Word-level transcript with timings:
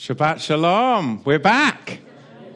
Shabbat 0.00 0.40
Shalom. 0.40 1.22
We're 1.24 1.38
back. 1.38 2.00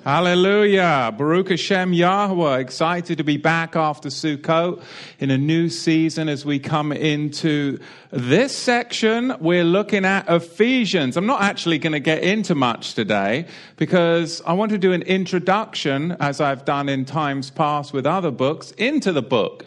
Hallelujah. 0.02 1.14
Baruch 1.14 1.50
Hashem 1.50 1.92
Yahweh. 1.92 2.58
Excited 2.58 3.18
to 3.18 3.22
be 3.22 3.36
back 3.36 3.76
after 3.76 4.08
Sukkot 4.08 4.82
in 5.18 5.30
a 5.30 5.36
new 5.36 5.68
season 5.68 6.30
as 6.30 6.46
we 6.46 6.58
come 6.58 6.90
into 6.90 7.80
this 8.10 8.56
section. 8.56 9.36
We're 9.40 9.62
looking 9.62 10.06
at 10.06 10.26
Ephesians. 10.26 11.18
I'm 11.18 11.26
not 11.26 11.42
actually 11.42 11.76
going 11.76 11.92
to 11.92 12.00
get 12.00 12.22
into 12.22 12.54
much 12.54 12.94
today 12.94 13.46
because 13.76 14.40
I 14.46 14.54
want 14.54 14.70
to 14.70 14.78
do 14.78 14.94
an 14.94 15.02
introduction, 15.02 16.12
as 16.20 16.40
I've 16.40 16.64
done 16.64 16.88
in 16.88 17.04
times 17.04 17.50
past 17.50 17.92
with 17.92 18.06
other 18.06 18.30
books, 18.30 18.70
into 18.78 19.12
the 19.12 19.20
book. 19.20 19.66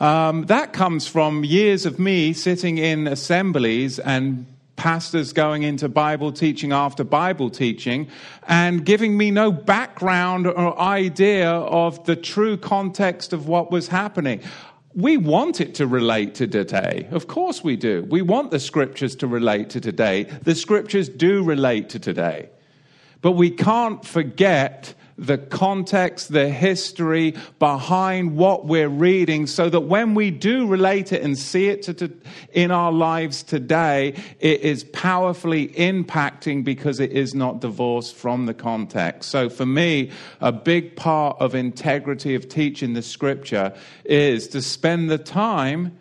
Um, 0.00 0.44
that 0.46 0.74
comes 0.74 1.06
from 1.06 1.44
years 1.44 1.86
of 1.86 1.98
me 1.98 2.34
sitting 2.34 2.76
in 2.76 3.06
assemblies 3.06 3.98
and 3.98 4.44
pastors 4.76 5.32
going 5.32 5.62
into 5.62 5.88
Bible 5.88 6.32
teaching 6.32 6.72
after 6.72 7.02
Bible 7.02 7.50
teaching 7.50 8.08
and 8.46 8.84
giving 8.84 9.16
me 9.16 9.30
no 9.30 9.50
background 9.50 10.46
or 10.46 10.78
idea 10.78 11.50
of 11.50 12.04
the 12.04 12.16
true 12.16 12.56
context 12.56 13.32
of 13.32 13.48
what 13.48 13.70
was 13.70 13.88
happening. 13.88 14.40
We 14.94 15.16
want 15.16 15.60
it 15.60 15.74
to 15.76 15.86
relate 15.86 16.34
to 16.36 16.46
today. 16.46 17.08
Of 17.10 17.26
course 17.26 17.62
we 17.64 17.76
do. 17.76 18.06
We 18.08 18.22
want 18.22 18.50
the 18.50 18.60
scriptures 18.60 19.16
to 19.16 19.26
relate 19.26 19.70
to 19.70 19.80
today. 19.80 20.24
The 20.24 20.54
scriptures 20.54 21.08
do 21.08 21.42
relate 21.42 21.90
to 21.90 21.98
today. 21.98 22.50
But 23.20 23.32
we 23.32 23.50
can't 23.50 24.04
forget 24.04 24.94
the 25.18 25.38
context, 25.38 26.32
the 26.32 26.48
history 26.48 27.34
behind 27.58 28.36
what 28.36 28.66
we're 28.66 28.88
reading, 28.88 29.46
so 29.46 29.70
that 29.70 29.80
when 29.80 30.14
we 30.14 30.30
do 30.30 30.66
relate 30.66 31.12
it 31.12 31.22
and 31.22 31.38
see 31.38 31.68
it 31.68 31.82
to, 31.82 31.94
to, 31.94 32.12
in 32.52 32.70
our 32.70 32.92
lives 32.92 33.42
today, 33.42 34.14
it 34.40 34.60
is 34.60 34.84
powerfully 34.84 35.68
impacting 35.68 36.64
because 36.64 37.00
it 37.00 37.12
is 37.12 37.34
not 37.34 37.60
divorced 37.60 38.14
from 38.14 38.46
the 38.46 38.54
context. 38.54 39.30
So 39.30 39.48
for 39.48 39.66
me, 39.66 40.10
a 40.40 40.52
big 40.52 40.96
part 40.96 41.36
of 41.40 41.54
integrity 41.54 42.34
of 42.34 42.48
teaching 42.48 42.92
the 42.92 43.02
scripture 43.02 43.72
is 44.04 44.48
to 44.48 44.60
spend 44.60 45.10
the 45.10 45.18
time 45.18 45.96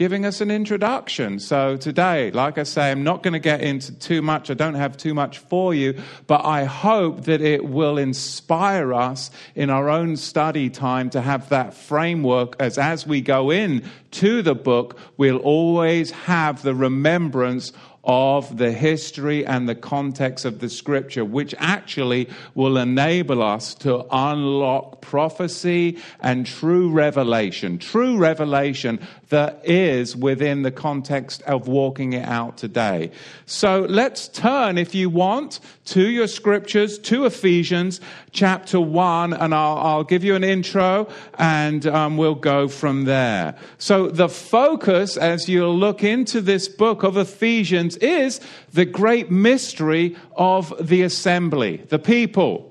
giving 0.00 0.24
us 0.24 0.40
an 0.40 0.50
introduction. 0.50 1.38
So 1.38 1.76
today, 1.76 2.30
like 2.30 2.56
I 2.56 2.62
say, 2.62 2.90
I'm 2.90 3.04
not 3.04 3.22
going 3.22 3.34
to 3.34 3.38
get 3.38 3.60
into 3.60 3.92
too 3.92 4.22
much. 4.22 4.50
I 4.50 4.54
don't 4.54 4.72
have 4.72 4.96
too 4.96 5.12
much 5.12 5.36
for 5.36 5.74
you, 5.74 6.00
but 6.26 6.42
I 6.42 6.64
hope 6.64 7.24
that 7.24 7.42
it 7.42 7.66
will 7.66 7.98
inspire 7.98 8.94
us 8.94 9.30
in 9.54 9.68
our 9.68 9.90
own 9.90 10.16
study 10.16 10.70
time 10.70 11.10
to 11.10 11.20
have 11.20 11.50
that 11.50 11.74
framework 11.74 12.56
as 12.58 12.78
as 12.78 13.06
we 13.06 13.20
go 13.20 13.50
in 13.50 13.84
to 14.12 14.40
the 14.40 14.54
book, 14.54 14.98
we'll 15.18 15.36
always 15.36 16.10
have 16.12 16.62
the 16.62 16.74
remembrance 16.74 17.70
of 18.02 18.56
the 18.56 18.72
history 18.72 19.44
and 19.44 19.68
the 19.68 19.74
context 19.74 20.44
of 20.44 20.58
the 20.60 20.70
scripture, 20.70 21.24
which 21.24 21.54
actually 21.58 22.28
will 22.54 22.78
enable 22.78 23.42
us 23.42 23.74
to 23.74 24.06
unlock 24.10 25.02
prophecy 25.02 25.98
and 26.20 26.46
true 26.46 26.90
revelation. 26.90 27.78
True 27.78 28.16
revelation 28.16 29.06
that 29.30 29.60
is 29.64 30.16
within 30.16 30.62
the 30.62 30.70
context 30.70 31.42
of 31.42 31.66
walking 31.66 32.12
it 32.12 32.26
out 32.26 32.58
today. 32.58 33.10
So 33.46 33.86
let's 33.88 34.28
turn, 34.28 34.76
if 34.76 34.94
you 34.94 35.08
want, 35.08 35.60
to 35.86 36.08
your 36.08 36.26
scriptures, 36.26 36.98
to 36.98 37.24
Ephesians 37.24 38.00
chapter 38.32 38.80
1, 38.80 39.32
and 39.32 39.54
I'll, 39.54 39.78
I'll 39.78 40.04
give 40.04 40.24
you 40.24 40.34
an 40.34 40.44
intro 40.44 41.08
and 41.38 41.86
um, 41.86 42.16
we'll 42.16 42.34
go 42.34 42.68
from 42.68 43.04
there. 43.04 43.56
So 43.78 44.08
the 44.08 44.28
focus, 44.28 45.16
as 45.16 45.48
you'll 45.48 45.78
look 45.78 46.04
into 46.04 46.40
this 46.40 46.68
book 46.68 47.02
of 47.04 47.16
Ephesians, 47.16 47.96
is 47.98 48.40
the 48.72 48.84
great 48.84 49.30
mystery 49.30 50.16
of 50.36 50.74
the 50.80 51.02
assembly, 51.02 51.78
the 51.88 51.98
people. 52.00 52.66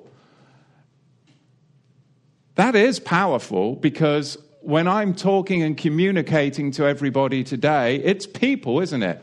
That 2.56 2.76
is 2.76 3.00
powerful 3.00 3.78
because 3.78 4.38
when 4.62 4.88
I'm 4.88 5.14
talking 5.14 5.64
and 5.64 5.78
communicating 5.78 6.72
to 6.72 6.86
everybody 6.86 7.44
today, 7.44 7.98
it's 7.98 8.26
people, 8.26 8.82
isn't 8.82 9.04
it? 9.04 9.22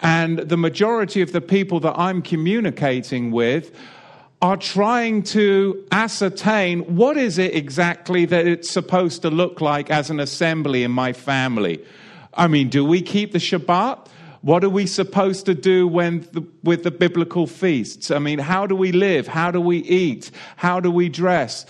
And 0.00 0.38
the 0.38 0.56
majority 0.56 1.20
of 1.20 1.32
the 1.32 1.40
people 1.40 1.80
that 1.80 1.98
I'm 1.98 2.22
communicating 2.22 3.30
with 3.30 3.76
are 4.40 4.56
trying 4.56 5.22
to 5.22 5.84
ascertain 5.92 6.96
what 6.96 7.18
is 7.18 7.36
it 7.36 7.54
exactly 7.54 8.24
that 8.24 8.46
it's 8.46 8.70
supposed 8.70 9.20
to 9.22 9.30
look 9.30 9.60
like 9.60 9.90
as 9.90 10.08
an 10.08 10.18
assembly 10.18 10.82
in 10.82 10.90
my 10.90 11.12
family. 11.12 11.84
I 12.32 12.48
mean, 12.48 12.70
do 12.70 12.82
we 12.82 13.02
keep 13.02 13.32
the 13.32 13.38
Shabbat? 13.38 14.06
What 14.40 14.64
are 14.64 14.70
we 14.70 14.86
supposed 14.86 15.44
to 15.44 15.54
do 15.54 15.86
when 15.86 16.20
the, 16.32 16.42
with 16.62 16.84
the 16.84 16.90
biblical 16.90 17.46
feasts? 17.46 18.10
I 18.10 18.18
mean, 18.18 18.38
how 18.38 18.66
do 18.66 18.74
we 18.74 18.92
live? 18.92 19.26
How 19.26 19.50
do 19.50 19.60
we 19.60 19.78
eat? 19.78 20.30
How 20.56 20.80
do 20.80 20.90
we 20.90 21.10
dress? 21.10 21.66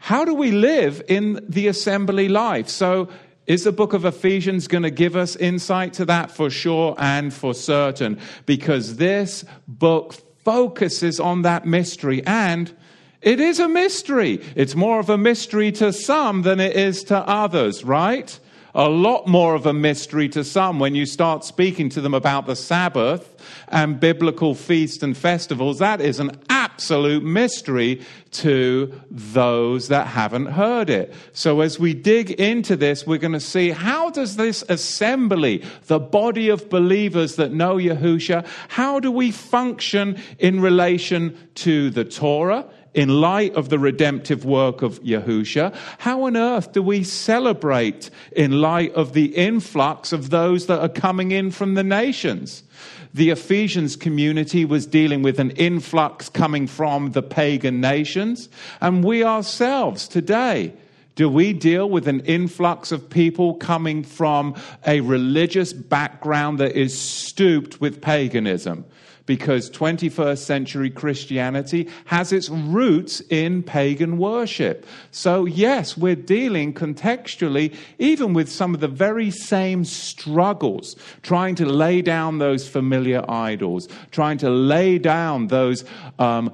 How 0.00 0.24
do 0.24 0.34
we 0.34 0.50
live 0.50 1.02
in 1.08 1.44
the 1.46 1.68
assembly 1.68 2.28
life? 2.28 2.68
So, 2.68 3.10
is 3.46 3.64
the 3.64 3.72
book 3.72 3.92
of 3.92 4.04
Ephesians 4.04 4.66
going 4.66 4.82
to 4.82 4.90
give 4.90 5.14
us 5.14 5.36
insight 5.36 5.92
to 5.94 6.04
that 6.06 6.30
for 6.30 6.48
sure 6.48 6.94
and 6.98 7.32
for 7.34 7.52
certain? 7.52 8.18
Because 8.46 8.96
this 8.96 9.44
book 9.68 10.14
focuses 10.44 11.20
on 11.20 11.42
that 11.42 11.66
mystery 11.66 12.24
and 12.26 12.74
it 13.20 13.40
is 13.40 13.60
a 13.60 13.68
mystery. 13.68 14.40
It's 14.56 14.74
more 14.74 15.00
of 15.00 15.10
a 15.10 15.18
mystery 15.18 15.70
to 15.72 15.92
some 15.92 16.42
than 16.42 16.60
it 16.60 16.76
is 16.76 17.04
to 17.04 17.18
others, 17.18 17.84
right? 17.84 18.38
A 18.74 18.88
lot 18.88 19.26
more 19.26 19.54
of 19.54 19.66
a 19.66 19.72
mystery 19.72 20.28
to 20.30 20.44
some 20.44 20.78
when 20.78 20.94
you 20.94 21.06
start 21.06 21.44
speaking 21.44 21.88
to 21.90 22.00
them 22.00 22.14
about 22.14 22.46
the 22.46 22.56
Sabbath 22.56 23.36
and 23.68 23.98
biblical 23.98 24.54
feasts 24.54 25.02
and 25.02 25.16
festivals. 25.16 25.78
That 25.78 26.00
is 26.00 26.20
an 26.20 26.32
absolute 26.48 27.24
mystery 27.24 28.02
to 28.32 29.00
those 29.10 29.88
that 29.88 30.06
haven't 30.06 30.46
heard 30.46 30.88
it. 30.88 31.12
So 31.32 31.60
as 31.60 31.78
we 31.78 31.94
dig 31.94 32.30
into 32.32 32.76
this, 32.76 33.06
we're 33.06 33.18
going 33.18 33.32
to 33.32 33.40
see 33.40 33.70
how 33.70 34.10
does 34.10 34.36
this 34.36 34.62
assembly, 34.68 35.64
the 35.86 35.98
body 35.98 36.48
of 36.48 36.68
believers 36.68 37.36
that 37.36 37.52
know 37.52 37.76
Yahusha, 37.76 38.46
how 38.68 39.00
do 39.00 39.10
we 39.10 39.30
function 39.30 40.20
in 40.38 40.60
relation 40.60 41.36
to 41.56 41.90
the 41.90 42.04
Torah? 42.04 42.66
In 42.94 43.20
light 43.20 43.54
of 43.54 43.68
the 43.68 43.78
redemptive 43.78 44.44
work 44.44 44.82
of 44.82 45.00
Yahusha, 45.02 45.74
how 45.98 46.24
on 46.24 46.36
earth 46.36 46.72
do 46.72 46.82
we 46.82 47.04
celebrate 47.04 48.10
in 48.32 48.60
light 48.60 48.92
of 48.94 49.12
the 49.12 49.36
influx 49.36 50.12
of 50.12 50.30
those 50.30 50.66
that 50.66 50.80
are 50.80 50.88
coming 50.88 51.30
in 51.30 51.50
from 51.50 51.74
the 51.74 51.84
nations? 51.84 52.62
The 53.12 53.30
Ephesians 53.30 53.96
community 53.96 54.64
was 54.64 54.86
dealing 54.86 55.22
with 55.22 55.40
an 55.40 55.50
influx 55.52 56.28
coming 56.28 56.66
from 56.66 57.12
the 57.12 57.22
pagan 57.22 57.80
nations, 57.80 58.48
and 58.80 59.04
we 59.04 59.24
ourselves 59.24 60.06
today. 60.06 60.72
Do 61.16 61.28
we 61.28 61.52
deal 61.52 61.90
with 61.90 62.08
an 62.08 62.20
influx 62.20 62.92
of 62.92 63.10
people 63.10 63.54
coming 63.54 64.04
from 64.04 64.54
a 64.86 65.00
religious 65.00 65.72
background 65.72 66.58
that 66.60 66.76
is 66.76 66.98
stooped 66.98 67.80
with 67.80 68.00
paganism? 68.00 68.84
Because 69.30 69.70
21st 69.70 70.38
century 70.38 70.90
Christianity 70.90 71.88
has 72.06 72.32
its 72.32 72.48
roots 72.48 73.20
in 73.30 73.62
pagan 73.62 74.18
worship. 74.18 74.84
So, 75.12 75.44
yes, 75.44 75.96
we're 75.96 76.16
dealing 76.16 76.74
contextually 76.74 77.72
even 78.00 78.34
with 78.34 78.50
some 78.50 78.74
of 78.74 78.80
the 78.80 78.88
very 78.88 79.30
same 79.30 79.84
struggles, 79.84 80.96
trying 81.22 81.54
to 81.54 81.64
lay 81.64 82.02
down 82.02 82.38
those 82.38 82.68
familiar 82.68 83.24
idols, 83.30 83.86
trying 84.10 84.38
to 84.38 84.50
lay 84.50 84.98
down 84.98 85.46
those 85.46 85.84
um, 86.18 86.52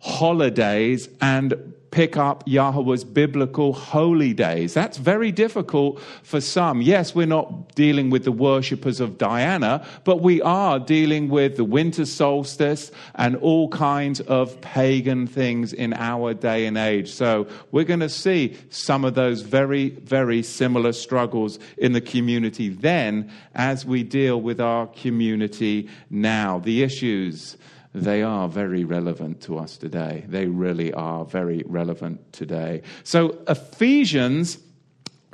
holidays 0.00 1.08
and 1.22 1.72
pick 1.92 2.16
up 2.16 2.42
Yahweh's 2.46 3.04
biblical 3.04 3.72
holy 3.72 4.32
days. 4.32 4.74
That's 4.74 4.96
very 4.96 5.30
difficult 5.30 6.00
for 6.24 6.40
some. 6.40 6.82
Yes, 6.82 7.14
we're 7.14 7.26
not 7.26 7.74
dealing 7.76 8.10
with 8.10 8.24
the 8.24 8.32
worshippers 8.32 8.98
of 8.98 9.18
Diana, 9.18 9.86
but 10.02 10.20
we 10.20 10.42
are 10.42 10.80
dealing 10.80 11.28
with 11.28 11.56
the 11.56 11.64
winter 11.64 12.06
solstice 12.06 12.90
and 13.14 13.36
all 13.36 13.68
kinds 13.68 14.20
of 14.22 14.60
pagan 14.62 15.26
things 15.26 15.72
in 15.72 15.92
our 15.92 16.34
day 16.34 16.66
and 16.66 16.76
age. 16.76 17.12
So 17.12 17.46
we're 17.70 17.84
going 17.84 18.00
to 18.00 18.08
see 18.08 18.56
some 18.70 19.04
of 19.04 19.14
those 19.14 19.42
very, 19.42 19.90
very 19.90 20.42
similar 20.42 20.92
struggles 20.92 21.58
in 21.76 21.92
the 21.92 22.00
community 22.00 22.70
then 22.70 23.30
as 23.54 23.84
we 23.84 24.02
deal 24.02 24.40
with 24.40 24.60
our 24.60 24.86
community 24.86 25.88
now. 26.10 26.58
The 26.58 26.82
issues 26.82 27.58
they 27.94 28.22
are 28.22 28.48
very 28.48 28.84
relevant 28.84 29.42
to 29.42 29.58
us 29.58 29.76
today. 29.76 30.24
They 30.26 30.46
really 30.46 30.92
are 30.92 31.24
very 31.24 31.62
relevant 31.66 32.32
today. 32.32 32.82
So, 33.04 33.38
Ephesians 33.48 34.58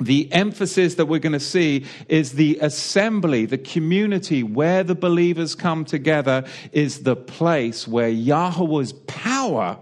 the 0.01 0.31
emphasis 0.31 0.95
that 0.95 1.07
we're 1.07 1.19
going 1.19 1.33
to 1.33 1.39
see 1.39 1.85
is 2.07 2.33
the 2.33 2.57
assembly, 2.61 3.45
the 3.45 3.57
community 3.57 4.43
where 4.43 4.83
the 4.83 4.95
believers 4.95 5.55
come 5.55 5.83
together 5.83 6.45
is 6.71 7.03
the 7.03 7.17
place 7.17 7.87
where 7.87 8.07
Yahweh's 8.07 8.93
power 8.93 9.77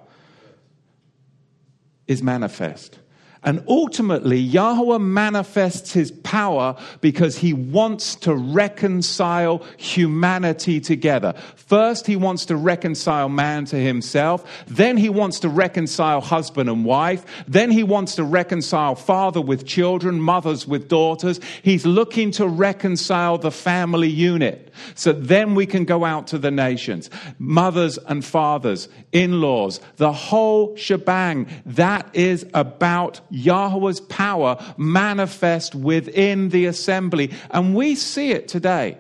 is 2.08 2.24
manifest. 2.24 2.98
And 3.44 3.64
ultimately, 3.68 4.40
Yahweh 4.40 4.98
manifests 4.98 5.94
his 5.94 6.12
power 6.12 6.76
because 7.02 7.38
he 7.38 7.54
wants 7.54 8.16
to 8.16 8.36
reconcile 8.36 9.64
humanity 9.78 10.80
together. 10.80 11.34
First, 11.56 12.08
he 12.08 12.16
wants 12.16 12.46
to 12.46 12.56
reconcile 12.56 13.30
man 13.30 13.66
to 13.66 13.76
himself. 13.78 14.66
Then, 14.68 14.98
he 14.98 15.10
wants 15.10 15.40
to 15.42 15.50
reconcile 15.50 16.22
husband 16.22 16.70
and 16.70 16.84
wife. 16.84 17.26
Then, 17.48 17.72
he 17.72 17.84
wants 17.84 18.16
to 18.16 18.24
reconcile 18.24 18.96
father 18.96 19.42
with 19.42 19.66
children, 19.66 20.20
mothers 20.20 20.68
with 20.68 20.88
daughters. 20.88 21.40
He's 21.62 21.86
looking 21.86 22.32
to 22.32 22.48
reconcile 22.48 23.38
the 23.38 23.52
family 23.52 24.10
unit. 24.10 24.67
So 24.96 25.14
then 25.14 25.56
we 25.56 25.66
can 25.66 25.86
go 25.86 26.06
out 26.06 26.28
to 26.28 26.38
the 26.38 26.52
nations. 26.52 27.10
Mothers 27.40 27.98
and 27.98 28.24
fathers, 28.24 28.90
in 29.12 29.42
laws, 29.42 29.80
the 29.98 30.12
whole 30.12 30.76
shebang. 30.76 31.48
That 31.66 32.10
is 32.14 32.46
about 32.54 33.22
Yahweh's 33.30 34.02
power 34.02 34.58
manifest 34.78 35.76
within 35.76 36.50
the 36.50 36.66
assembly. 36.66 37.32
And 37.52 37.76
we 37.76 37.96
see 37.96 38.32
it 38.32 38.48
today. 38.48 38.98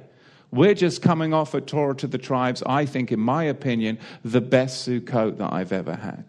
We're 0.51 0.75
just 0.75 1.01
coming 1.01 1.33
off 1.33 1.53
a 1.53 1.61
Torah 1.61 1.95
to 1.97 2.07
the 2.07 2.17
tribes, 2.17 2.63
I 2.65 2.85
think, 2.85 3.11
in 3.11 3.19
my 3.19 3.43
opinion, 3.43 3.99
the 4.23 4.41
best 4.41 4.87
Sukkot 4.87 5.37
that 5.37 5.51
I've 5.51 5.73
ever 5.73 5.95
had. 5.95 6.23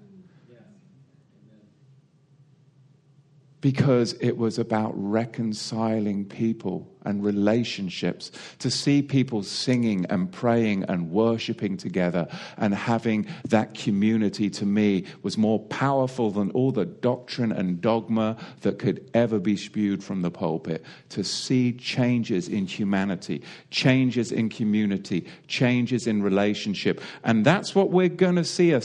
Because 3.61 4.15
it 4.21 4.37
was 4.37 4.59
about 4.59 4.93
reconciling 4.95 6.25
people 6.25 6.89
and 7.05 7.25
relationships. 7.25 8.31
To 8.59 8.71
see 8.71 9.03
people 9.03 9.43
singing 9.43 10.05
and 10.11 10.31
praying 10.31 10.85
and 10.85 11.11
worshiping 11.11 11.77
together 11.77 12.29
and 12.57 12.75
having 12.75 13.27
that 13.49 13.75
community 13.75 14.51
to 14.51 14.67
me 14.67 15.07
was 15.23 15.39
more 15.39 15.59
powerful 15.59 16.31
than 16.31 16.51
all 16.51 16.71
the 16.71 16.85
doctrine 16.85 17.51
and 17.51 17.81
dogma 17.81 18.37
that 18.61 18.79
could 18.79 19.11
ever 19.15 19.39
be 19.39 19.57
spewed 19.57 20.05
from 20.05 20.23
the 20.23 20.31
pulpit. 20.31 20.85
To 21.11 21.25
see 21.25 21.73
changes 21.73 22.49
in 22.49 22.67
humanity, 22.67 23.43
changes 23.71 24.31
in 24.31 24.51
community, 24.51 25.27
changes 25.47 26.07
in 26.07 26.23
relationship. 26.23 27.01
And 27.25 27.45
that's 27.45 27.75
what 27.75 27.91
we're 27.91 28.09
going 28.09 28.37
to 28.37 28.45
see 28.45 28.73
a, 28.73 28.83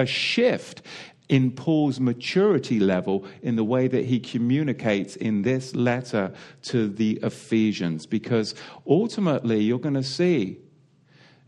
a 0.00 0.06
shift 0.06 0.82
in 1.28 1.50
Paul's 1.50 1.98
maturity 1.98 2.78
level 2.78 3.24
in 3.42 3.56
the 3.56 3.64
way 3.64 3.88
that 3.88 4.04
he 4.04 4.20
communicates 4.20 5.16
in 5.16 5.42
this 5.42 5.74
letter 5.74 6.32
to 6.62 6.88
the 6.88 7.18
Ephesians. 7.22 8.06
Because 8.06 8.54
ultimately, 8.86 9.60
you're 9.60 9.78
going 9.78 9.94
to 9.94 10.02
see 10.02 10.58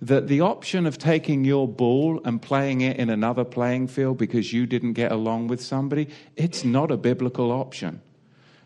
that 0.00 0.28
the 0.28 0.40
option 0.40 0.86
of 0.86 0.98
taking 0.98 1.44
your 1.44 1.66
ball 1.66 2.20
and 2.24 2.40
playing 2.40 2.80
it 2.80 2.96
in 2.98 3.10
another 3.10 3.44
playing 3.44 3.88
field 3.88 4.18
because 4.18 4.52
you 4.52 4.66
didn't 4.66 4.92
get 4.92 5.10
along 5.10 5.48
with 5.48 5.60
somebody, 5.60 6.08
it's 6.36 6.64
not 6.64 6.90
a 6.90 6.96
biblical 6.96 7.50
option. 7.50 8.00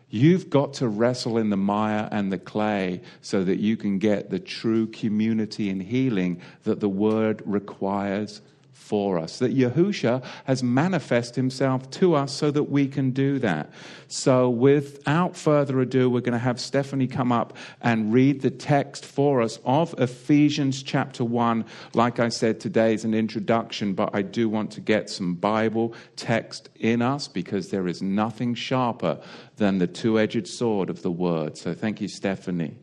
You've 0.09 0.51
got 0.51 0.75
to 0.75 0.87
wrestle 0.87 1.39
in 1.39 1.49
the 1.49 1.57
mire 1.57 2.07
and 2.11 2.31
the 2.31 2.37
clay 2.37 3.01
so 3.21 3.43
that 3.43 3.59
you 3.59 3.77
can 3.77 3.97
get 3.97 4.29
the 4.29 4.37
true 4.37 4.85
community 4.85 5.71
and 5.71 5.81
healing 5.81 6.39
that 6.65 6.79
the 6.79 6.89
word 6.89 7.41
requires 7.45 8.41
for 8.73 9.17
us. 9.17 9.39
That 9.39 9.55
Yahusha 9.55 10.23
has 10.45 10.61
manifest 10.61 11.35
himself 11.35 11.89
to 11.91 12.15
us 12.15 12.33
so 12.33 12.51
that 12.51 12.63
we 12.63 12.87
can 12.87 13.11
do 13.11 13.39
that. 13.39 13.71
So, 14.07 14.49
without 14.49 15.35
further 15.35 15.79
ado, 15.79 16.09
we're 16.09 16.21
going 16.21 16.33
to 16.33 16.39
have 16.39 16.59
Stephanie 16.59 17.07
come 17.07 17.31
up 17.31 17.55
and 17.81 18.13
read 18.13 18.41
the 18.41 18.51
text 18.51 19.05
for 19.05 19.41
us 19.41 19.59
of 19.63 19.95
Ephesians 19.97 20.83
chapter 20.83 21.23
1. 21.23 21.65
Like 21.93 22.19
I 22.19 22.29
said, 22.29 22.59
today 22.59 22.93
is 22.93 23.05
an 23.05 23.13
introduction, 23.13 23.93
but 23.93 24.09
I 24.13 24.21
do 24.21 24.49
want 24.49 24.71
to 24.71 24.81
get 24.81 25.09
some 25.09 25.35
Bible 25.35 25.93
text 26.15 26.69
in 26.75 27.01
us 27.01 27.27
because 27.27 27.69
there 27.69 27.87
is 27.87 28.01
nothing 28.01 28.53
sharper 28.53 29.19
than 29.57 29.77
the 29.77 29.87
two 29.87 30.19
edged 30.19 30.47
sword 30.47 30.89
of 30.89 31.01
the 31.01 31.11
word. 31.11 31.57
So, 31.57 31.73
thank 31.73 32.01
you, 32.01 32.07
Stephanie. 32.07 32.75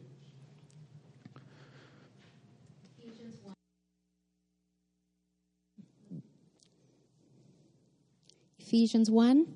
Ephesians 8.72 9.11
1. 9.11 9.46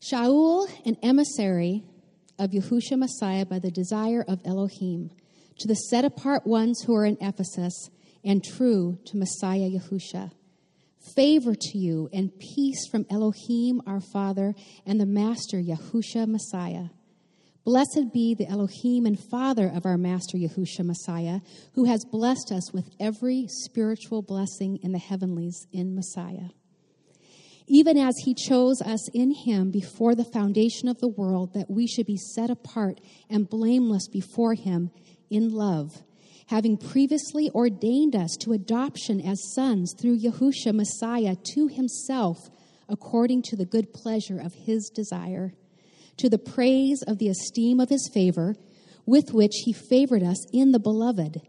Shaul, 0.00 0.66
an 0.86 0.96
emissary 1.02 1.84
of 2.38 2.52
Yahushua 2.52 2.96
Messiah 2.96 3.44
by 3.44 3.58
the 3.58 3.70
desire 3.70 4.24
of 4.26 4.40
Elohim, 4.46 5.10
to 5.58 5.68
the 5.68 5.74
set 5.74 6.02
apart 6.02 6.46
ones 6.46 6.84
who 6.86 6.94
are 6.94 7.04
in 7.04 7.18
Ephesus 7.20 7.90
and 8.24 8.42
true 8.42 8.98
to 9.04 9.18
Messiah 9.18 9.68
Yahusha. 9.68 10.30
Favor 11.14 11.54
to 11.54 11.76
you 11.76 12.08
and 12.14 12.30
peace 12.38 12.86
from 12.90 13.04
Elohim 13.10 13.82
our 13.86 14.00
Father 14.00 14.54
and 14.86 14.98
the 14.98 15.04
Master 15.04 15.58
Yahusha 15.58 16.26
Messiah. 16.26 16.86
Blessed 17.62 18.06
be 18.10 18.34
the 18.34 18.48
Elohim 18.48 19.04
and 19.04 19.20
Father 19.20 19.68
of 19.68 19.84
our 19.84 19.98
Master 19.98 20.38
Yahusha 20.38 20.82
Messiah, 20.82 21.40
who 21.74 21.84
has 21.84 22.06
blessed 22.10 22.52
us 22.52 22.72
with 22.72 22.88
every 22.98 23.48
spiritual 23.48 24.22
blessing 24.22 24.78
in 24.82 24.92
the 24.92 24.98
heavenlies 24.98 25.66
in 25.72 25.94
Messiah 25.94 26.48
even 27.72 27.96
as 27.96 28.14
he 28.18 28.34
chose 28.34 28.82
us 28.82 29.08
in 29.14 29.30
him 29.30 29.70
before 29.70 30.14
the 30.14 30.26
foundation 30.26 30.88
of 30.88 30.98
the 30.98 31.08
world, 31.08 31.54
that 31.54 31.70
we 31.70 31.86
should 31.86 32.04
be 32.04 32.18
set 32.18 32.50
apart 32.50 33.00
and 33.30 33.48
blameless 33.48 34.08
before 34.08 34.52
him 34.52 34.90
in 35.30 35.48
love, 35.48 36.02
having 36.48 36.76
previously 36.76 37.50
ordained 37.54 38.14
us 38.14 38.36
to 38.38 38.52
adoption 38.52 39.22
as 39.22 39.54
sons 39.54 39.94
through 39.98 40.18
Yahusha 40.18 40.74
Messiah 40.74 41.34
to 41.54 41.66
himself, 41.66 42.50
according 42.90 43.40
to 43.40 43.56
the 43.56 43.64
good 43.64 43.90
pleasure 43.94 44.38
of 44.38 44.52
his 44.52 44.90
desire, 44.94 45.54
to 46.18 46.28
the 46.28 46.36
praise 46.36 47.02
of 47.06 47.16
the 47.16 47.28
esteem 47.28 47.80
of 47.80 47.88
his 47.88 48.06
favor, 48.12 48.54
with 49.06 49.32
which 49.32 49.62
he 49.64 49.72
favored 49.72 50.22
us 50.22 50.44
in 50.52 50.72
the 50.72 50.78
beloved 50.78 51.40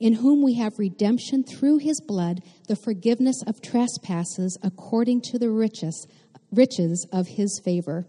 in 0.00 0.14
whom 0.14 0.42
we 0.42 0.54
have 0.54 0.78
redemption 0.78 1.44
through 1.44 1.78
his 1.78 2.00
blood, 2.00 2.42
the 2.68 2.76
forgiveness 2.76 3.42
of 3.46 3.60
trespasses 3.60 4.58
according 4.62 5.20
to 5.20 5.38
the 5.38 5.50
riches, 5.50 6.06
riches 6.50 7.06
of 7.12 7.26
his 7.28 7.60
favor, 7.64 8.06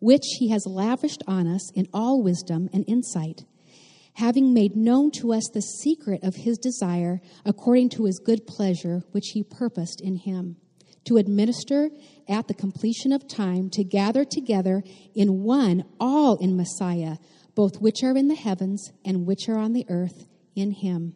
which 0.00 0.24
he 0.38 0.50
has 0.50 0.66
lavished 0.66 1.22
on 1.26 1.46
us 1.46 1.70
in 1.72 1.86
all 1.92 2.22
wisdom 2.22 2.68
and 2.72 2.84
insight, 2.86 3.44
having 4.14 4.52
made 4.54 4.76
known 4.76 5.10
to 5.10 5.32
us 5.32 5.48
the 5.52 5.60
secret 5.60 6.22
of 6.22 6.36
his 6.36 6.58
desire 6.58 7.20
according 7.44 7.88
to 7.88 8.04
his 8.04 8.18
good 8.18 8.46
pleasure, 8.46 9.02
which 9.12 9.30
he 9.34 9.42
purposed 9.42 10.00
in 10.00 10.16
him, 10.16 10.56
to 11.04 11.16
administer 11.16 11.90
at 12.28 12.48
the 12.48 12.54
completion 12.54 13.12
of 13.12 13.28
time, 13.28 13.70
to 13.70 13.84
gather 13.84 14.24
together 14.24 14.82
in 15.14 15.42
one 15.42 15.84
all 16.00 16.36
in 16.36 16.56
Messiah, 16.56 17.16
both 17.54 17.80
which 17.80 18.02
are 18.02 18.16
in 18.16 18.28
the 18.28 18.34
heavens 18.34 18.92
and 19.04 19.26
which 19.26 19.48
are 19.48 19.58
on 19.58 19.72
the 19.72 19.86
earth, 19.88 20.26
in 20.56 20.72
him 20.72 21.14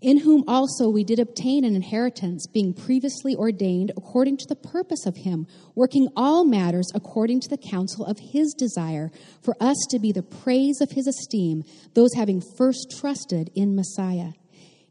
in 0.00 0.18
whom 0.18 0.44
also 0.46 0.88
we 0.88 1.04
did 1.04 1.18
obtain 1.18 1.64
an 1.64 1.74
inheritance, 1.74 2.46
being 2.46 2.72
previously 2.72 3.34
ordained 3.34 3.92
according 3.96 4.36
to 4.38 4.46
the 4.46 4.56
purpose 4.56 5.06
of 5.06 5.16
him, 5.16 5.46
working 5.74 6.08
all 6.16 6.44
matters 6.44 6.90
according 6.94 7.40
to 7.40 7.48
the 7.48 7.58
counsel 7.58 8.04
of 8.04 8.18
his 8.18 8.54
desire, 8.54 9.10
for 9.42 9.56
us 9.60 9.76
to 9.90 9.98
be 9.98 10.12
the 10.12 10.22
praise 10.22 10.80
of 10.80 10.90
his 10.90 11.06
esteem, 11.06 11.64
those 11.94 12.14
having 12.14 12.42
first 12.56 12.94
trusted 12.98 13.50
in 13.54 13.74
Messiah. 13.74 14.32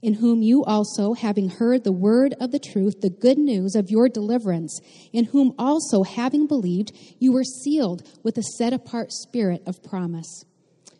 In 0.01 0.15
whom 0.15 0.43
you 0.43 0.63
also, 0.63 1.13
having 1.13 1.49
heard 1.49 1.83
the 1.83 1.91
word 1.91 2.35
of 2.39 2.51
the 2.51 2.59
truth, 2.59 3.01
the 3.01 3.09
good 3.09 3.39
news 3.39 3.73
of 3.73 3.89
your 3.89 4.07
deliverance, 4.07 4.79
in 5.11 5.25
whom 5.25 5.53
also, 5.57 6.03
having 6.03 6.45
believed, 6.45 6.91
you 7.19 7.31
were 7.31 7.43
sealed 7.43 8.03
with 8.21 8.37
a 8.37 8.43
set 8.43 8.71
apart 8.71 9.11
spirit 9.11 9.63
of 9.65 9.81
promise 9.81 10.45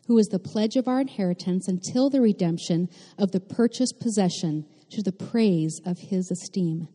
who 0.08 0.18
is 0.18 0.28
the 0.28 0.40
pledge 0.40 0.76
of 0.76 0.88
our 0.88 1.02
inheritance 1.02 1.68
until 1.68 2.10
the 2.10 2.22
redemption 2.22 2.90
of 3.18 3.32
the 3.32 3.40
purchased 3.40 4.00
possession 4.00 4.66
to 4.92 5.02
the 5.02 5.12
praise 5.12 5.82
of 5.86 5.98
his 5.98 6.32
esteem. 6.32 6.88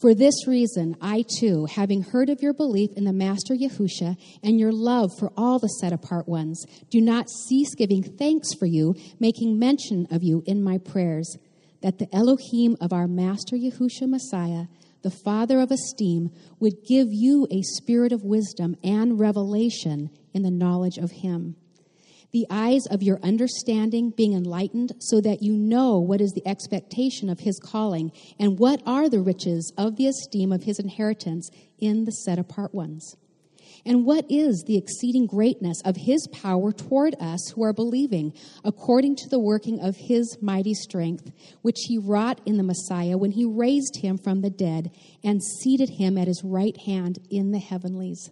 For 0.00 0.14
this 0.14 0.48
reason, 0.48 0.96
I 1.00 1.24
too, 1.38 1.66
having 1.66 2.02
heard 2.02 2.28
of 2.28 2.42
your 2.42 2.52
belief 2.52 2.90
in 2.96 3.04
the 3.04 3.12
Master 3.12 3.54
Yahusha 3.54 4.16
and 4.42 4.58
your 4.58 4.72
love 4.72 5.10
for 5.16 5.30
all 5.36 5.60
the 5.60 5.68
set 5.68 5.92
apart 5.92 6.28
ones, 6.28 6.64
do 6.90 7.00
not 7.00 7.30
cease 7.30 7.72
giving 7.76 8.02
thanks 8.02 8.48
for 8.58 8.66
you, 8.66 8.96
making 9.20 9.60
mention 9.60 10.08
of 10.10 10.24
you 10.24 10.42
in 10.44 10.62
my 10.62 10.78
prayers, 10.78 11.36
that 11.82 11.98
the 11.98 12.12
Elohim 12.12 12.76
of 12.80 12.92
our 12.92 13.06
Master 13.06 13.56
Yahusha 13.56 14.08
Messiah, 14.08 14.66
the 15.02 15.10
Father 15.10 15.60
of 15.60 15.70
esteem, 15.70 16.30
would 16.58 16.84
give 16.84 17.08
you 17.12 17.46
a 17.52 17.62
spirit 17.62 18.10
of 18.10 18.24
wisdom 18.24 18.76
and 18.82 19.20
revelation 19.20 20.10
in 20.34 20.42
the 20.42 20.50
knowledge 20.50 20.98
of 20.98 21.12
him 21.12 21.54
the 22.32 22.46
eyes 22.50 22.86
of 22.86 23.02
your 23.02 23.18
understanding 23.22 24.10
being 24.16 24.32
enlightened, 24.32 24.92
so 24.98 25.20
that 25.20 25.42
you 25.42 25.52
know 25.52 25.98
what 25.98 26.20
is 26.20 26.32
the 26.32 26.46
expectation 26.46 27.28
of 27.28 27.40
his 27.40 27.58
calling, 27.58 28.10
and 28.38 28.58
what 28.58 28.82
are 28.86 29.08
the 29.08 29.20
riches 29.20 29.72
of 29.76 29.96
the 29.96 30.06
esteem 30.06 30.50
of 30.52 30.62
his 30.62 30.78
inheritance 30.78 31.50
in 31.78 32.04
the 32.04 32.12
set 32.12 32.38
apart 32.38 32.74
ones. 32.74 33.16
And 33.84 34.06
what 34.06 34.26
is 34.30 34.64
the 34.66 34.76
exceeding 34.76 35.26
greatness 35.26 35.82
of 35.84 35.96
his 35.96 36.28
power 36.28 36.72
toward 36.72 37.16
us 37.18 37.52
who 37.54 37.64
are 37.64 37.72
believing, 37.72 38.32
according 38.64 39.16
to 39.16 39.28
the 39.28 39.40
working 39.40 39.80
of 39.80 39.96
his 39.96 40.38
mighty 40.40 40.74
strength, 40.74 41.32
which 41.62 41.78
he 41.88 41.98
wrought 41.98 42.40
in 42.46 42.58
the 42.58 42.62
Messiah 42.62 43.18
when 43.18 43.32
he 43.32 43.44
raised 43.44 43.96
him 43.96 44.18
from 44.18 44.40
the 44.40 44.50
dead 44.50 44.92
and 45.24 45.42
seated 45.42 45.90
him 45.98 46.16
at 46.16 46.28
his 46.28 46.42
right 46.44 46.76
hand 46.86 47.18
in 47.28 47.50
the 47.50 47.58
heavenlies? 47.58 48.30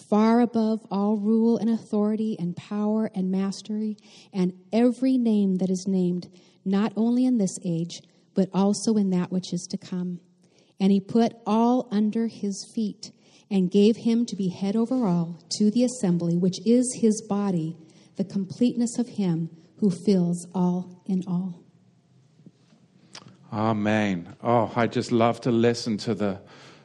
Far 0.00 0.40
above 0.40 0.80
all 0.90 1.16
rule 1.16 1.58
and 1.58 1.68
authority 1.68 2.36
and 2.38 2.56
power 2.56 3.10
and 3.14 3.30
mastery 3.30 3.96
and 4.32 4.52
every 4.72 5.18
name 5.18 5.56
that 5.56 5.70
is 5.70 5.86
named, 5.86 6.28
not 6.64 6.92
only 6.96 7.24
in 7.24 7.38
this 7.38 7.58
age, 7.64 8.00
but 8.34 8.48
also 8.54 8.96
in 8.96 9.10
that 9.10 9.32
which 9.32 9.52
is 9.52 9.66
to 9.70 9.76
come. 9.76 10.20
And 10.80 10.92
he 10.92 11.00
put 11.00 11.34
all 11.46 11.88
under 11.90 12.28
his 12.28 12.70
feet 12.74 13.10
and 13.50 13.70
gave 13.70 13.96
him 13.96 14.26
to 14.26 14.36
be 14.36 14.48
head 14.48 14.76
over 14.76 15.06
all 15.06 15.40
to 15.58 15.70
the 15.70 15.84
assembly, 15.84 16.36
which 16.36 16.64
is 16.66 16.98
his 17.00 17.22
body, 17.22 17.76
the 18.16 18.24
completeness 18.24 18.98
of 18.98 19.08
him 19.08 19.50
who 19.78 19.90
fills 19.90 20.46
all 20.54 21.02
in 21.06 21.22
all. 21.26 21.64
Amen. 23.52 24.36
Oh, 24.42 24.70
I 24.76 24.86
just 24.86 25.10
love 25.10 25.40
to 25.42 25.50
listen 25.50 25.96
to 25.98 26.14
the, 26.14 26.40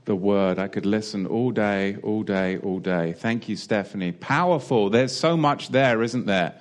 the 0.05 0.15
word. 0.15 0.59
I 0.59 0.67
could 0.67 0.85
listen 0.85 1.25
all 1.25 1.51
day, 1.51 1.97
all 2.03 2.23
day, 2.23 2.57
all 2.57 2.79
day. 2.79 3.13
Thank 3.13 3.47
you, 3.47 3.55
Stephanie. 3.55 4.11
Powerful. 4.11 4.89
There's 4.89 5.15
so 5.15 5.37
much 5.37 5.69
there, 5.69 6.03
isn't 6.03 6.25
there? 6.25 6.55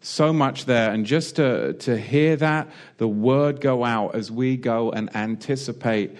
So 0.00 0.32
much 0.32 0.64
there. 0.64 0.90
And 0.90 1.06
just 1.06 1.36
to, 1.36 1.74
to 1.74 1.96
hear 1.96 2.36
that, 2.36 2.68
the 2.96 3.08
word 3.08 3.60
go 3.60 3.84
out 3.84 4.14
as 4.14 4.30
we 4.30 4.56
go 4.56 4.90
and 4.90 5.14
anticipate 5.14 6.16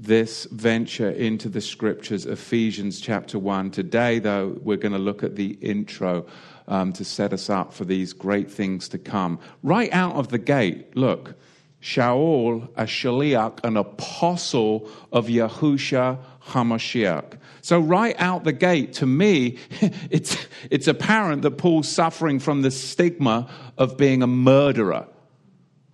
this 0.00 0.46
venture 0.46 1.10
into 1.10 1.48
the 1.48 1.60
scriptures, 1.60 2.26
Ephesians 2.26 3.00
chapter 3.00 3.38
1. 3.38 3.70
Today, 3.70 4.18
though, 4.18 4.58
we're 4.62 4.76
going 4.76 4.92
to 4.92 4.98
look 4.98 5.22
at 5.22 5.36
the 5.36 5.56
intro 5.60 6.26
um, 6.66 6.92
to 6.94 7.04
set 7.04 7.32
us 7.32 7.48
up 7.48 7.72
for 7.72 7.84
these 7.84 8.12
great 8.12 8.50
things 8.50 8.88
to 8.88 8.98
come. 8.98 9.38
Right 9.62 9.92
out 9.92 10.16
of 10.16 10.28
the 10.28 10.38
gate, 10.38 10.96
look, 10.96 11.36
Shaul, 11.82 12.68
a 12.76 12.84
shaliach, 12.84 13.64
an 13.64 13.76
apostle 13.76 14.88
of 15.10 15.26
Yahusha 15.26 16.18
HaMashiach. 16.46 17.38
So 17.60 17.80
right 17.80 18.14
out 18.18 18.44
the 18.44 18.52
gate, 18.52 18.94
to 18.94 19.06
me, 19.06 19.58
it's, 20.10 20.36
it's 20.70 20.86
apparent 20.86 21.42
that 21.42 21.58
Paul's 21.58 21.88
suffering 21.88 22.38
from 22.38 22.62
the 22.62 22.70
stigma 22.70 23.50
of 23.76 23.96
being 23.96 24.22
a 24.22 24.28
murderer. 24.28 25.08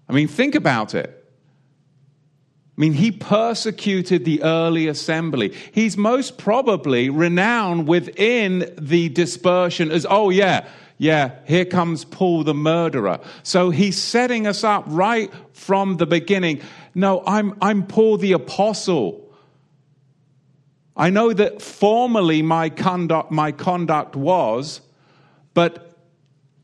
I 0.08 0.12
mean, 0.12 0.28
think 0.28 0.54
about 0.54 0.94
it. 0.94 1.14
I 2.76 2.80
mean, 2.80 2.92
he 2.92 3.10
persecuted 3.10 4.24
the 4.24 4.42
early 4.42 4.88
assembly. 4.88 5.54
He's 5.72 5.96
most 5.96 6.38
probably 6.38 7.10
renowned 7.10 7.88
within 7.88 8.72
the 8.78 9.08
dispersion 9.08 9.90
as, 9.90 10.06
oh, 10.08 10.30
yeah, 10.30 10.68
yeah, 10.98 11.36
here 11.46 11.64
comes 11.64 12.04
Paul 12.04 12.42
the 12.42 12.54
murderer. 12.54 13.20
So 13.44 13.70
he's 13.70 13.96
setting 13.96 14.48
us 14.48 14.64
up 14.64 14.84
right 14.88 15.32
from 15.52 15.96
the 15.96 16.06
beginning. 16.06 16.60
No, 16.94 17.22
I'm, 17.24 17.56
I'm 17.62 17.86
Paul 17.86 18.18
the 18.18 18.32
apostle. 18.32 19.32
I 20.96 21.10
know 21.10 21.32
that 21.32 21.62
formally 21.62 22.42
my 22.42 22.68
conduct, 22.68 23.30
my 23.30 23.52
conduct 23.52 24.16
was, 24.16 24.80
but 25.54 25.87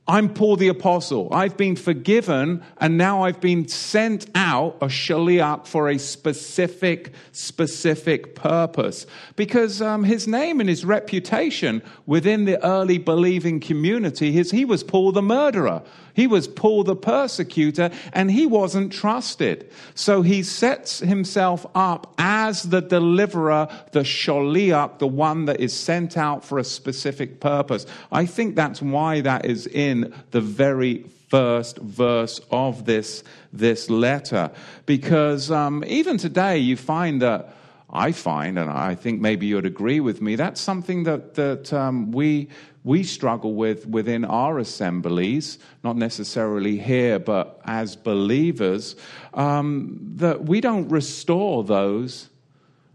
I'm 0.07 0.35
Paul 0.35 0.57
the 0.57 0.69
Apostle. 0.69 1.33
I've 1.33 1.57
been 1.57 1.77
forgiven, 1.77 2.63
and 2.77 2.99
now 2.99 3.23
I've 3.23 3.41
been 3.41 3.67
sent 3.69 4.27
out, 4.35 4.77
a 4.83 4.87
shaliach, 4.87 5.67
for 5.67 5.89
a 5.89 5.99
specific, 5.99 7.15
specific 7.33 8.35
purpose. 8.35 9.07
Because 9.35 9.81
um, 9.81 10.05
his 10.05 10.29
name 10.29 10.61
and 10.61 10.69
his 10.69 10.85
reputation 10.85 11.83
within 12.05 12.45
the 12.45 12.63
early 12.63 12.99
believing 12.99 13.61
community 13.61 14.37
is 14.37 14.51
he 14.51 14.67
was 14.67 14.85
Paul 14.85 15.13
the 15.13 15.23
murderer. 15.23 15.81
He 16.13 16.27
was 16.27 16.49
Paul 16.49 16.85
the 16.85 16.95
persecutor, 16.95 17.91
and 18.13 18.31
he 18.31 18.45
wasn't 18.45 18.93
trusted. 18.93 19.71
So 19.95 20.21
he 20.21 20.43
sets 20.43 21.01
himself 21.01 21.65
up 21.75 22.15
as 22.19 22.65
the 22.65 22.83
deliverer, 22.83 23.69
the 23.93 24.01
shaliach, 24.01 24.99
the 24.99 25.09
one 25.09 25.47
that 25.47 25.61
is 25.61 25.73
sent 25.73 26.19
out 26.19 26.45
for 26.45 26.59
a 26.59 26.65
specific 26.65 27.41
purpose. 27.41 27.87
I 28.13 28.27
think 28.27 28.55
that's 28.55 28.83
why 28.83 29.23
that 29.23 29.47
is 29.47 29.67
in 29.67 29.94
the 30.31 30.41
very 30.41 31.05
first 31.29 31.79
verse 31.79 32.41
of 32.51 32.85
this, 32.85 33.25
this 33.53 33.91
letter. 33.91 34.51
Because 34.87 35.51
um, 35.51 35.85
even 35.87 36.19
today, 36.19 36.59
you 36.59 36.77
find 36.77 37.23
that. 37.23 37.57
I 37.97 38.11
find, 38.11 38.59
and 38.59 38.69
I 38.69 38.97
think 38.97 39.21
maybe 39.21 39.47
you'd 39.47 39.67
agree 39.67 40.01
with 40.01 40.21
me, 40.21 40.35
that's 40.35 40.61
something 40.61 41.05
that, 41.05 41.35
that 41.35 41.73
um, 41.73 42.11
we 42.11 42.49
we 42.85 43.03
struggle 43.03 43.55
with 43.55 43.87
within 43.87 44.25
our 44.25 44.59
assemblies, 44.59 45.59
not 45.83 45.97
necessarily 45.97 46.79
here, 46.79 47.19
but 47.19 47.61
as 47.65 47.97
believers, 47.97 48.95
um, 49.33 49.99
that 50.17 50.45
we 50.45 50.61
don't 50.61 50.89
restore 50.89 51.65
those 51.65 52.29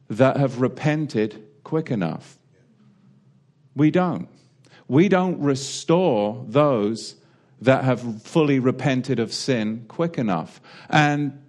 that 0.09 0.37
have 0.37 0.61
repented 0.61 1.43
quick 1.63 1.89
enough. 1.91 2.37
We 3.75 3.89
don't. 3.89 4.29
We 4.89 5.07
don't 5.07 5.39
restore 5.39 6.43
those 6.47 7.15
that 7.61 7.83
have 7.83 8.23
fully 8.23 8.59
repented 8.59 9.19
of 9.19 9.31
sin 9.31 9.85
quick 9.87 10.17
enough. 10.17 10.59
And 10.89 11.41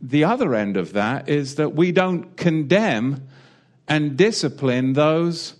the 0.00 0.24
other 0.24 0.54
end 0.54 0.76
of 0.76 0.92
that 0.92 1.28
is 1.28 1.56
that 1.56 1.74
we 1.74 1.92
don't 1.92 2.36
condemn 2.36 3.28
and 3.88 4.16
discipline 4.16 4.92
those 4.92 5.56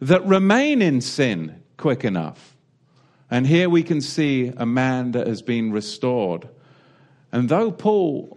that 0.00 0.26
remain 0.26 0.82
in 0.82 1.00
sin 1.00 1.62
quick 1.76 2.04
enough. 2.04 2.56
And 3.30 3.46
here 3.46 3.70
we 3.70 3.82
can 3.82 4.00
see 4.00 4.52
a 4.56 4.66
man 4.66 5.12
that 5.12 5.26
has 5.28 5.42
been 5.42 5.72
restored. 5.72 6.48
And 7.30 7.48
though 7.48 7.70
Paul 7.70 8.36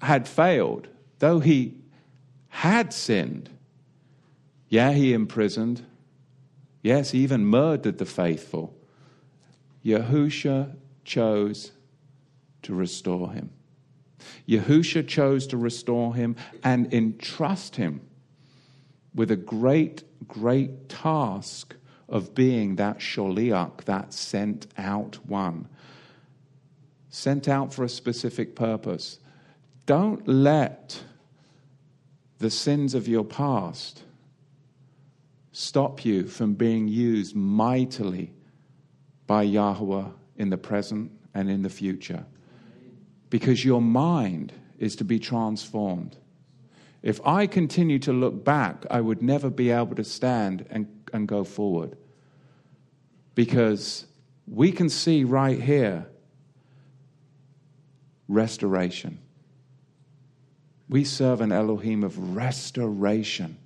had 0.00 0.26
failed, 0.26 0.88
though 1.20 1.38
he 1.38 1.76
had 2.48 2.92
sinned, 2.92 3.50
yeah, 4.68 4.92
he 4.92 5.12
imprisoned, 5.12 5.84
yes, 6.82 7.10
he 7.10 7.20
even 7.20 7.46
murdered 7.46 7.98
the 7.98 8.06
faithful, 8.06 8.74
Yahusha 9.84 10.74
chose 11.04 11.72
to 12.62 12.74
restore 12.74 13.32
him. 13.32 13.50
Yahusha 14.48 15.06
chose 15.06 15.46
to 15.46 15.56
restore 15.56 16.14
him 16.14 16.36
and 16.62 16.92
entrust 16.92 17.76
him 17.76 18.00
with 19.14 19.30
a 19.30 19.36
great, 19.36 20.04
great 20.26 20.88
task 20.88 21.74
of 22.08 22.34
being 22.34 22.76
that 22.76 22.98
sholiach, 22.98 23.84
that 23.84 24.12
sent 24.12 24.66
out 24.76 25.18
one. 25.26 25.68
Sent 27.10 27.48
out 27.48 27.72
for 27.72 27.84
a 27.84 27.88
specific 27.88 28.54
purpose. 28.54 29.18
Don't 29.86 30.26
let 30.26 31.02
the 32.38 32.50
sins 32.50 32.94
of 32.94 33.08
your 33.08 33.24
past 33.24 34.02
stop 35.58 36.04
you 36.04 36.24
from 36.24 36.54
being 36.54 36.86
used 36.86 37.34
mightily 37.34 38.32
by 39.26 39.42
Yahweh 39.42 40.04
in 40.36 40.50
the 40.50 40.56
present 40.56 41.10
and 41.34 41.50
in 41.50 41.62
the 41.62 41.68
future. 41.68 42.24
Because 43.28 43.64
your 43.64 43.82
mind 43.82 44.52
is 44.78 44.94
to 44.94 45.04
be 45.04 45.18
transformed. 45.18 46.16
If 47.02 47.20
I 47.26 47.48
continue 47.48 47.98
to 47.98 48.12
look 48.12 48.44
back, 48.44 48.86
I 48.88 49.00
would 49.00 49.20
never 49.20 49.50
be 49.50 49.70
able 49.70 49.96
to 49.96 50.04
stand 50.04 50.64
and, 50.70 50.86
and 51.12 51.26
go 51.26 51.42
forward. 51.42 51.96
Because 53.34 54.06
we 54.46 54.70
can 54.70 54.88
see 54.88 55.24
right 55.24 55.60
here 55.60 56.06
restoration. 58.28 59.18
We 60.88 61.02
serve 61.02 61.40
an 61.40 61.50
Elohim 61.50 62.04
of 62.04 62.36
restoration. 62.36 63.58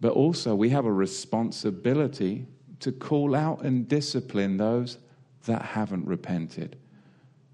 But 0.00 0.12
also, 0.12 0.54
we 0.54 0.70
have 0.70 0.86
a 0.86 0.92
responsibility 0.92 2.46
to 2.80 2.92
call 2.92 3.34
out 3.34 3.62
and 3.62 3.86
discipline 3.86 4.56
those 4.56 4.98
that 5.44 5.62
haven't 5.62 6.06
repented 6.06 6.76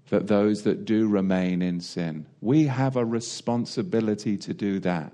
that 0.09 0.27
those 0.27 0.63
that 0.63 0.85
do 0.85 1.07
remain 1.07 1.61
in 1.61 1.79
sin. 1.79 2.25
We 2.41 2.67
have 2.67 2.95
a 2.95 3.05
responsibility 3.05 4.37
to 4.37 4.53
do 4.53 4.79
that. 4.79 5.13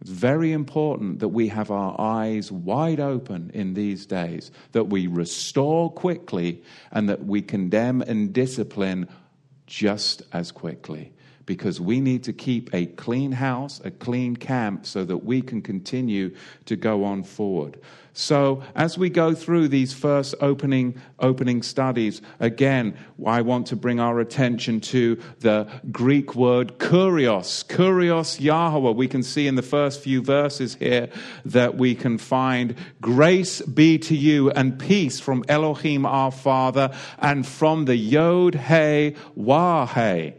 It's 0.00 0.10
very 0.10 0.52
important 0.52 1.20
that 1.20 1.28
we 1.28 1.48
have 1.48 1.70
our 1.70 1.98
eyes 1.98 2.52
wide 2.52 3.00
open 3.00 3.50
in 3.54 3.74
these 3.74 4.06
days, 4.06 4.50
that 4.72 4.84
we 4.84 5.06
restore 5.06 5.90
quickly, 5.90 6.62
and 6.90 7.08
that 7.08 7.24
we 7.24 7.42
condemn 7.42 8.02
and 8.02 8.32
discipline 8.32 9.08
just 9.66 10.22
as 10.32 10.52
quickly. 10.52 11.12
Because 11.46 11.80
we 11.80 12.00
need 12.00 12.24
to 12.24 12.32
keep 12.32 12.74
a 12.74 12.86
clean 12.86 13.32
house, 13.32 13.80
a 13.84 13.90
clean 13.90 14.36
camp, 14.36 14.84
so 14.84 15.04
that 15.04 15.18
we 15.18 15.40
can 15.40 15.62
continue 15.62 16.34
to 16.66 16.76
go 16.76 17.04
on 17.04 17.22
forward. 17.22 17.78
So, 18.18 18.62
as 18.74 18.96
we 18.96 19.10
go 19.10 19.34
through 19.34 19.68
these 19.68 19.92
first 19.92 20.34
opening, 20.40 20.98
opening 21.18 21.62
studies, 21.62 22.22
again, 22.40 22.96
I 23.26 23.42
want 23.42 23.66
to 23.66 23.76
bring 23.76 24.00
our 24.00 24.20
attention 24.20 24.80
to 24.92 25.20
the 25.40 25.68
Greek 25.92 26.34
word 26.34 26.78
kurios. 26.78 27.66
Kurios 27.66 28.40
Yahweh. 28.40 28.92
We 28.92 29.06
can 29.06 29.22
see 29.22 29.46
in 29.46 29.54
the 29.54 29.60
first 29.60 30.00
few 30.00 30.22
verses 30.22 30.76
here 30.76 31.10
that 31.44 31.76
we 31.76 31.94
can 31.94 32.16
find 32.16 32.74
grace 33.02 33.60
be 33.60 33.98
to 33.98 34.16
you 34.16 34.50
and 34.50 34.78
peace 34.78 35.20
from 35.20 35.44
Elohim 35.46 36.06
our 36.06 36.32
Father 36.32 36.96
and 37.18 37.46
from 37.46 37.84
the 37.84 37.96
Yod 37.96 38.54
He 38.54 39.14
Wah 39.34 39.84
He. 39.88 40.32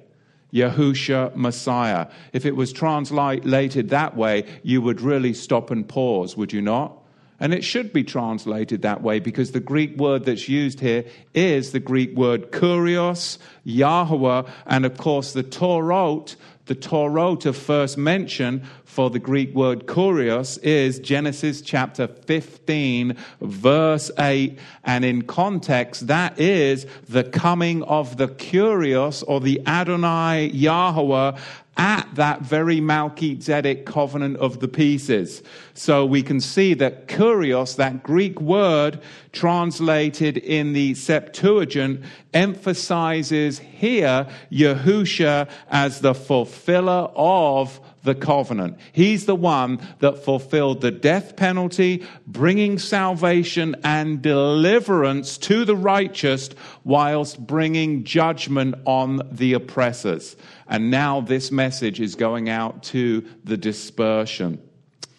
Yahusha 0.54 1.36
Messiah. 1.36 2.08
If 2.34 2.46
it 2.46 2.56
was 2.56 2.72
translated 2.72 3.90
that 3.90 4.16
way, 4.16 4.46
you 4.64 4.82
would 4.82 5.02
really 5.02 5.34
stop 5.34 5.72
and 5.72 5.88
pause, 5.88 6.38
would 6.38 6.54
you 6.54 6.62
not? 6.62 6.98
And 7.40 7.54
it 7.54 7.64
should 7.64 7.94
be 7.94 8.04
translated 8.04 8.82
that 8.82 9.04
way 9.04 9.20
because 9.20 9.52
the 9.52 9.60
Greek 9.60 9.96
word 9.98 10.26
that's 10.26 10.50
used 10.50 10.80
here 10.80 11.06
is 11.36 11.72
the 11.72 11.80
Greek 11.80 12.16
word 12.16 12.52
kurios, 12.52 13.38
Yahweh, 13.64 14.44
and 14.66 14.86
of 14.86 14.98
course 14.98 15.34
the 15.34 15.44
Torot, 15.44 16.36
the 16.68 16.76
Torah 16.76 17.36
to 17.40 17.54
first 17.54 17.98
mention 17.98 18.64
for 18.84 19.10
the 19.10 19.20
Greek 19.20 19.54
word 19.54 19.86
kurios 19.86 20.62
is 20.64 21.00
Genesis 21.00 21.62
chapter 21.62 22.08
15, 22.08 23.16
verse 23.42 24.12
8. 24.18 24.58
And 24.84 25.06
in 25.06 25.22
context, 25.24 26.08
that 26.08 26.40
is 26.40 26.86
the 27.08 27.24
coming 27.24 27.84
of 27.84 28.18
the 28.18 28.28
kurios 28.28 29.24
or 29.28 29.40
the 29.40 29.62
Adonai 29.66 30.48
Yahweh 30.48 31.38
at 31.78 32.08
that 32.16 32.42
very 32.42 32.82
Melchizedek 32.82 33.86
covenant 33.86 34.38
of 34.38 34.60
the 34.60 34.68
pieces. 34.68 35.44
So 35.74 36.06
we 36.06 36.24
can 36.24 36.42
see 36.42 36.74
that 36.76 37.08
kurios, 37.08 37.76
that 37.76 38.04
Greek 38.04 38.42
word 38.42 39.00
translated 39.32 40.38
in 40.38 40.74
the 40.74 40.96
Septuagint, 40.96 42.04
emphasizes 42.34 43.60
here 43.60 44.28
Yahusha 44.52 45.50
as 45.70 46.02
the 46.02 46.16
fulfiller 46.16 47.10
of 47.16 47.80
the 48.08 48.16
covenant. 48.16 48.80
He's 48.94 49.26
the 49.26 49.36
one 49.36 49.80
that 50.00 50.24
fulfilled 50.24 50.82
the 50.82 50.92
death 50.92 51.36
penalty, 51.36 52.08
bringing 52.26 52.80
salvation 52.80 53.76
and 53.84 54.22
deliverance 54.22 55.38
to 55.40 55.66
the 55.66 55.76
righteous 55.76 56.50
whilst 56.86 57.46
bringing 57.46 58.06
judgment 58.06 58.76
on 58.86 59.22
the 59.30 59.54
oppressors. 59.54 60.38
And 60.68 60.90
now 60.90 61.20
this 61.20 61.52
message 61.52 62.00
is 62.00 62.16
going 62.16 62.50
out 62.50 62.84
to 62.84 63.26
the 63.44 63.58
dispersion. 63.58 64.62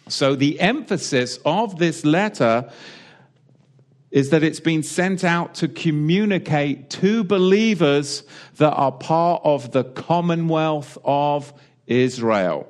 So 0.07 0.33
the 0.33 0.59
emphasis 0.59 1.37
of 1.45 1.77
this 1.77 2.03
letter 2.03 2.71
is 4.09 4.31
that 4.31 4.41
it's 4.41 4.59
been 4.59 4.81
sent 4.81 5.23
out 5.23 5.53
to 5.53 5.67
communicate 5.67 6.89
to 6.89 7.23
believers 7.23 8.23
that 8.57 8.73
are 8.73 8.91
part 8.91 9.41
of 9.43 9.71
the 9.71 9.83
commonwealth 9.83 10.97
of 11.03 11.53
Israel. 11.85 12.67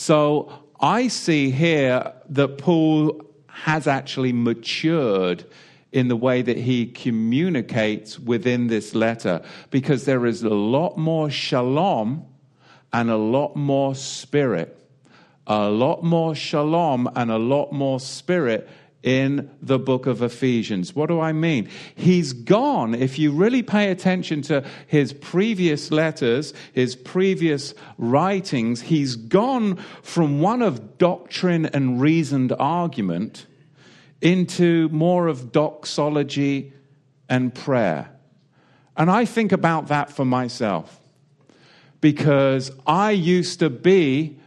So 0.00 0.52
I 0.78 1.08
see 1.08 1.50
here 1.50 2.12
that 2.28 2.56
Paul 2.56 3.20
has 3.48 3.88
actually 3.88 4.32
matured 4.32 5.44
in 5.90 6.06
the 6.06 6.14
way 6.14 6.40
that 6.40 6.56
he 6.56 6.86
communicates 6.86 8.16
within 8.16 8.68
this 8.68 8.94
letter 8.94 9.42
because 9.70 10.04
there 10.04 10.24
is 10.24 10.44
a 10.44 10.50
lot 10.50 10.98
more 10.98 11.30
shalom 11.30 12.24
and 12.92 13.10
a 13.10 13.16
lot 13.16 13.56
more 13.56 13.96
spirit. 13.96 14.78
A 15.48 15.68
lot 15.68 16.04
more 16.04 16.32
shalom 16.32 17.10
and 17.16 17.32
a 17.32 17.38
lot 17.38 17.72
more 17.72 17.98
spirit 17.98 18.68
in 19.08 19.50
the 19.62 19.78
book 19.78 20.04
of 20.04 20.20
Ephesians. 20.20 20.94
What 20.94 21.06
do 21.06 21.18
I 21.18 21.32
mean? 21.32 21.70
He's 21.94 22.34
gone, 22.34 22.94
if 22.94 23.18
you 23.18 23.32
really 23.32 23.62
pay 23.62 23.90
attention 23.90 24.42
to 24.42 24.62
his 24.86 25.14
previous 25.14 25.90
letters, 25.90 26.52
his 26.74 26.94
previous 26.94 27.72
writings, 27.96 28.82
he's 28.82 29.16
gone 29.16 29.76
from 30.02 30.42
one 30.42 30.60
of 30.60 30.98
doctrine 30.98 31.64
and 31.64 31.98
reasoned 31.98 32.52
argument 32.58 33.46
into 34.20 34.90
more 34.90 35.26
of 35.26 35.52
doxology 35.52 36.74
and 37.30 37.54
prayer. 37.54 38.10
And 38.94 39.10
I 39.10 39.24
think 39.24 39.52
about 39.52 39.88
that 39.88 40.12
for 40.12 40.26
myself 40.26 41.00
because 42.02 42.70
I 42.86 43.12
used 43.12 43.60
to 43.60 43.70
be 43.70 44.38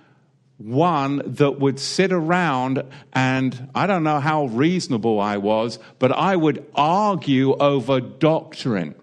one 0.66 1.22
that 1.26 1.60
would 1.60 1.80
sit 1.80 2.12
around 2.12 2.84
and 3.14 3.70
I 3.76 3.88
don't 3.88 4.04
know 4.04 4.20
how 4.20 4.46
reasonable 4.46 5.20
I 5.20 5.38
was, 5.38 5.80
but 6.00 6.12
I 6.12 6.36
would 6.36 6.66
argue 6.76 7.56
over 7.56 8.00
doctrine. 8.00 8.96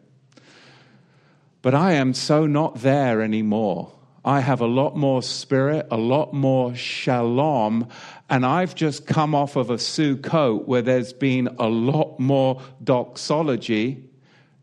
But 1.62 1.74
I 1.74 1.94
am 1.94 2.14
so 2.14 2.46
not 2.46 2.76
there 2.76 3.20
anymore. 3.20 3.92
I 4.24 4.40
have 4.40 4.60
a 4.60 4.66
lot 4.66 4.96
more 4.96 5.22
spirit, 5.22 5.86
a 5.90 5.96
lot 5.96 6.34
more 6.34 6.74
shalom, 6.74 7.88
and 8.28 8.44
I've 8.44 8.74
just 8.74 9.06
come 9.06 9.34
off 9.34 9.56
of 9.56 9.70
a 9.70 9.76
Sukkot 9.76 10.66
where 10.66 10.82
there's 10.82 11.12
been 11.12 11.48
a 11.58 11.68
lot 11.68 12.18
more 12.18 12.60
doxology 12.82 14.07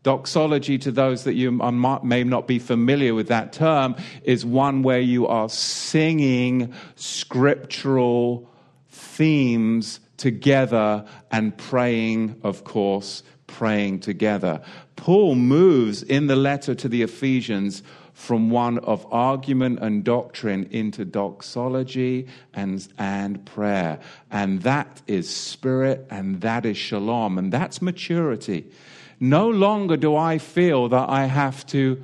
Doxology, 0.06 0.78
to 0.78 0.92
those 0.92 1.24
that 1.24 1.34
you 1.34 1.50
may 1.50 2.22
not 2.22 2.46
be 2.46 2.60
familiar 2.60 3.12
with 3.12 3.26
that 3.26 3.52
term, 3.52 3.96
is 4.22 4.46
one 4.46 4.84
where 4.84 5.00
you 5.00 5.26
are 5.26 5.48
singing 5.48 6.72
scriptural 6.94 8.48
themes 8.88 9.98
together 10.16 11.04
and 11.32 11.58
praying, 11.58 12.38
of 12.44 12.62
course, 12.62 13.24
praying 13.48 13.98
together. 13.98 14.62
Paul 14.94 15.34
moves 15.34 16.04
in 16.04 16.28
the 16.28 16.36
letter 16.36 16.76
to 16.76 16.88
the 16.88 17.02
Ephesians 17.02 17.82
from 18.12 18.48
one 18.48 18.78
of 18.78 19.04
argument 19.12 19.80
and 19.80 20.04
doctrine 20.04 20.68
into 20.70 21.04
doxology 21.04 22.28
and, 22.54 22.86
and 22.96 23.44
prayer. 23.44 23.98
And 24.30 24.62
that 24.62 25.02
is 25.08 25.28
spirit 25.28 26.06
and 26.10 26.42
that 26.42 26.64
is 26.64 26.76
shalom 26.76 27.38
and 27.38 27.52
that's 27.52 27.82
maturity. 27.82 28.70
No 29.20 29.48
longer 29.48 29.96
do 29.96 30.14
I 30.16 30.38
feel 30.38 30.88
that 30.88 31.08
I 31.08 31.24
have 31.26 31.66
to 31.66 32.02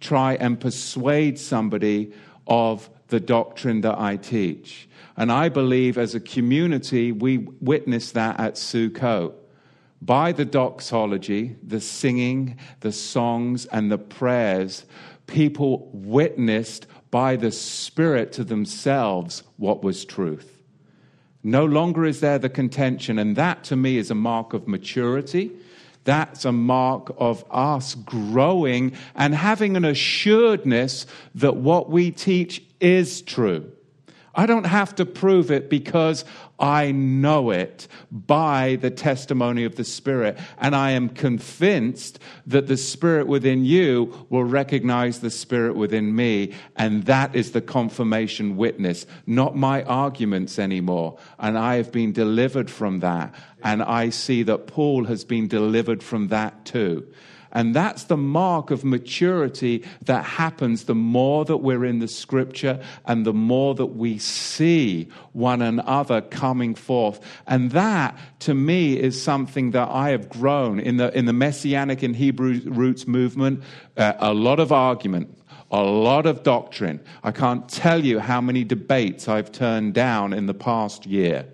try 0.00 0.34
and 0.34 0.60
persuade 0.60 1.38
somebody 1.38 2.12
of 2.46 2.88
the 3.08 3.20
doctrine 3.20 3.80
that 3.82 3.98
I 3.98 4.16
teach. 4.16 4.88
And 5.16 5.30
I 5.30 5.48
believe 5.48 5.98
as 5.98 6.14
a 6.14 6.20
community, 6.20 7.12
we 7.12 7.38
witness 7.38 8.12
that 8.12 8.40
at 8.40 8.54
Sukkot. 8.54 9.34
By 10.00 10.32
the 10.32 10.44
doxology, 10.44 11.56
the 11.62 11.80
singing, 11.80 12.58
the 12.80 12.90
songs, 12.90 13.66
and 13.66 13.90
the 13.90 13.98
prayers, 13.98 14.84
people 15.26 15.90
witnessed 15.92 16.86
by 17.10 17.36
the 17.36 17.52
Spirit 17.52 18.32
to 18.32 18.44
themselves 18.44 19.44
what 19.58 19.82
was 19.82 20.04
truth. 20.04 20.58
No 21.44 21.64
longer 21.64 22.04
is 22.04 22.20
there 22.20 22.38
the 22.38 22.48
contention, 22.48 23.18
and 23.18 23.36
that 23.36 23.62
to 23.64 23.76
me 23.76 23.96
is 23.98 24.10
a 24.10 24.16
mark 24.16 24.54
of 24.54 24.66
maturity 24.66 25.52
that's 26.04 26.44
a 26.44 26.52
mark 26.52 27.14
of 27.18 27.44
us 27.50 27.94
growing 27.94 28.92
and 29.14 29.34
having 29.34 29.76
an 29.76 29.84
assuredness 29.84 31.06
that 31.34 31.56
what 31.56 31.90
we 31.90 32.10
teach 32.10 32.62
is 32.80 33.22
true. 33.22 33.70
I 34.34 34.46
don't 34.46 34.64
have 34.64 34.94
to 34.96 35.04
prove 35.04 35.50
it 35.50 35.68
because 35.68 36.24
I 36.58 36.92
know 36.92 37.50
it 37.50 37.88
by 38.10 38.78
the 38.80 38.90
testimony 38.90 39.64
of 39.64 39.76
the 39.76 39.84
Spirit. 39.84 40.38
And 40.58 40.74
I 40.74 40.92
am 40.92 41.08
convinced 41.08 42.18
that 42.46 42.66
the 42.66 42.76
Spirit 42.76 43.26
within 43.26 43.64
you 43.64 44.26
will 44.30 44.44
recognize 44.44 45.20
the 45.20 45.30
Spirit 45.30 45.76
within 45.76 46.14
me. 46.14 46.54
And 46.76 47.04
that 47.04 47.34
is 47.34 47.52
the 47.52 47.60
confirmation 47.60 48.56
witness, 48.56 49.06
not 49.26 49.56
my 49.56 49.82
arguments 49.82 50.58
anymore. 50.58 51.18
And 51.38 51.58
I 51.58 51.74
have 51.76 51.92
been 51.92 52.12
delivered 52.12 52.70
from 52.70 53.00
that. 53.00 53.34
And 53.62 53.82
I 53.82 54.10
see 54.10 54.42
that 54.44 54.66
Paul 54.66 55.04
has 55.04 55.24
been 55.24 55.48
delivered 55.48 56.02
from 56.02 56.28
that 56.28 56.64
too. 56.64 57.06
And 57.52 57.74
that's 57.74 58.04
the 58.04 58.16
mark 58.16 58.70
of 58.70 58.82
maturity 58.82 59.84
that 60.06 60.24
happens 60.24 60.84
the 60.84 60.94
more 60.94 61.44
that 61.44 61.58
we're 61.58 61.84
in 61.84 61.98
the 61.98 62.08
scripture 62.08 62.82
and 63.04 63.26
the 63.26 63.34
more 63.34 63.74
that 63.74 63.86
we 63.86 64.18
see 64.18 65.08
one 65.32 65.60
another 65.60 66.22
coming 66.22 66.74
forth. 66.74 67.20
And 67.46 67.70
that, 67.72 68.18
to 68.40 68.54
me, 68.54 68.98
is 68.98 69.22
something 69.22 69.72
that 69.72 69.88
I 69.90 70.10
have 70.10 70.30
grown 70.30 70.80
in 70.80 70.96
the, 70.96 71.16
in 71.16 71.26
the 71.26 71.34
Messianic 71.34 72.02
and 72.02 72.16
Hebrew 72.16 72.60
roots 72.64 73.06
movement. 73.06 73.62
Uh, 73.98 74.14
a 74.18 74.32
lot 74.32 74.58
of 74.58 74.72
argument, 74.72 75.36
a 75.70 75.82
lot 75.82 76.24
of 76.24 76.42
doctrine. 76.42 77.00
I 77.22 77.32
can't 77.32 77.68
tell 77.68 78.02
you 78.02 78.18
how 78.18 78.40
many 78.40 78.64
debates 78.64 79.28
I've 79.28 79.52
turned 79.52 79.92
down 79.92 80.32
in 80.32 80.46
the 80.46 80.54
past 80.54 81.04
year. 81.04 81.44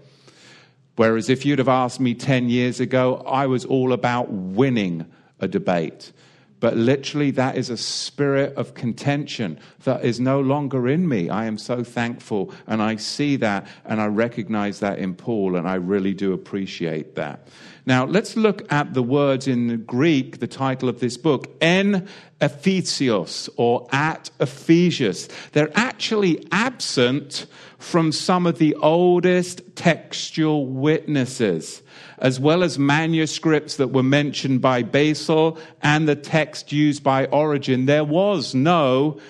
Whereas 0.95 1.29
if 1.29 1.45
you'd 1.45 1.59
have 1.59 1.69
asked 1.69 1.99
me 1.99 2.15
10 2.15 2.49
years 2.49 2.79
ago, 2.79 3.17
I 3.27 3.47
was 3.47 3.65
all 3.65 3.93
about 3.93 4.31
winning 4.31 5.07
a 5.41 5.49
debate. 5.49 6.13
But 6.61 6.77
literally, 6.77 7.31
that 7.33 7.57
is 7.57 7.71
a 7.71 7.77
spirit 7.77 8.57
of 8.57 8.75
contention 8.75 9.61
that 9.85 10.05
is 10.05 10.19
no 10.19 10.41
longer 10.41 10.89
in 10.89 11.09
me. 11.09 11.31
I 11.31 11.47
am 11.47 11.57
so 11.57 11.85
thankful, 11.85 12.53
and 12.67 12.83
I 12.83 12.97
see 12.97 13.37
that, 13.37 13.69
and 13.85 14.01
I 14.01 14.07
recognize 14.07 14.81
that 14.81 14.99
in 14.99 15.15
Paul, 15.15 15.55
and 15.55 15.69
I 15.69 15.77
really 15.77 16.15
do 16.15 16.33
appreciate 16.33 17.15
that. 17.15 17.47
Now, 17.87 18.05
let's 18.07 18.37
look 18.37 18.71
at 18.73 18.93
the 18.93 19.05
words 19.05 19.47
in 19.47 19.85
Greek, 19.85 20.41
the 20.41 20.49
title 20.49 20.89
of 20.89 20.99
this 20.99 21.17
book, 21.17 21.57
en 21.61 22.09
Ephesios, 22.41 23.49
or 23.57 23.87
at 23.93 24.31
Ephesus. 24.41 25.29
They're 25.53 25.71
actually 25.77 26.45
absent 26.51 27.47
from 27.79 28.11
some 28.11 28.47
of 28.47 28.59
the 28.59 28.75
oldest 28.75 29.63
textual 29.77 30.67
witnesses 30.67 31.83
as 32.21 32.39
well 32.41 32.63
as 32.63 32.79
manuscripts 32.79 33.77
that 33.77 33.89
were 33.89 34.03
mentioned 34.03 34.61
by 34.61 34.83
Basil 34.83 35.59
and 35.83 36.09
the 36.09 36.17
text 36.17 36.73
used 36.73 37.03
by 37.03 37.27
Origen, 37.27 37.87
there 37.87 38.05
was 38.05 38.55
no 38.55 39.21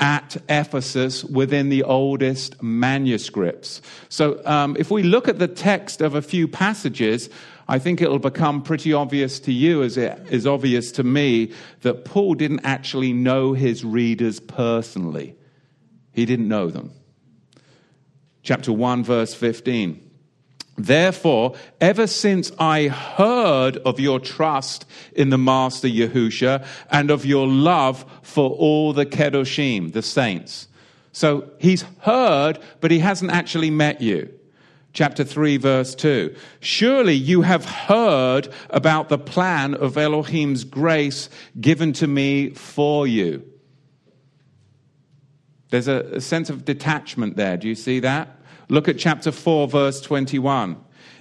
at 0.00 0.36
Ephesus 0.48 1.24
within 1.24 1.68
the 1.68 1.82
oldest 1.84 2.60
manuscripts. 2.62 3.80
So, 4.08 4.44
um, 4.44 4.76
if 4.78 4.90
we 4.90 5.02
look 5.02 5.28
at 5.28 5.38
the 5.38 5.48
text 5.48 6.00
of 6.00 6.14
a 6.14 6.22
few 6.22 6.48
passages, 6.48 7.30
I 7.68 7.78
think 7.78 8.02
it'll 8.02 8.18
become 8.18 8.62
pretty 8.62 8.92
obvious 8.92 9.40
to 9.40 9.52
you, 9.52 9.82
as 9.82 9.96
it 9.96 10.20
is 10.30 10.46
obvious 10.46 10.92
to 10.92 11.04
me, 11.04 11.52
that 11.82 12.04
Paul 12.04 12.34
didn't 12.34 12.60
actually 12.64 13.12
know 13.12 13.52
his 13.52 13.84
readers 13.84 14.40
personally. 14.40 15.36
He 16.12 16.26
didn't 16.26 16.48
know 16.48 16.68
them. 16.68 16.92
Chapter 18.42 18.72
1, 18.72 19.04
verse 19.04 19.32
15. 19.32 20.03
Therefore, 20.76 21.54
ever 21.80 22.06
since 22.06 22.50
I 22.58 22.88
heard 22.88 23.76
of 23.78 24.00
your 24.00 24.18
trust 24.18 24.86
in 25.12 25.30
the 25.30 25.38
Master 25.38 25.86
Yahusha 25.86 26.66
and 26.90 27.10
of 27.10 27.24
your 27.24 27.46
love 27.46 28.04
for 28.22 28.50
all 28.50 28.92
the 28.92 29.06
Kedoshim, 29.06 29.92
the 29.92 30.02
saints. 30.02 30.66
So 31.12 31.48
he's 31.58 31.82
heard, 32.00 32.58
but 32.80 32.90
he 32.90 32.98
hasn't 32.98 33.30
actually 33.30 33.70
met 33.70 34.00
you. 34.00 34.32
Chapter 34.92 35.24
3, 35.24 35.56
verse 35.58 35.94
2. 35.94 36.34
Surely 36.60 37.14
you 37.14 37.42
have 37.42 37.64
heard 37.64 38.48
about 38.70 39.08
the 39.08 39.18
plan 39.18 39.74
of 39.74 39.96
Elohim's 39.96 40.64
grace 40.64 41.28
given 41.60 41.92
to 41.94 42.06
me 42.06 42.50
for 42.50 43.06
you. 43.06 43.44
There's 45.70 45.88
a, 45.88 46.00
a 46.14 46.20
sense 46.20 46.50
of 46.50 46.64
detachment 46.64 47.36
there. 47.36 47.56
Do 47.56 47.68
you 47.68 47.74
see 47.74 48.00
that? 48.00 48.38
Look 48.68 48.88
at 48.88 48.98
chapter 48.98 49.32
4, 49.32 49.68
verse 49.68 50.00
21. 50.00 50.76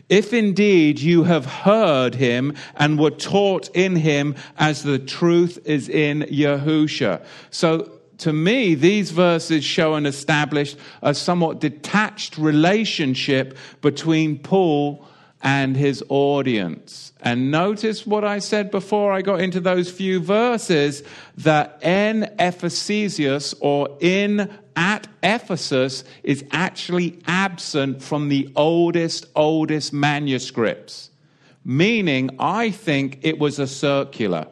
If 0.09 0.33
indeed 0.33 0.99
you 0.99 1.23
have 1.23 1.45
heard 1.45 2.15
him 2.15 2.55
and 2.75 2.99
were 2.99 3.11
taught 3.11 3.69
in 3.75 3.95
him 3.95 4.35
as 4.57 4.83
the 4.83 4.99
truth 4.99 5.59
is 5.65 5.89
in 5.89 6.21
Yahusha. 6.23 7.25
So 7.51 7.89
to 8.19 8.33
me, 8.33 8.75
these 8.75 9.11
verses 9.11 9.63
show 9.63 9.95
and 9.95 10.05
establish 10.05 10.75
a 11.01 11.13
somewhat 11.13 11.59
detached 11.59 12.37
relationship 12.37 13.57
between 13.81 14.39
Paul 14.39 15.05
and 15.41 15.75
his 15.75 16.01
audience. 16.07 17.11
And 17.21 17.51
notice 17.51 18.07
what 18.07 18.23
I 18.23 18.39
said 18.39 18.71
before 18.71 19.11
I 19.11 19.21
got 19.21 19.41
into 19.41 19.59
those 19.59 19.91
few 19.91 20.21
verses 20.21 21.03
that 21.37 21.79
en 21.81 22.33
Ephesius 22.39 23.53
or 23.59 23.97
in 23.99 24.49
at 24.75 25.07
Ephesus 25.21 26.03
is 26.23 26.43
actually 26.51 27.19
absent 27.27 28.01
from 28.01 28.29
the 28.29 28.49
oldest, 28.55 29.25
oldest 29.35 29.93
manuscripts. 29.93 31.09
Meaning, 31.65 32.31
I 32.39 32.71
think 32.71 33.19
it 33.21 33.39
was 33.39 33.59
a 33.59 33.67
circular. 33.67 34.47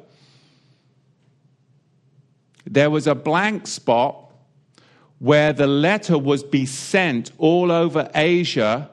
There 2.65 2.89
was 2.89 3.07
a 3.07 3.15
blank 3.15 3.67
spot 3.67 4.31
where 5.19 5.53
the 5.53 5.67
letter 5.67 6.17
was 6.17 6.43
be 6.43 6.65
sent 6.65 7.31
all 7.37 7.71
over 7.71 8.09
Asia, 8.15 8.89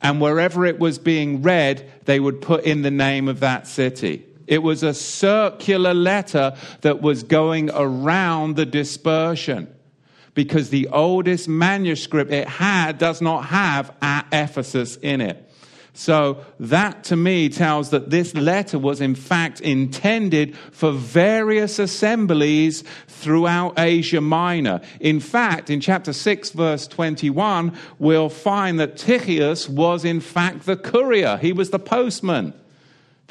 and 0.00 0.20
wherever 0.20 0.66
it 0.66 0.78
was 0.78 0.98
being 0.98 1.42
read, 1.42 1.88
they 2.04 2.18
would 2.18 2.40
put 2.40 2.64
in 2.64 2.82
the 2.82 2.90
name 2.90 3.28
of 3.28 3.40
that 3.40 3.66
city. 3.66 4.26
It 4.46 4.62
was 4.62 4.82
a 4.82 4.92
circular 4.92 5.94
letter 5.94 6.56
that 6.80 7.00
was 7.00 7.22
going 7.22 7.70
around 7.70 8.56
the 8.56 8.66
dispersion 8.66 9.72
because 10.34 10.70
the 10.70 10.88
oldest 10.88 11.48
manuscript 11.48 12.32
it 12.32 12.48
had 12.48 12.98
does 12.98 13.20
not 13.20 13.46
have 13.46 13.94
at 14.00 14.26
Ephesus 14.32 14.96
in 14.96 15.20
it. 15.20 15.48
So 15.94 16.44
that 16.58 17.04
to 17.04 17.16
me 17.16 17.50
tells 17.50 17.90
that 17.90 18.08
this 18.08 18.34
letter 18.34 18.78
was 18.78 19.02
in 19.02 19.14
fact 19.14 19.60
intended 19.60 20.56
for 20.56 20.90
various 20.90 21.78
assemblies 21.78 22.82
throughout 23.08 23.78
Asia 23.78 24.22
Minor. 24.22 24.80
In 25.00 25.20
fact, 25.20 25.68
in 25.68 25.80
chapter 25.80 26.14
6 26.14 26.50
verse 26.52 26.86
21, 26.86 27.76
we'll 27.98 28.30
find 28.30 28.80
that 28.80 28.96
Tychicus 28.96 29.68
was 29.68 30.04
in 30.04 30.20
fact 30.20 30.64
the 30.64 30.76
courier. 30.76 31.36
He 31.36 31.52
was 31.52 31.70
the 31.70 31.78
postman 31.78 32.54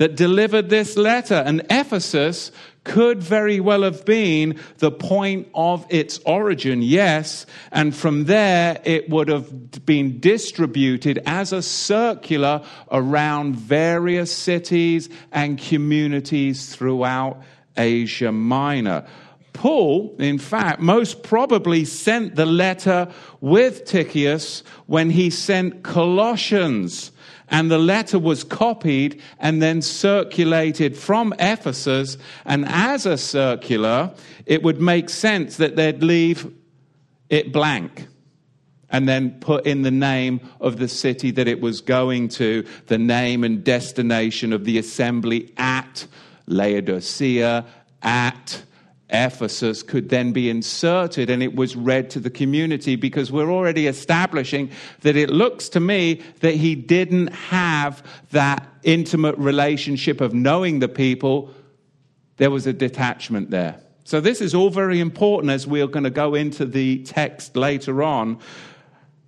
that 0.01 0.15
delivered 0.15 0.67
this 0.71 0.97
letter. 0.97 1.35
And 1.35 1.61
Ephesus 1.69 2.51
could 2.83 3.21
very 3.21 3.59
well 3.59 3.83
have 3.83 4.03
been 4.03 4.59
the 4.79 4.89
point 4.89 5.47
of 5.53 5.85
its 5.89 6.17
origin, 6.25 6.81
yes, 6.81 7.45
and 7.71 7.95
from 7.95 8.25
there 8.25 8.81
it 8.83 9.11
would 9.11 9.27
have 9.27 9.85
been 9.85 10.19
distributed 10.19 11.21
as 11.27 11.53
a 11.53 11.61
circular 11.61 12.63
around 12.91 13.55
various 13.55 14.35
cities 14.35 15.07
and 15.31 15.59
communities 15.59 16.75
throughout 16.75 17.39
Asia 17.77 18.31
Minor. 18.31 19.05
Paul, 19.53 20.15
in 20.17 20.39
fact, 20.39 20.79
most 20.79 21.21
probably 21.21 21.85
sent 21.85 22.33
the 22.33 22.47
letter 22.47 23.11
with 23.39 23.85
Tychicus 23.85 24.63
when 24.87 25.11
he 25.11 25.29
sent 25.29 25.83
Colossians 25.83 27.11
and 27.51 27.69
the 27.69 27.77
letter 27.77 28.17
was 28.17 28.45
copied 28.45 29.21
and 29.37 29.61
then 29.61 29.81
circulated 29.81 30.97
from 30.97 31.33
Ephesus. 31.37 32.17
And 32.45 32.65
as 32.65 33.05
a 33.05 33.17
circular, 33.17 34.11
it 34.45 34.63
would 34.63 34.81
make 34.81 35.09
sense 35.09 35.57
that 35.57 35.75
they'd 35.75 36.01
leave 36.01 36.51
it 37.29 37.51
blank 37.51 38.07
and 38.89 39.07
then 39.07 39.31
put 39.39 39.65
in 39.65 39.81
the 39.83 39.91
name 39.91 40.39
of 40.59 40.77
the 40.77 40.87
city 40.87 41.31
that 41.31 41.47
it 41.47 41.61
was 41.61 41.81
going 41.81 42.29
to, 42.29 42.65
the 42.87 42.97
name 42.97 43.43
and 43.43 43.63
destination 43.63 44.53
of 44.53 44.65
the 44.65 44.77
assembly 44.77 45.53
at 45.57 46.07
Laodicea, 46.47 47.65
at 48.01 48.63
Ephesus 49.11 49.83
could 49.83 50.09
then 50.09 50.31
be 50.31 50.49
inserted 50.49 51.29
and 51.29 51.43
it 51.43 51.55
was 51.55 51.75
read 51.75 52.09
to 52.11 52.19
the 52.19 52.29
community 52.29 52.95
because 52.95 53.31
we're 53.31 53.51
already 53.51 53.87
establishing 53.87 54.71
that 55.01 55.15
it 55.15 55.29
looks 55.29 55.69
to 55.69 55.79
me 55.79 56.21
that 56.39 56.55
he 56.55 56.75
didn't 56.75 57.27
have 57.27 58.03
that 58.31 58.67
intimate 58.83 59.37
relationship 59.37 60.21
of 60.21 60.33
knowing 60.33 60.79
the 60.79 60.87
people. 60.87 61.53
There 62.37 62.51
was 62.51 62.65
a 62.67 62.73
detachment 62.73 63.49
there. 63.51 63.81
So, 64.03 64.19
this 64.19 64.41
is 64.41 64.55
all 64.55 64.71
very 64.71 64.99
important 64.99 65.51
as 65.51 65.67
we're 65.67 65.87
going 65.87 66.05
to 66.05 66.09
go 66.09 66.33
into 66.33 66.65
the 66.65 67.03
text 67.03 67.55
later 67.55 68.01
on. 68.01 68.39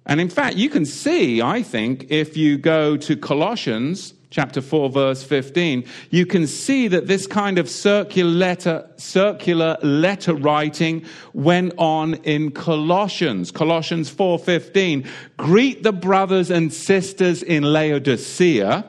And 0.05 0.19
in 0.19 0.29
fact, 0.29 0.57
you 0.57 0.69
can 0.69 0.85
see, 0.85 1.41
I 1.41 1.61
think, 1.61 2.07
if 2.09 2.35
you 2.35 2.57
go 2.57 2.97
to 2.97 3.15
Colossians 3.15 4.13
chapter 4.33 4.61
4 4.61 4.89
verse 4.89 5.21
15 5.21 5.85
you 6.09 6.25
can 6.25 6.47
see 6.47 6.87
that 6.87 7.05
this 7.05 7.27
kind 7.27 7.59
of 7.59 7.69
circular 7.69 8.31
letter 8.31 8.89
circular 8.97 9.77
letter 9.83 10.33
writing 10.33 11.05
went 11.33 11.71
on 11.77 12.15
in 12.23 12.49
colossians 12.49 13.51
colossians 13.51 14.09
4:15 14.09 15.05
greet 15.37 15.83
the 15.83 15.93
brothers 15.93 16.49
and 16.49 16.73
sisters 16.73 17.43
in 17.43 17.61
laodicea 17.61 18.83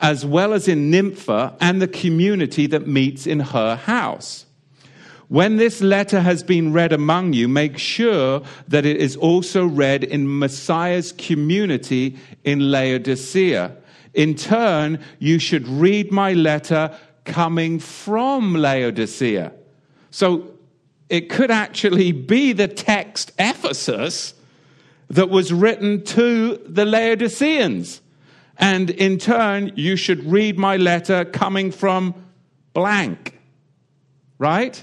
as 0.00 0.24
well 0.24 0.54
as 0.54 0.66
in 0.66 0.90
nympha 0.90 1.54
and 1.60 1.82
the 1.82 1.88
community 1.88 2.66
that 2.66 2.86
meets 2.86 3.26
in 3.26 3.40
her 3.40 3.76
house 3.76 4.46
when 5.28 5.56
this 5.56 5.82
letter 5.82 6.20
has 6.20 6.44
been 6.44 6.72
read 6.72 6.92
among 6.92 7.32
you, 7.32 7.48
make 7.48 7.78
sure 7.78 8.42
that 8.68 8.86
it 8.86 8.98
is 8.98 9.16
also 9.16 9.66
read 9.66 10.04
in 10.04 10.38
Messiah's 10.38 11.10
community 11.10 12.16
in 12.44 12.70
Laodicea. 12.70 13.76
In 14.16 14.34
turn, 14.34 14.98
you 15.18 15.38
should 15.38 15.68
read 15.68 16.10
my 16.10 16.32
letter 16.32 16.98
coming 17.24 17.78
from 17.78 18.54
Laodicea. 18.54 19.52
So 20.10 20.54
it 21.10 21.28
could 21.28 21.50
actually 21.50 22.12
be 22.12 22.54
the 22.54 22.66
text 22.66 23.32
Ephesus 23.38 24.32
that 25.10 25.28
was 25.28 25.52
written 25.52 26.02
to 26.04 26.56
the 26.66 26.86
Laodiceans. 26.86 28.00
And 28.56 28.88
in 28.88 29.18
turn, 29.18 29.72
you 29.76 29.96
should 29.96 30.24
read 30.24 30.58
my 30.58 30.78
letter 30.78 31.26
coming 31.26 31.70
from 31.70 32.14
blank. 32.72 33.38
Right? 34.38 34.82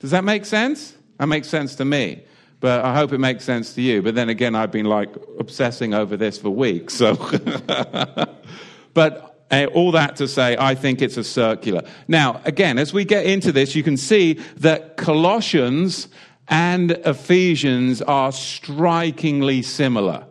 Does 0.00 0.10
that 0.10 0.24
make 0.24 0.44
sense? 0.46 0.96
That 1.18 1.26
makes 1.26 1.48
sense 1.48 1.76
to 1.76 1.84
me 1.84 2.24
but 2.62 2.84
I 2.84 2.94
hope 2.94 3.12
it 3.12 3.18
makes 3.18 3.44
sense 3.44 3.74
to 3.74 3.82
you. 3.82 4.02
But 4.02 4.14
then 4.14 4.28
again, 4.28 4.54
I've 4.54 4.70
been 4.70 4.86
like 4.86 5.12
obsessing 5.38 5.94
over 5.94 6.16
this 6.16 6.38
for 6.38 6.48
weeks. 6.48 6.94
So, 6.94 7.16
but 8.94 9.44
uh, 9.50 9.66
all 9.74 9.90
that 9.90 10.14
to 10.16 10.28
say, 10.28 10.56
I 10.56 10.76
think 10.76 11.02
it's 11.02 11.16
a 11.16 11.24
circular. 11.24 11.82
Now, 12.06 12.40
again, 12.44 12.78
as 12.78 12.94
we 12.94 13.04
get 13.04 13.26
into 13.26 13.50
this, 13.50 13.74
you 13.74 13.82
can 13.82 13.96
see 13.96 14.34
that 14.58 14.96
Colossians 14.96 16.06
and 16.46 16.92
Ephesians 16.92 18.00
are 18.00 18.30
strikingly 18.30 19.62
similar. 19.62 20.24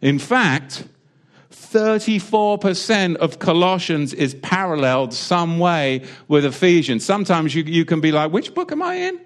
In 0.00 0.18
fact, 0.18 0.84
34% 1.52 3.16
of 3.16 3.38
Colossians 3.38 4.14
is 4.14 4.34
paralleled 4.36 5.12
some 5.12 5.58
way 5.58 6.06
with 6.28 6.46
Ephesians. 6.46 7.04
Sometimes 7.04 7.54
you, 7.54 7.62
you 7.62 7.84
can 7.84 8.00
be 8.00 8.10
like, 8.10 8.32
which 8.32 8.54
book 8.54 8.72
am 8.72 8.82
I 8.82 8.94
in? 8.94 9.20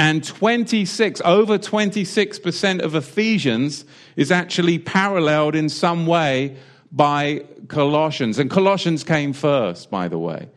And 0.00 0.24
26, 0.24 1.20
over 1.26 1.58
26% 1.58 2.80
of 2.80 2.94
Ephesians 2.94 3.84
is 4.16 4.30
actually 4.32 4.78
paralleled 4.78 5.54
in 5.54 5.68
some 5.68 6.06
way 6.06 6.56
by 6.90 7.44
Colossians. 7.68 8.38
And 8.38 8.50
Colossians 8.50 9.04
came 9.04 9.34
first, 9.34 9.90
by 9.90 10.08
the 10.08 10.18
way. 10.18 10.48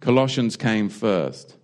Colossians 0.00 0.56
came 0.56 0.88
first. 0.88 1.54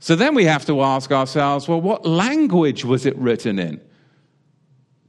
So 0.00 0.16
then 0.16 0.34
we 0.34 0.46
have 0.46 0.66
to 0.66 0.82
ask 0.82 1.12
ourselves 1.12 1.68
well, 1.68 1.80
what 1.80 2.04
language 2.04 2.84
was 2.84 3.06
it 3.06 3.16
written 3.16 3.60
in? 3.60 3.80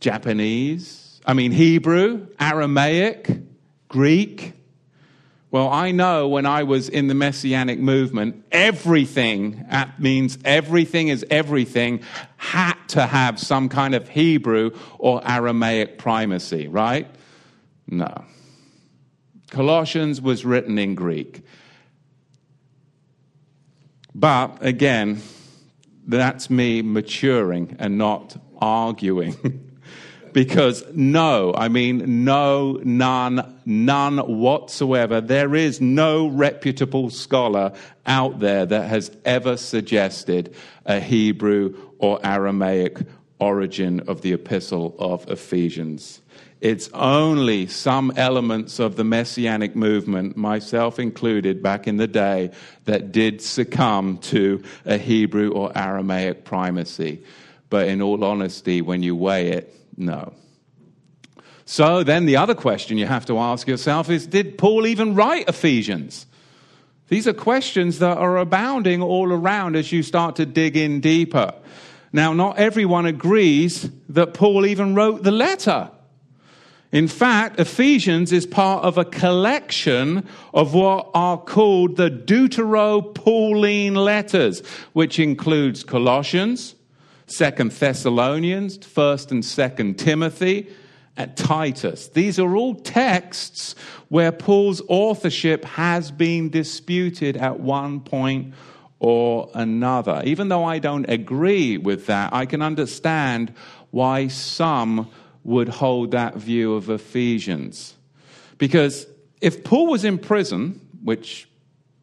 Japanese? 0.01 1.19
I 1.25 1.33
mean, 1.33 1.51
Hebrew? 1.51 2.27
Aramaic? 2.39 3.41
Greek? 3.87 4.53
Well, 5.55 5.69
I 5.69 5.91
know 5.91 6.27
when 6.27 6.45
I 6.45 6.63
was 6.63 6.89
in 6.89 7.07
the 7.07 7.13
Messianic 7.13 7.79
movement, 7.79 8.43
everything, 8.51 9.65
that 9.69 10.01
means 10.01 10.37
everything 10.43 11.07
is 11.07 11.25
everything, 11.31 12.01
had 12.35 12.75
to 12.89 13.05
have 13.05 13.39
some 13.39 13.69
kind 13.69 13.95
of 13.95 14.09
Hebrew 14.09 14.71
or 14.99 15.25
Aramaic 15.25 15.97
primacy, 15.97 16.67
right? 16.67 17.07
No. 17.87 18.25
Colossians 19.49 20.19
was 20.19 20.43
written 20.43 20.77
in 20.77 20.93
Greek. 20.93 21.41
But 24.13 24.57
again, 24.59 25.21
that's 26.05 26.49
me 26.49 26.81
maturing 26.81 27.77
and 27.79 27.97
not 27.97 28.35
arguing. 28.59 29.61
because 30.35 30.83
no, 30.93 31.53
I 31.55 31.69
mean, 31.69 32.25
no, 32.25 32.81
none, 32.83 33.57
none 33.65 34.17
whatsoever. 34.17 35.21
There 35.21 35.55
is 35.55 35.79
no 35.79 36.27
reputable 36.27 37.09
scholar 37.09 37.71
out 38.05 38.41
there 38.41 38.65
that 38.65 38.89
has 38.89 39.15
ever 39.23 39.55
suggested 39.55 40.53
a 40.85 40.99
Hebrew 40.99 41.77
or 41.99 42.19
Aramaic 42.21 42.97
origin 43.39 44.01
of 44.09 44.23
the 44.23 44.33
epistle 44.33 44.97
of 44.99 45.25
Ephesians. 45.31 46.21
It's 46.59 46.89
only 46.93 47.67
some 47.67 48.11
elements 48.17 48.77
of 48.79 48.97
the 48.97 49.05
messianic 49.05 49.73
movement, 49.73 50.35
myself 50.35 50.99
included 50.99 51.63
back 51.63 51.87
in 51.87 51.95
the 51.95 52.07
day, 52.07 52.51
that 52.83 53.13
did 53.13 53.41
succumb 53.41 54.17
to 54.17 54.61
a 54.83 54.97
Hebrew 54.97 55.51
or 55.51 55.71
Aramaic 55.77 56.43
primacy. 56.43 57.23
But 57.69 57.87
in 57.87 58.01
all 58.01 58.25
honesty, 58.25 58.81
when 58.81 59.01
you 59.01 59.15
weigh 59.15 59.51
it, 59.51 59.73
no. 59.97 60.33
So 61.65 62.03
then 62.03 62.25
the 62.25 62.37
other 62.37 62.55
question 62.55 62.97
you 62.97 63.07
have 63.07 63.25
to 63.25 63.39
ask 63.39 63.67
yourself 63.67 64.09
is 64.09 64.27
Did 64.27 64.57
Paul 64.57 64.85
even 64.85 65.15
write 65.15 65.49
Ephesians? 65.49 66.27
These 67.07 67.27
are 67.27 67.33
questions 67.33 67.99
that 67.99 68.17
are 68.17 68.37
abounding 68.37 69.01
all 69.01 69.31
around 69.31 69.75
as 69.75 69.91
you 69.91 70.01
start 70.01 70.37
to 70.37 70.45
dig 70.45 70.75
in 70.75 71.01
deeper. 71.01 71.53
Now, 72.11 72.33
not 72.33 72.57
everyone 72.57 73.05
agrees 73.05 73.89
that 74.09 74.33
Paul 74.33 74.65
even 74.65 74.95
wrote 74.95 75.23
the 75.23 75.31
letter. 75.31 75.91
In 76.91 77.07
fact, 77.07 77.59
Ephesians 77.59 78.31
is 78.31 78.45
part 78.45 78.85
of 78.85 78.97
a 78.97 79.05
collection 79.05 80.25
of 80.53 80.73
what 80.73 81.09
are 81.13 81.37
called 81.37 81.97
the 81.97 82.09
Deutero 82.09 83.01
Pauline 83.13 83.95
letters, 83.95 84.65
which 84.93 85.19
includes 85.19 85.83
Colossians, 85.83 86.74
Second 87.27 87.71
Thessalonians, 87.71 88.77
First 88.85 89.31
and 89.31 89.43
Second 89.43 89.97
Timothy, 89.97 90.67
and 91.17 91.35
Titus. 91.35 92.09
These 92.09 92.39
are 92.39 92.55
all 92.55 92.75
texts 92.75 93.75
where 94.09 94.31
Paul's 94.31 94.81
authorship 94.87 95.65
has 95.65 96.11
been 96.11 96.49
disputed 96.49 97.37
at 97.37 97.59
one 97.59 98.01
point 98.01 98.53
or 98.99 99.49
another. 99.53 100.21
Even 100.25 100.49
though 100.49 100.65
I 100.65 100.79
don't 100.79 101.09
agree 101.09 101.77
with 101.77 102.07
that, 102.07 102.33
I 102.33 102.45
can 102.45 102.61
understand 102.61 103.53
why 103.91 104.27
some 104.27 105.09
would 105.43 105.69
hold 105.69 106.11
that 106.11 106.35
view 106.35 106.73
of 106.73 106.89
Ephesians. 106.89 107.95
Because 108.57 109.07
if 109.41 109.63
Paul 109.63 109.87
was 109.87 110.03
in 110.03 110.17
prison, 110.17 110.81
which 111.03 111.47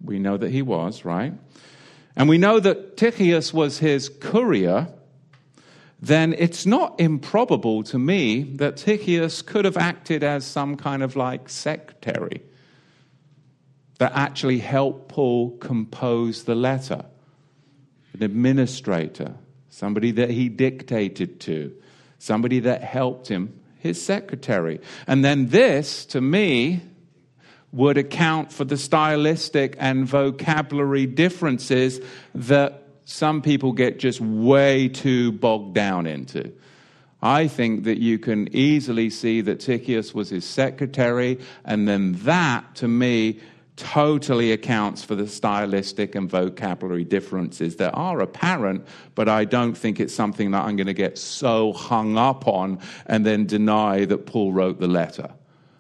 we 0.02 0.18
know 0.18 0.36
that 0.36 0.50
he 0.50 0.62
was, 0.62 1.04
right? 1.04 1.32
And 2.16 2.28
we 2.28 2.38
know 2.38 2.60
that 2.60 2.96
Tychicus 2.96 3.52
was 3.52 3.78
his 3.78 4.08
courier 4.08 4.88
then 6.02 6.34
it's 6.36 6.66
not 6.66 7.00
improbable 7.00 7.84
to 7.84 7.96
me 7.96 8.42
that 8.56 8.76
Tychicus 8.76 9.40
could 9.40 9.64
have 9.64 9.76
acted 9.76 10.24
as 10.24 10.44
some 10.44 10.76
kind 10.76 11.00
of 11.00 11.14
like 11.14 11.48
secretary 11.48 12.42
that 13.98 14.10
actually 14.12 14.58
helped 14.58 15.08
Paul 15.08 15.56
compose 15.58 16.42
the 16.42 16.56
letter, 16.56 17.04
an 18.14 18.22
administrator, 18.24 19.36
somebody 19.70 20.10
that 20.10 20.30
he 20.30 20.48
dictated 20.48 21.38
to, 21.42 21.72
somebody 22.18 22.58
that 22.58 22.82
helped 22.82 23.28
him, 23.28 23.60
his 23.78 24.02
secretary. 24.04 24.80
And 25.06 25.24
then 25.24 25.50
this, 25.50 26.04
to 26.06 26.20
me, 26.20 26.80
would 27.70 27.96
account 27.96 28.52
for 28.52 28.64
the 28.64 28.76
stylistic 28.76 29.76
and 29.78 30.04
vocabulary 30.04 31.06
differences 31.06 32.00
that 32.34 32.81
some 33.12 33.42
people 33.42 33.72
get 33.72 33.98
just 33.98 34.22
way 34.22 34.88
too 34.88 35.32
bogged 35.32 35.74
down 35.74 36.06
into. 36.06 36.50
I 37.20 37.46
think 37.46 37.84
that 37.84 38.00
you 38.00 38.18
can 38.18 38.48
easily 38.56 39.10
see 39.10 39.42
that 39.42 39.60
Tychicus 39.60 40.14
was 40.14 40.30
his 40.30 40.46
secretary, 40.46 41.38
and 41.64 41.86
then 41.86 42.14
that, 42.24 42.74
to 42.76 42.88
me, 42.88 43.38
totally 43.76 44.52
accounts 44.52 45.04
for 45.04 45.14
the 45.14 45.28
stylistic 45.28 46.14
and 46.14 46.28
vocabulary 46.28 47.04
differences 47.04 47.76
that 47.76 47.92
are 47.92 48.20
apparent, 48.20 48.86
but 49.14 49.28
I 49.28 49.44
don't 49.44 49.76
think 49.76 50.00
it's 50.00 50.14
something 50.14 50.50
that 50.52 50.64
I'm 50.64 50.76
going 50.76 50.86
to 50.86 50.94
get 50.94 51.18
so 51.18 51.74
hung 51.74 52.16
up 52.16 52.48
on 52.48 52.80
and 53.06 53.26
then 53.26 53.44
deny 53.44 54.06
that 54.06 54.24
Paul 54.24 54.52
wrote 54.52 54.80
the 54.80 54.88
letter. 54.88 55.30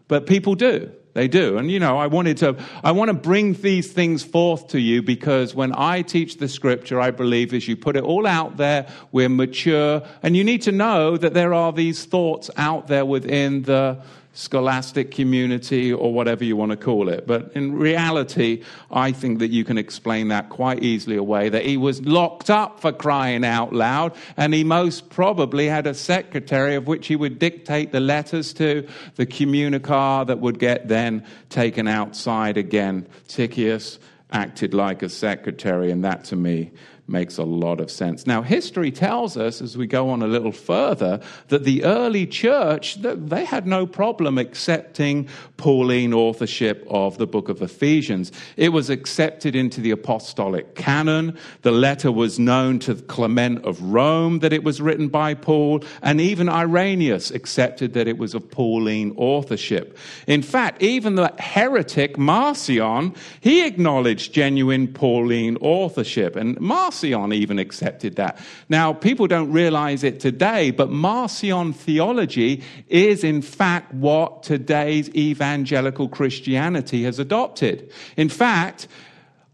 But 0.06 0.26
people 0.26 0.54
do. 0.54 0.92
They 1.14 1.28
do. 1.28 1.58
And 1.58 1.70
you 1.70 1.78
know, 1.78 1.98
I 1.98 2.06
wanted 2.06 2.38
to, 2.38 2.56
I 2.82 2.92
want 2.92 3.08
to 3.08 3.14
bring 3.14 3.52
these 3.54 3.92
things 3.92 4.22
forth 4.22 4.68
to 4.68 4.80
you 4.80 5.02
because 5.02 5.54
when 5.54 5.72
I 5.76 6.02
teach 6.02 6.38
the 6.38 6.48
scripture, 6.48 7.00
I 7.00 7.10
believe 7.10 7.52
as 7.52 7.68
you 7.68 7.76
put 7.76 7.96
it 7.96 8.04
all 8.04 8.26
out 8.26 8.56
there, 8.56 8.88
we're 9.12 9.28
mature. 9.28 10.02
And 10.22 10.36
you 10.36 10.42
need 10.42 10.62
to 10.62 10.72
know 10.72 11.18
that 11.18 11.34
there 11.34 11.52
are 11.52 11.72
these 11.72 12.06
thoughts 12.06 12.50
out 12.56 12.86
there 12.86 13.04
within 13.04 13.62
the 13.62 14.00
scholastic 14.34 15.10
community 15.10 15.92
or 15.92 16.12
whatever 16.12 16.42
you 16.44 16.56
want 16.56 16.70
to 16.70 16.76
call 16.76 17.08
it. 17.08 17.26
But 17.26 17.52
in 17.54 17.74
reality, 17.74 18.62
I 18.90 19.12
think 19.12 19.40
that 19.40 19.50
you 19.50 19.64
can 19.64 19.76
explain 19.76 20.28
that 20.28 20.48
quite 20.48 20.82
easily 20.82 21.16
away 21.16 21.50
that 21.50 21.64
he 21.64 21.76
was 21.76 22.00
locked 22.02 22.48
up 22.48 22.80
for 22.80 22.92
crying 22.92 23.44
out 23.44 23.72
loud, 23.72 24.14
and 24.36 24.54
he 24.54 24.64
most 24.64 25.10
probably 25.10 25.66
had 25.66 25.86
a 25.86 25.94
secretary 25.94 26.74
of 26.74 26.86
which 26.86 27.08
he 27.08 27.16
would 27.16 27.38
dictate 27.38 27.92
the 27.92 28.00
letters 28.00 28.52
to, 28.54 28.86
the 29.16 29.26
communicar 29.26 30.26
that 30.26 30.40
would 30.40 30.58
get 30.58 30.88
then 30.88 31.24
taken 31.50 31.86
outside 31.86 32.56
again. 32.56 33.06
Tychicus 33.28 33.98
acted 34.30 34.72
like 34.72 35.02
a 35.02 35.08
secretary, 35.10 35.90
and 35.90 36.04
that 36.04 36.24
to 36.24 36.36
me 36.36 36.72
makes 37.12 37.36
a 37.38 37.44
lot 37.44 37.78
of 37.78 37.90
sense. 37.90 38.26
Now, 38.26 38.42
history 38.42 38.90
tells 38.90 39.36
us, 39.36 39.60
as 39.60 39.76
we 39.76 39.86
go 39.86 40.10
on 40.10 40.22
a 40.22 40.26
little 40.26 40.50
further, 40.50 41.20
that 41.48 41.64
the 41.64 41.84
early 41.84 42.26
church, 42.26 42.96
they 43.02 43.44
had 43.44 43.66
no 43.66 43.86
problem 43.86 44.38
accepting 44.38 45.28
Pauline 45.58 46.14
authorship 46.14 46.84
of 46.90 47.18
the 47.18 47.26
book 47.26 47.48
of 47.50 47.60
Ephesians. 47.60 48.32
It 48.56 48.70
was 48.70 48.90
accepted 48.90 49.54
into 49.54 49.80
the 49.80 49.90
apostolic 49.90 50.74
canon. 50.74 51.38
The 51.60 51.70
letter 51.70 52.10
was 52.10 52.38
known 52.38 52.78
to 52.80 52.94
Clement 52.94 53.64
of 53.64 53.80
Rome 53.82 54.38
that 54.38 54.52
it 54.52 54.64
was 54.64 54.80
written 54.80 55.08
by 55.08 55.34
Paul, 55.34 55.84
and 56.02 56.20
even 56.20 56.48
Irenaeus 56.48 57.30
accepted 57.30 57.92
that 57.92 58.08
it 58.08 58.16
was 58.16 58.34
of 58.34 58.50
Pauline 58.50 59.14
authorship. 59.16 59.98
In 60.26 60.42
fact, 60.42 60.82
even 60.82 61.16
the 61.16 61.32
heretic 61.38 62.16
Marcion, 62.16 63.14
he 63.40 63.66
acknowledged 63.66 64.32
genuine 64.32 64.88
Pauline 64.88 65.58
authorship. 65.60 66.36
And 66.36 66.58
Marcion 66.58 67.01
Marcion 67.02 67.32
even 67.32 67.58
accepted 67.58 68.16
that. 68.16 68.38
Now, 68.68 68.92
people 68.92 69.26
don't 69.26 69.52
realize 69.52 70.04
it 70.04 70.20
today, 70.20 70.70
but 70.70 70.90
Marcion 70.90 71.72
theology 71.72 72.62
is 72.88 73.24
in 73.24 73.42
fact 73.42 73.92
what 73.94 74.42
today's 74.42 75.08
evangelical 75.10 76.08
Christianity 76.08 77.04
has 77.04 77.18
adopted. 77.18 77.90
In 78.16 78.28
fact, 78.28 78.88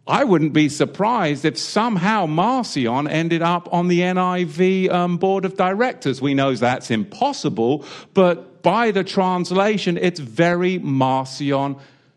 I 0.06 0.24
wouldn't 0.24 0.52
be 0.52 0.68
surprised 0.68 1.44
if 1.44 1.58
somehow 1.58 2.26
Marcion 2.26 3.08
ended 3.08 3.42
up 3.42 3.68
on 3.72 3.88
the 3.88 4.00
NIV 4.00 4.90
um, 4.90 5.18
board 5.18 5.44
of 5.44 5.56
directors. 5.56 6.22
We 6.22 6.34
know 6.34 6.54
that's 6.54 6.90
impossible, 6.90 7.84
but 8.14 8.62
by 8.62 8.90
the 8.90 9.04
translation, 9.04 9.98
it's 9.98 10.20
very 10.20 10.78
Marcion 10.78 11.76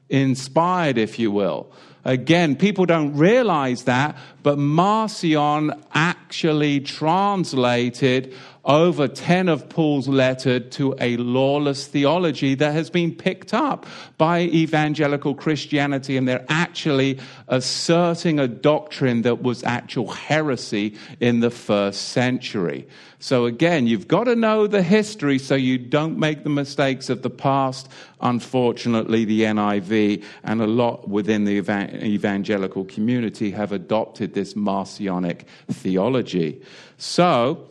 inspired, 0.10 0.98
if 0.98 1.20
you 1.20 1.32
will. 1.32 1.72
Again, 2.04 2.56
people 2.56 2.86
don't 2.86 3.16
realize 3.16 3.84
that, 3.84 4.18
but 4.42 4.58
Marcion 4.58 5.72
actually 5.94 6.80
translated 6.80 8.34
over 8.64 9.08
10 9.08 9.50
of 9.50 9.68
Paul's 9.70 10.08
letters 10.08 10.70
to 10.76 10.96
a 11.00 11.18
lawless 11.18 11.88
theology 11.88 12.54
that 12.56 12.74
has 12.74 12.90
been 12.90 13.16
picked 13.16 13.54
up 13.54 13.88
by 14.18 14.42
evangelical 14.42 15.34
Christianity, 15.34 16.16
and 16.16 16.28
they're 16.28 16.46
actually 16.48 17.20
asserting 17.48 18.40
a 18.40 18.48
doctrine 18.48 19.24
that 19.24 19.42
was 19.42 19.64
actual 19.64 20.12
heresy 20.12 20.96
in 21.20 21.40
the 21.40 21.50
first 21.50 22.10
century. 22.10 22.88
So, 23.18 23.46
again, 23.46 23.88
you've 23.88 24.08
got 24.08 24.26
to 24.26 24.36
know 24.36 24.68
the 24.68 24.82
history 24.82 25.38
so 25.38 25.56
you 25.56 25.78
don't 25.78 26.18
make 26.18 26.44
the 26.44 26.50
mistakes 26.50 27.10
of 27.10 27.22
the 27.22 27.30
past. 27.30 27.88
Unfortunately, 28.20 29.26
the 29.26 29.42
NIV 29.42 30.24
and 30.44 30.62
a 30.62 30.68
lot 30.68 31.08
within 31.08 31.46
the 31.46 31.58
evangelical 31.58 32.86
community 32.86 33.52
have 33.52 33.72
adopted 33.72 34.34
this 34.34 34.56
Marcionic 34.56 35.42
theology. 35.70 36.62
So, 36.98 37.68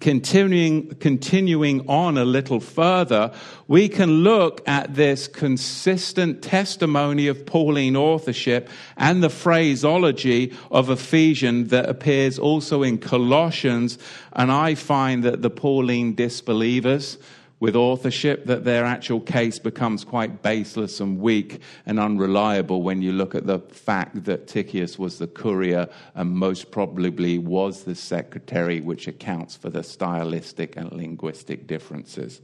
continuing, 0.00 0.88
continuing 0.96 1.86
on 1.88 2.18
a 2.18 2.24
little 2.24 2.58
further, 2.58 3.32
we 3.68 3.88
can 3.88 4.22
look 4.22 4.66
at 4.66 4.94
this 4.94 5.28
consistent 5.28 6.42
testimony 6.42 7.28
of 7.28 7.46
Pauline 7.46 7.96
authorship 7.96 8.68
and 8.96 9.22
the 9.22 9.30
phraseology 9.30 10.56
of 10.70 10.90
Ephesians 10.90 11.70
that 11.70 11.88
appears 11.88 12.38
also 12.38 12.82
in 12.82 12.98
Colossians. 12.98 13.98
And 14.32 14.50
I 14.50 14.74
find 14.74 15.22
that 15.24 15.42
the 15.42 15.50
Pauline 15.50 16.14
disbelievers, 16.14 17.18
with 17.60 17.76
authorship 17.76 18.46
that 18.46 18.64
their 18.64 18.86
actual 18.86 19.20
case 19.20 19.58
becomes 19.58 20.02
quite 20.02 20.42
baseless 20.42 20.98
and 20.98 21.20
weak 21.20 21.60
and 21.84 22.00
unreliable 22.00 22.82
when 22.82 23.02
you 23.02 23.12
look 23.12 23.34
at 23.34 23.46
the 23.46 23.58
fact 23.58 24.24
that 24.24 24.46
Tychicus 24.48 24.98
was 24.98 25.18
the 25.18 25.26
courier 25.26 25.86
and 26.14 26.30
most 26.30 26.70
probably 26.70 27.38
was 27.38 27.84
the 27.84 27.94
secretary, 27.94 28.80
which 28.80 29.06
accounts 29.06 29.56
for 29.56 29.68
the 29.68 29.82
stylistic 29.82 30.76
and 30.76 30.90
linguistic 30.92 31.66
differences. 31.66 32.40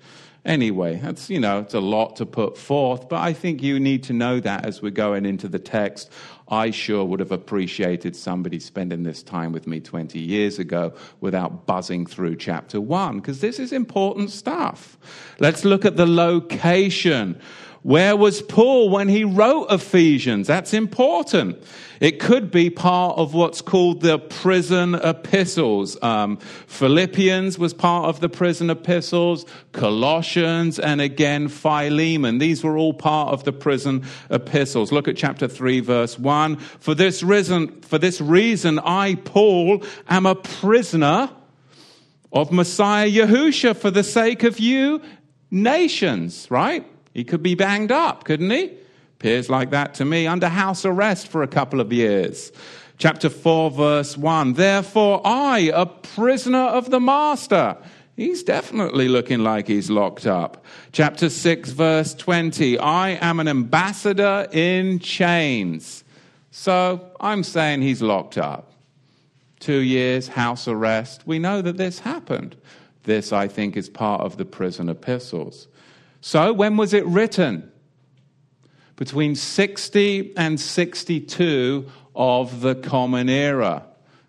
Anyway, 0.47 0.95
that's, 1.03 1.29
you 1.29 1.41
know, 1.41 1.59
it's 1.59 1.75
a 1.75 1.81
lot 1.81 2.15
to 2.15 2.25
put 2.25 2.57
forth, 2.57 3.09
but 3.09 3.21
I 3.21 3.33
think 3.33 3.65
you 3.65 3.81
need 3.81 4.05
to 4.05 4.13
know 4.13 4.39
that 4.39 4.65
as 4.65 4.81
we're 4.81 4.91
going 4.91 5.27
into 5.27 5.49
the 5.49 5.59
text. 5.59 6.11
I 6.49 6.71
sure 6.71 7.05
would 7.05 7.19
have 7.19 7.33
appreciated 7.33 8.15
somebody 8.15 8.61
spending 8.61 9.03
this 9.03 9.25
time 9.25 9.51
with 9.51 9.67
me 9.67 9.81
20 9.81 10.21
years 10.21 10.61
ago 10.61 10.95
without 11.21 11.67
buzzing 11.67 12.07
through 12.07 12.37
chapter 12.37 12.81
1, 12.81 13.17
because 13.17 13.41
this 13.41 13.59
is 13.59 13.73
important 13.73 14.31
stuff. 14.31 14.97
Let's 15.41 15.65
look 15.65 15.85
at 15.85 15.97
the 15.97 16.07
location. 16.07 17.41
Where 17.87 18.17
was 18.17 18.43
Paul 18.43 18.91
when 18.91 19.09
he 19.09 19.23
wrote 19.23 19.69
Ephesians? 19.71 20.49
That's 20.49 20.75
important. 20.75 21.63
It 22.01 22.19
could 22.19 22.51
be 22.51 22.69
part 22.69 23.17
of 23.17 23.33
what's 23.33 23.61
called 23.63 24.01
the 24.01 24.19
prison 24.19 24.97
epistles. 24.97 25.97
Um, 26.03 26.39
Philippians 26.67 27.61
was 27.61 27.73
part 27.73 28.07
of 28.07 28.19
the 28.19 28.29
prison 28.29 28.71
epistles, 28.71 29.47
Colossians, 29.71 30.81
and 30.81 31.01
again 31.01 31.47
Philemon. 31.47 32.39
These 32.39 32.65
were 32.65 32.77
all 32.77 32.93
part 32.93 33.33
of 33.33 33.45
the 33.45 33.53
prison 33.53 34.05
epistles. 34.31 34.91
Look 34.91 35.07
at 35.07 35.17
chapter 35.17 35.47
3, 35.47 35.79
verse 35.79 36.19
1. 36.19 36.57
For 36.57 36.93
this 36.93 37.23
reason, 37.23 37.83
for 37.83 37.99
this 37.99 38.21
reason, 38.21 38.81
I, 38.81 39.15
Paul, 39.15 39.85
am 40.09 40.27
a 40.27 40.35
prisoner 40.35 41.31
of 42.33 42.51
Messiah 42.51 43.09
Yahusha 43.09 43.77
for 43.77 43.93
the 43.93 44.03
sake 44.03 44.43
of 44.43 44.59
you 44.59 45.01
nations, 45.53 46.51
right? 46.51 46.85
He 47.17 47.25
could 47.25 47.43
be 47.43 47.55
banged 47.55 47.91
up, 47.91 48.25
couldn't 48.25 48.51
he? 48.51 48.73
Appears 49.15 49.49
like 49.49 49.71
that 49.71 49.95
to 49.95 50.05
me. 50.05 50.27
Under 50.27 50.51
house 50.51 50.85
arrest 50.85 51.29
for 51.29 51.43
a 51.43 51.49
couple 51.49 51.81
of 51.81 51.91
years. 51.91 52.53
Chapter 52.99 53.31
4, 53.31 53.71
verse 53.71 54.19
1. 54.19 54.53
Therefore, 54.53 55.23
I, 55.25 55.73
a 55.75 55.87
prisoner 55.87 56.59
of 56.59 56.91
the 56.91 57.01
master. 57.01 57.79
He's 58.17 58.43
definitely 58.43 59.09
looking 59.09 59.39
like 59.39 59.67
he's 59.67 59.89
locked 59.89 60.27
up. 60.27 60.63
Chapter 60.93 61.31
6, 61.31 61.71
verse 61.71 62.13
20. 62.13 62.79
I 62.81 63.13
am 63.13 63.41
an 63.41 63.49
ambassador 63.49 64.47
in 64.53 64.99
chains. 64.99 66.05
So 66.51 67.13
I'm 67.19 67.45
saying 67.45 67.81
he's 67.81 68.03
locked 68.03 68.37
up. 68.37 68.73
Two 69.59 69.79
years, 69.79 70.29
house 70.29 70.69
arrest. 70.69 71.27
We 71.27 71.39
know 71.39 71.63
that 71.63 71.79
this 71.79 71.99
happened. 71.99 72.57
This, 73.05 73.33
I 73.33 73.49
think, 73.49 73.75
is 73.75 73.89
part 73.89 74.21
of 74.21 74.37
the 74.37 74.45
prison 74.45 74.91
epistles. 74.91 75.69
So, 76.27 76.53
when 76.53 76.77
was 76.77 76.93
it 76.93 77.07
written? 77.07 77.71
Between 78.97 79.37
60 79.37 80.37
and 80.37 80.59
62 80.59 81.89
of 82.17 82.63
the 82.63 82.75
Common 82.75 83.29
Era. 83.29 83.85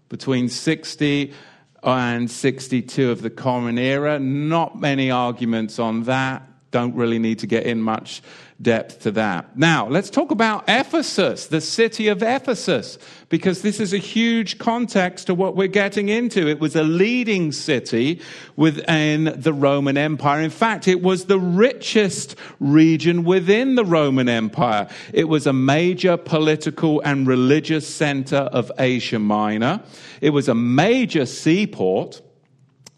Between 0.07 0.47
60 0.47 1.33
and 1.81 2.29
62 2.29 3.09
of 3.09 3.23
the 3.23 3.31
Common 3.31 3.79
Era. 3.79 4.19
Not 4.19 4.79
many 4.79 5.09
arguments 5.09 5.79
on 5.79 6.03
that. 6.03 6.43
Don't 6.69 6.93
really 6.93 7.17
need 7.17 7.39
to 7.39 7.47
get 7.47 7.65
in 7.65 7.81
much 7.81 8.21
depth 8.61 9.01
to 9.01 9.11
that. 9.11 9.57
Now, 9.57 9.87
let's 9.87 10.09
talk 10.09 10.31
about 10.31 10.63
Ephesus, 10.67 11.47
the 11.47 11.61
city 11.61 12.07
of 12.07 12.23
Ephesus, 12.23 12.97
because 13.29 13.61
this 13.61 13.79
is 13.79 13.93
a 13.93 13.99
huge 13.99 14.57
context 14.57 15.27
to 15.27 15.35
what 15.35 15.55
we're 15.55 15.67
getting 15.67 16.09
into. 16.09 16.47
It 16.47 16.59
was 16.59 16.75
a 16.75 16.83
leading 16.83 17.51
city 17.51 18.21
within 18.55 19.33
the 19.35 19.53
Roman 19.53 19.97
Empire. 19.97 20.41
In 20.41 20.49
fact, 20.49 20.87
it 20.87 21.01
was 21.01 21.25
the 21.25 21.39
richest 21.39 22.35
region 22.59 23.23
within 23.23 23.75
the 23.75 23.85
Roman 23.85 24.27
Empire. 24.27 24.87
It 25.13 25.25
was 25.25 25.45
a 25.45 25.53
major 25.53 26.17
political 26.17 26.99
and 27.01 27.27
religious 27.27 27.87
center 27.87 28.37
of 28.37 28.71
Asia 28.79 29.19
Minor. 29.19 29.81
It 30.19 30.31
was 30.31 30.47
a 30.47 30.55
major 30.55 31.27
seaport. 31.27 32.21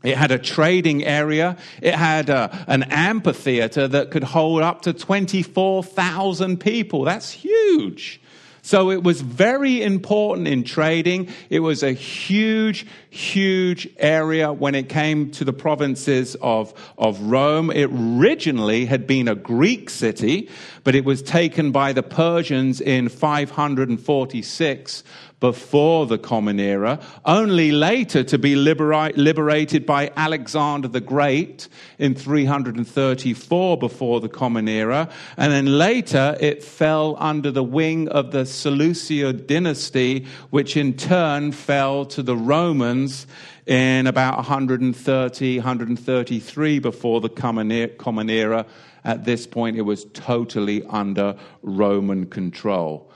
It 0.04 0.18
had 0.18 0.32
a 0.32 0.40
trading 0.40 1.04
area. 1.04 1.58
It 1.82 1.94
had 1.94 2.30
a, 2.30 2.66
an 2.68 2.84
amphitheater 2.84 3.88
that 3.88 4.12
could 4.12 4.24
hold 4.24 4.62
up 4.62 4.84
to 4.84 4.94
24,000 4.94 6.60
people. 6.60 7.04
That's 7.04 7.32
huge. 7.32 8.22
So 8.62 8.92
it 8.92 9.04
was 9.04 9.22
very 9.22 9.82
important 9.82 10.48
in 10.48 10.64
trading. 10.64 11.30
It 11.50 11.62
was 11.62 11.82
a 11.82 11.92
huge, 11.92 12.86
huge 13.10 13.90
area 13.98 14.54
when 14.54 14.76
it 14.76 14.90
came 14.90 15.32
to 15.32 15.46
the 15.46 15.54
provinces 15.54 16.36
of, 16.42 16.74
of 16.98 17.20
Rome. 17.22 17.72
It 17.72 17.90
originally 17.92 18.86
had 18.86 19.08
been 19.08 19.28
a 19.28 19.36
Greek 19.36 19.90
city, 19.90 20.50
but 20.84 20.94
it 20.94 21.06
was 21.06 21.22
taken 21.22 21.72
by 21.72 21.94
the 21.94 22.04
Persians 22.04 22.80
in 22.82 23.10
546 23.10 25.04
before 25.40 26.06
the 26.06 26.18
Common 26.18 26.60
Era, 26.60 27.00
only 27.26 27.72
later 27.72 28.24
to 28.24 28.38
be 28.38 28.56
liberate, 28.56 29.18
liberated 29.18 29.86
by 29.86 30.12
Alexander 30.18 30.88
the 30.88 31.02
Great 31.02 31.68
in 31.98 32.14
334 32.14 33.78
before 33.78 34.20
the 34.20 34.30
Common 34.30 34.68
Era, 34.68 35.10
and 35.38 35.54
then 35.54 35.66
later 35.78 36.36
it 36.40 36.64
fell 36.64 37.16
under 37.20 37.52
the 37.52 37.64
wing 37.64 38.10
of 38.10 38.32
the 38.32 38.46
Seleucid 38.46 39.48
dynasty, 39.48 40.26
which 40.50 40.76
in 40.76 40.94
turn 40.94 41.52
fell 41.52 42.06
to 42.06 42.22
the 42.22 42.36
Romans 42.36 43.26
in 43.66 44.08
about 44.08 44.36
130, 44.38 45.58
133 45.58 46.80
before 46.80 47.22
the 47.22 47.30
Common 47.30 48.30
Era. 48.30 48.66
At 49.06 49.24
this 49.24 49.48
point, 49.48 49.78
it 49.78 49.84
was 49.84 50.06
totally 50.14 50.84
under 50.84 51.38
Roman 51.62 52.26
control 52.26 53.09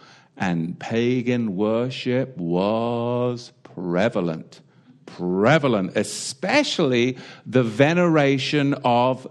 and 0.43 0.77
pagan 0.77 1.56
worship 1.56 2.36
was 2.36 3.53
prevalent. 3.63 4.60
Prevalent, 5.06 5.95
especially 5.95 7.17
the 7.45 7.63
veneration 7.63 8.73
of 8.84 9.25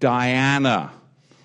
Diana 0.00 0.90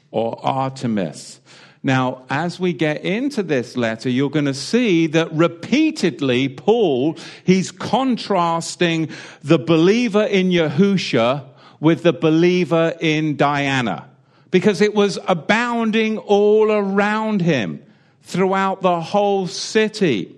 or 0.10 0.40
Artemis. 0.42 1.42
Now, 1.84 2.24
as 2.30 2.62
we 2.62 2.72
get 2.72 3.04
into 3.04 3.44
this 3.44 3.76
letter, 3.76 4.10
you're 4.10 4.30
going 4.30 4.46
to 4.46 4.54
see 4.54 5.08
that 5.08 5.34
repeatedly 5.34 6.48
Paul, 6.48 7.18
he's 7.44 7.72
contrasting 7.72 9.10
the 9.44 9.60
believer 9.60 10.24
in 10.24 10.50
Yahusha 10.50 11.46
with 11.82 12.04
the 12.04 12.14
believer 12.14 12.94
in 13.02 13.36
Diana 13.36 14.10
because 14.50 14.80
it 14.80 14.94
was 14.94 15.20
abounding 15.28 16.20
all 16.20 16.72
around 16.72 17.42
him 17.42 17.84
throughout 18.30 18.82
the 18.82 19.02
whole 19.02 19.48
city. 19.48 20.36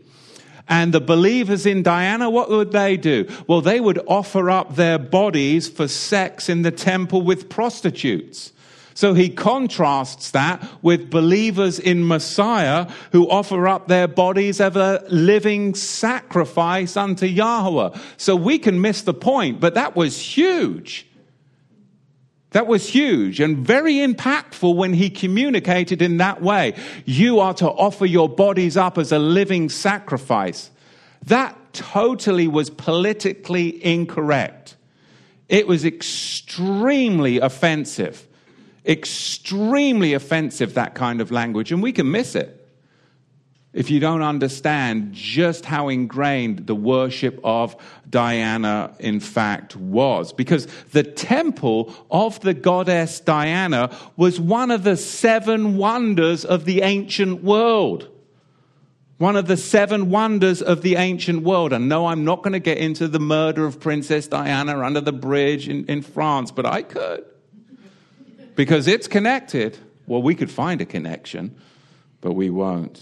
And 0.67 0.93
the 0.93 1.01
believers 1.01 1.65
in 1.65 1.83
Diana, 1.83 2.29
what 2.29 2.49
would 2.49 2.71
they 2.71 2.95
do? 2.95 3.27
Well, 3.45 3.59
they 3.59 3.81
would 3.81 3.99
offer 4.07 4.49
up 4.49 4.75
their 4.75 4.97
bodies 4.97 5.67
for 5.67 5.87
sex 5.87 6.47
in 6.47 6.61
the 6.61 6.71
temple 6.71 7.21
with 7.21 7.49
prostitutes. 7.49 8.53
So 8.93 9.13
he 9.13 9.29
contrasts 9.29 10.31
that 10.31 10.65
with 10.81 11.09
believers 11.09 11.79
in 11.79 12.07
Messiah 12.07 12.87
who 13.11 13.29
offer 13.29 13.67
up 13.67 13.87
their 13.87 14.07
bodies 14.07 14.61
as 14.61 14.75
a 14.75 15.03
living 15.09 15.75
sacrifice 15.75 16.95
unto 16.95 17.25
Yahweh. 17.25 17.97
So 18.17 18.35
we 18.35 18.57
can 18.57 18.79
miss 18.79 19.01
the 19.01 19.13
point, 19.13 19.59
but 19.59 19.73
that 19.73 19.95
was 19.95 20.17
huge. 20.17 21.05
That 22.51 22.67
was 22.67 22.89
huge 22.89 23.39
and 23.39 23.57
very 23.57 23.95
impactful 23.95 24.75
when 24.75 24.93
he 24.93 25.09
communicated 25.09 26.01
in 26.01 26.17
that 26.17 26.41
way. 26.41 26.75
You 27.05 27.39
are 27.39 27.53
to 27.55 27.69
offer 27.69 28.05
your 28.05 28.27
bodies 28.27 28.75
up 28.77 28.97
as 28.97 29.11
a 29.11 29.19
living 29.19 29.69
sacrifice. 29.69 30.69
That 31.25 31.57
totally 31.73 32.47
was 32.47 32.69
politically 32.69 33.83
incorrect. 33.83 34.75
It 35.47 35.67
was 35.67 35.85
extremely 35.85 37.39
offensive. 37.39 38.27
Extremely 38.85 40.13
offensive, 40.13 40.73
that 40.73 40.95
kind 40.95 41.21
of 41.21 41.31
language, 41.31 41.71
and 41.71 41.81
we 41.83 41.91
can 41.91 42.09
miss 42.11 42.35
it 42.35 42.60
if 43.73 43.89
you 43.89 44.01
don't 44.01 44.21
understand 44.21 45.13
just 45.13 45.65
how 45.65 45.87
ingrained 45.87 46.67
the 46.67 46.75
worship 46.75 47.39
of 47.41 47.75
Diana, 48.09 48.93
in 48.99 49.21
fact, 49.21 49.77
was. 49.77 50.33
Because 50.33 50.65
the 50.91 51.03
temple 51.03 51.93
of 52.11 52.41
the 52.41 52.53
goddess 52.53 53.21
Diana 53.21 53.95
was 54.17 54.41
one 54.41 54.71
of 54.71 54.83
the 54.83 54.97
seven 54.97 55.77
wonders 55.77 56.43
of 56.43 56.65
the 56.65 56.81
ancient 56.81 57.43
world. 57.43 58.09
One 59.19 59.37
of 59.37 59.47
the 59.47 59.55
seven 59.55 60.09
wonders 60.09 60.61
of 60.61 60.81
the 60.81 60.97
ancient 60.97 61.43
world. 61.43 61.71
And 61.71 61.87
no, 61.87 62.07
I'm 62.07 62.25
not 62.25 62.43
going 62.43 62.53
to 62.53 62.59
get 62.59 62.77
into 62.77 63.07
the 63.07 63.19
murder 63.19 63.65
of 63.65 63.79
Princess 63.79 64.27
Diana 64.27 64.79
under 64.79 64.99
the 64.99 65.13
bridge 65.13 65.69
in, 65.69 65.85
in 65.85 66.01
France, 66.01 66.51
but 66.51 66.65
I 66.65 66.81
could. 66.81 67.23
Because 68.55 68.89
it's 68.89 69.07
connected. 69.07 69.77
Well, 70.07 70.21
we 70.21 70.35
could 70.35 70.51
find 70.51 70.81
a 70.81 70.85
connection, 70.85 71.55
but 72.19 72.33
we 72.33 72.49
won't. 72.49 73.01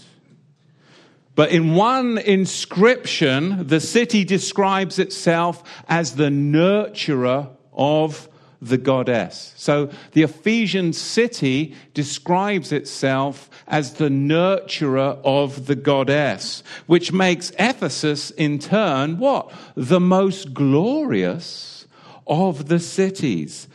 But 1.40 1.52
in 1.52 1.74
one 1.74 2.18
inscription, 2.18 3.66
the 3.66 3.80
city 3.80 4.24
describes 4.24 4.98
itself 4.98 5.62
as 5.88 6.16
the 6.16 6.28
nurturer 6.28 7.48
of 7.72 8.28
the 8.60 8.76
goddess. 8.76 9.54
So 9.56 9.88
the 10.12 10.22
Ephesian 10.22 10.92
city 10.92 11.74
describes 11.94 12.72
itself 12.72 13.48
as 13.66 13.94
the 13.94 14.10
nurturer 14.10 15.18
of 15.24 15.64
the 15.64 15.76
goddess, 15.76 16.62
which 16.84 17.10
makes 17.10 17.52
Ephesus 17.58 18.30
in 18.32 18.58
turn 18.58 19.16
what? 19.16 19.50
The 19.76 19.98
most 19.98 20.52
glorious 20.52 21.86
of 22.26 22.68
the 22.68 22.80
cities. 22.80 23.66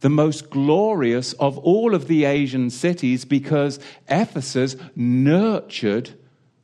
The 0.00 0.10
most 0.10 0.50
glorious 0.50 1.32
of 1.32 1.56
all 1.56 1.94
of 1.94 2.06
the 2.06 2.26
Asian 2.26 2.68
cities 2.68 3.24
because 3.24 3.80
Ephesus 4.10 4.76
nurtured 4.94 6.10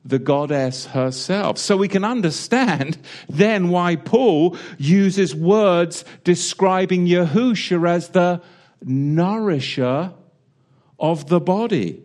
the 0.05 0.19
goddess 0.19 0.87
herself. 0.87 1.59
So 1.59 1.77
we 1.77 1.89
can 1.89 2.05
understand 2.05 2.99
then 3.29 3.69
why 3.69 3.97
Paul 3.97 4.57
uses 4.79 5.35
words 5.35 6.05
describing 6.25 7.07
Yahusha 7.07 7.89
as 7.89 8.11
the 8.11 8.43
nourisher 8.83 10.13
of 10.99 11.29
the 11.29 11.41
body. 11.41 12.03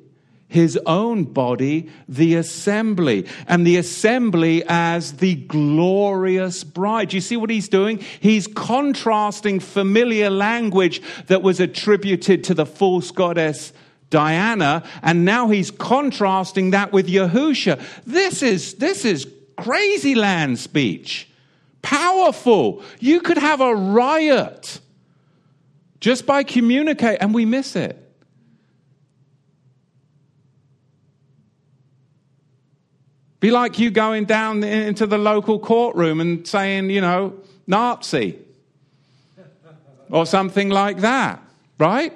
His 0.47 0.79
own 0.87 1.25
body, 1.25 1.91
the 2.07 2.33
assembly, 2.33 3.27
and 3.45 3.67
the 3.67 3.77
assembly 3.77 4.63
as 4.67 5.17
the 5.17 5.35
glorious 5.35 6.63
bride. 6.63 7.13
You 7.13 7.21
see 7.21 7.37
what 7.37 7.51
he's 7.51 7.69
doing? 7.69 8.03
He's 8.19 8.47
contrasting 8.47 9.59
familiar 9.59 10.31
language 10.31 11.03
that 11.27 11.43
was 11.43 11.59
attributed 11.59 12.43
to 12.45 12.55
the 12.55 12.65
false 12.65 13.11
goddess 13.11 13.73
Diana, 14.09 14.83
and 15.01 15.25
now 15.25 15.49
he's 15.49 15.71
contrasting 15.71 16.71
that 16.71 16.91
with 16.91 17.07
Yahusha. 17.07 17.81
This 18.05 18.41
is, 18.41 18.75
this 18.75 19.05
is 19.05 19.27
crazy 19.57 20.15
land 20.15 20.59
speech. 20.59 21.29
Powerful. 21.81 22.83
You 22.99 23.21
could 23.21 23.37
have 23.37 23.61
a 23.61 23.73
riot 23.75 24.79
just 25.99 26.25
by 26.25 26.43
communicate, 26.43 27.19
and 27.21 27.33
we 27.33 27.45
miss 27.45 27.75
it. 27.75 27.97
Be 33.39 33.51
like 33.51 33.79
you 33.79 33.89
going 33.89 34.25
down 34.25 34.63
into 34.63 35.05
the 35.05 35.17
local 35.17 35.59
courtroom 35.59 36.19
and 36.19 36.45
saying, 36.45 36.89
you 36.89 36.99
know, 36.99 37.39
Nazi 37.67 38.37
or 40.09 40.25
something 40.25 40.69
like 40.69 40.97
that, 40.97 41.41
right? 41.77 42.11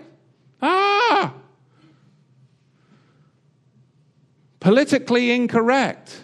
Ah, 0.62 1.34
politically 4.64 5.30
incorrect. 5.30 6.24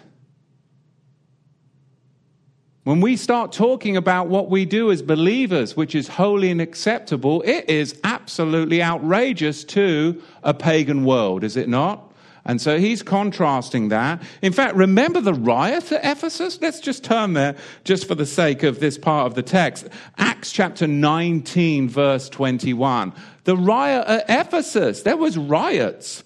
When 2.84 3.02
we 3.02 3.16
start 3.16 3.52
talking 3.52 3.98
about 3.98 4.28
what 4.28 4.48
we 4.48 4.64
do 4.64 4.90
as 4.90 5.02
believers, 5.02 5.76
which 5.76 5.94
is 5.94 6.08
holy 6.08 6.50
and 6.50 6.58
acceptable, 6.58 7.42
it 7.42 7.68
is 7.68 8.00
absolutely 8.02 8.82
outrageous 8.82 9.62
to 9.64 10.22
a 10.42 10.54
pagan 10.54 11.04
world, 11.04 11.44
is 11.44 11.58
it 11.58 11.68
not? 11.68 12.14
And 12.46 12.58
so 12.62 12.78
he's 12.78 13.02
contrasting 13.02 13.90
that. 13.90 14.22
In 14.40 14.54
fact, 14.54 14.74
remember 14.74 15.20
the 15.20 15.34
riot 15.34 15.92
at 15.92 16.02
Ephesus? 16.02 16.58
Let's 16.62 16.80
just 16.80 17.04
turn 17.04 17.34
there 17.34 17.56
just 17.84 18.08
for 18.08 18.14
the 18.14 18.24
sake 18.24 18.62
of 18.62 18.80
this 18.80 18.96
part 18.96 19.26
of 19.26 19.34
the 19.34 19.42
text. 19.42 19.86
Acts 20.16 20.50
chapter 20.50 20.86
19, 20.86 21.90
verse 21.90 22.30
21. 22.30 23.12
The 23.44 23.56
riot 23.58 24.06
at 24.08 24.46
Ephesus, 24.46 25.02
there 25.02 25.18
was 25.18 25.36
riots. 25.36 26.24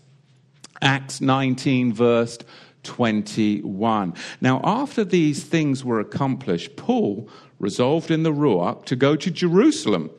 Acts 0.85 1.21
19, 1.21 1.93
verse 1.95 2.39
21. 2.83 4.15
Now, 4.41 4.61
after 4.63 5.03
these 5.03 5.43
things 5.43 5.85
were 5.85 5.99
accomplished, 5.99 6.77
Paul 6.77 7.29
resolved 7.59 8.11
in 8.11 8.23
the 8.23 8.33
Ruach 8.33 8.85
to 8.85 8.95
go 8.95 9.17
to 9.17 9.31
Jerusalem 9.31 10.11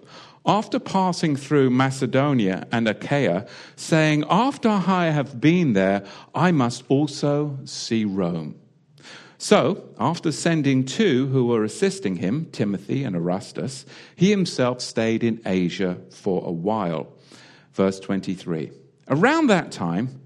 after 0.45 0.79
passing 0.79 1.35
through 1.35 1.69
Macedonia 1.69 2.67
and 2.71 2.87
Achaia, 2.87 3.47
saying, 3.75 4.25
After 4.29 4.69
I 4.69 5.05
have 5.05 5.39
been 5.39 5.73
there, 5.73 6.05
I 6.33 6.51
must 6.51 6.83
also 6.89 7.57
see 7.65 8.05
Rome. 8.05 8.55
So, 9.37 9.89
after 9.99 10.31
sending 10.31 10.85
two 10.85 11.27
who 11.27 11.45
were 11.47 11.63
assisting 11.63 12.17
him, 12.17 12.47
Timothy 12.51 13.03
and 13.03 13.15
Erastus, 13.15 13.85
he 14.15 14.29
himself 14.29 14.81
stayed 14.81 15.23
in 15.23 15.41
Asia 15.45 15.97
for 16.09 16.43
a 16.45 16.51
while. 16.51 17.13
Verse 17.73 17.99
23. 17.99 18.71
Around 19.07 19.47
that 19.47 19.71
time, 19.71 20.21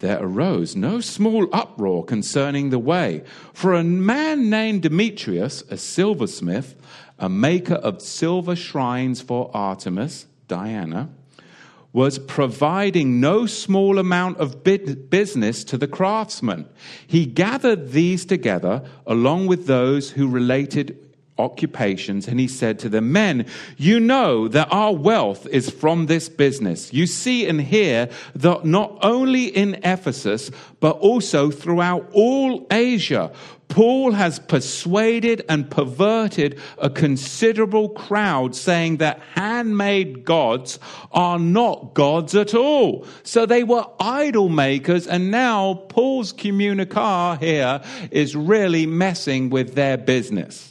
there 0.00 0.18
arose 0.20 0.74
no 0.74 1.00
small 1.00 1.46
uproar 1.52 2.04
concerning 2.04 2.70
the 2.70 2.78
way. 2.78 3.22
For 3.52 3.74
a 3.74 3.84
man 3.84 4.50
named 4.50 4.82
Demetrius, 4.82 5.62
a 5.70 5.76
silversmith, 5.76 6.74
a 7.18 7.28
maker 7.28 7.74
of 7.74 8.02
silver 8.02 8.56
shrines 8.56 9.20
for 9.20 9.50
Artemis, 9.54 10.26
Diana, 10.48 11.10
was 11.92 12.18
providing 12.18 13.20
no 13.20 13.46
small 13.46 13.98
amount 13.98 14.38
of 14.38 14.62
business 14.64 15.64
to 15.64 15.76
the 15.76 15.88
craftsmen. 15.88 16.66
He 17.06 17.26
gathered 17.26 17.92
these 17.92 18.24
together 18.24 18.82
along 19.06 19.48
with 19.48 19.66
those 19.66 20.10
who 20.10 20.28
related 20.28 21.09
occupations, 21.40 22.28
and 22.28 22.38
he 22.38 22.48
said 22.48 22.78
to 22.80 22.88
them, 22.88 23.12
Men, 23.12 23.46
you 23.76 23.98
know 23.98 24.48
that 24.48 24.68
our 24.70 24.94
wealth 24.94 25.46
is 25.46 25.70
from 25.70 26.06
this 26.06 26.28
business. 26.28 26.92
You 26.92 27.06
see 27.06 27.46
and 27.48 27.60
hear 27.60 28.08
that 28.34 28.64
not 28.64 28.98
only 29.02 29.44
in 29.46 29.80
Ephesus, 29.82 30.50
but 30.80 30.98
also 30.98 31.50
throughout 31.50 32.08
all 32.12 32.66
Asia, 32.70 33.32
Paul 33.70 34.10
has 34.12 34.40
persuaded 34.40 35.44
and 35.48 35.70
perverted 35.70 36.58
a 36.78 36.90
considerable 36.90 37.88
crowd, 37.90 38.56
saying 38.56 38.96
that 38.96 39.20
handmade 39.34 40.24
gods 40.24 40.80
are 41.12 41.38
not 41.38 41.94
gods 41.94 42.34
at 42.34 42.52
all. 42.52 43.06
So 43.22 43.46
they 43.46 43.62
were 43.62 43.86
idol 44.00 44.48
makers, 44.48 45.06
and 45.06 45.30
now 45.30 45.74
Paul's 45.88 46.32
communicar 46.32 47.38
here 47.38 47.80
is 48.10 48.34
really 48.34 48.86
messing 48.86 49.50
with 49.50 49.76
their 49.76 49.96
business. 49.96 50.69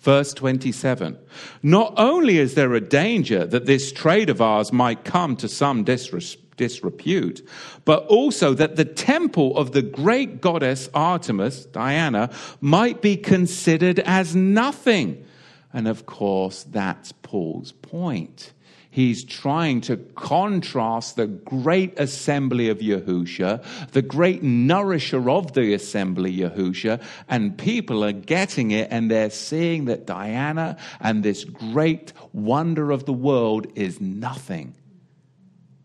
Verse 0.00 0.32
27 0.32 1.18
Not 1.62 1.94
only 1.96 2.38
is 2.38 2.54
there 2.54 2.74
a 2.74 2.80
danger 2.80 3.44
that 3.46 3.66
this 3.66 3.92
trade 3.92 4.30
of 4.30 4.40
ours 4.40 4.72
might 4.72 5.04
come 5.04 5.36
to 5.36 5.48
some 5.48 5.84
disrepute, 5.84 7.48
but 7.84 8.06
also 8.06 8.54
that 8.54 8.76
the 8.76 8.84
temple 8.84 9.56
of 9.56 9.72
the 9.72 9.82
great 9.82 10.40
goddess 10.40 10.88
Artemis, 10.94 11.64
Diana, 11.66 12.30
might 12.60 13.02
be 13.02 13.16
considered 13.16 13.98
as 14.00 14.36
nothing. 14.36 15.24
And 15.72 15.88
of 15.88 16.06
course, 16.06 16.64
that's 16.64 17.12
Paul's 17.12 17.72
point. 17.72 18.52
He's 18.98 19.22
trying 19.22 19.82
to 19.82 19.96
contrast 19.96 21.14
the 21.14 21.28
great 21.28 22.00
assembly 22.00 22.68
of 22.68 22.78
Yahusha, 22.78 23.62
the 23.92 24.02
great 24.02 24.42
nourisher 24.42 25.30
of 25.30 25.52
the 25.52 25.72
assembly, 25.72 26.36
Yahusha, 26.36 27.00
and 27.28 27.56
people 27.56 28.02
are 28.02 28.10
getting 28.10 28.72
it 28.72 28.88
and 28.90 29.08
they're 29.08 29.30
seeing 29.30 29.84
that 29.84 30.04
Diana 30.04 30.78
and 30.98 31.22
this 31.22 31.44
great 31.44 32.12
wonder 32.32 32.90
of 32.90 33.04
the 33.04 33.12
world 33.12 33.68
is 33.76 34.00
nothing. 34.00 34.74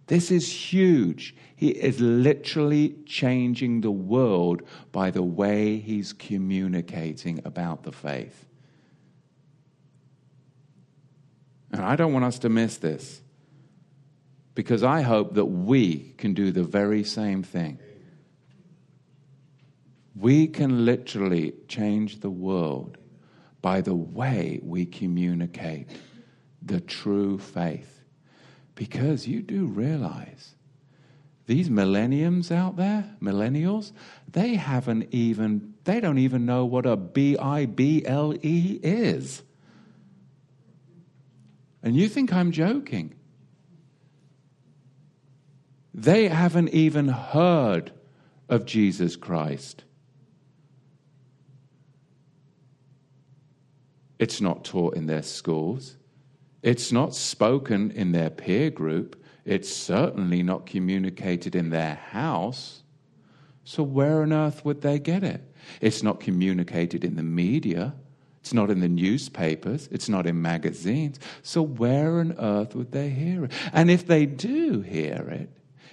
This 0.07 0.31
is 0.31 0.51
huge. 0.51 1.35
He 1.55 1.67
is 1.67 1.99
literally 1.99 2.95
changing 3.05 3.81
the 3.81 3.91
world 3.91 4.63
by 4.91 5.11
the 5.11 5.21
way 5.21 5.77
he's 5.77 6.13
communicating 6.13 7.41
about 7.45 7.83
the 7.83 7.91
faith. 7.91 8.47
And 11.73 11.81
I 11.81 11.95
don't 11.95 12.13
want 12.13 12.23
us 12.23 12.39
to 12.39 12.49
miss 12.49 12.77
this 12.77 13.19
because 14.53 14.83
I 14.83 15.01
hope 15.01 15.33
that 15.33 15.45
we 15.45 16.13
can 16.17 16.35
do 16.35 16.51
the 16.51 16.63
very 16.63 17.03
same 17.03 17.41
thing. 17.41 17.79
We 20.15 20.47
can 20.47 20.85
literally 20.85 21.55
change 21.67 22.19
the 22.19 22.29
world 22.29 22.99
by 23.63 23.81
the 23.81 23.95
way 23.95 24.59
we 24.61 24.85
communicate 24.85 25.87
the 26.61 26.79
true 26.79 27.39
faith. 27.39 28.03
Because 28.75 29.27
you 29.27 29.41
do 29.41 29.65
realize 29.65 30.53
these 31.47 31.71
millenniums 31.71 32.51
out 32.51 32.77
there, 32.77 33.15
millennials, 33.19 33.91
they 34.31 34.55
haven't 34.55 35.07
even, 35.11 35.73
they 35.85 35.99
don't 35.99 36.19
even 36.19 36.45
know 36.45 36.65
what 36.65 36.85
a 36.85 36.95
B 36.95 37.35
I 37.37 37.65
B 37.65 38.05
L 38.05 38.35
E 38.43 38.79
is. 38.83 39.41
And 41.83 41.95
you 41.97 42.07
think 42.07 42.31
I'm 42.31 42.51
joking? 42.51 43.13
They 45.93 46.29
haven't 46.29 46.69
even 46.69 47.09
heard 47.09 47.91
of 48.49 48.65
Jesus 48.65 49.15
Christ. 49.15 49.83
It's 54.17 54.39
not 54.39 54.63
taught 54.63 54.95
in 54.95 55.05
their 55.05 55.21
schools. 55.21 55.97
It's 56.61 56.93
not 56.93 57.13
spoken 57.13 57.91
in 57.91 58.13
their 58.13 58.29
peer 58.29 58.69
group. 58.69 59.21
It's 59.43 59.69
certainly 59.69 60.41
not 60.41 60.65
communicated 60.65 61.55
in 61.55 61.69
their 61.69 61.95
house. 61.95 62.83
So, 63.65 63.83
where 63.83 64.21
on 64.21 64.31
earth 64.31 64.63
would 64.63 64.81
they 64.81 64.99
get 64.99 65.23
it? 65.23 65.41
It's 65.81 66.03
not 66.03 66.21
communicated 66.21 67.03
in 67.03 67.15
the 67.15 67.23
media. 67.23 67.95
It's 68.43 68.53
not 68.53 68.69
in 68.69 68.81
the 68.81 68.89
newspapers. 68.89 69.87
It's 69.89 70.09
not 70.09 70.27
in 70.27 70.41
magazines. 70.41 71.17
So, 71.43 71.61
where 71.61 72.19
on 72.19 72.35
earth 72.37 72.75
would 72.75 72.91
they 72.91 73.09
hear 73.09 73.45
it? 73.45 73.53
And 73.71 73.89
if 73.89 74.05
they 74.05 74.25
do 74.25 74.81
hear 74.81 75.29
it, 75.29 75.49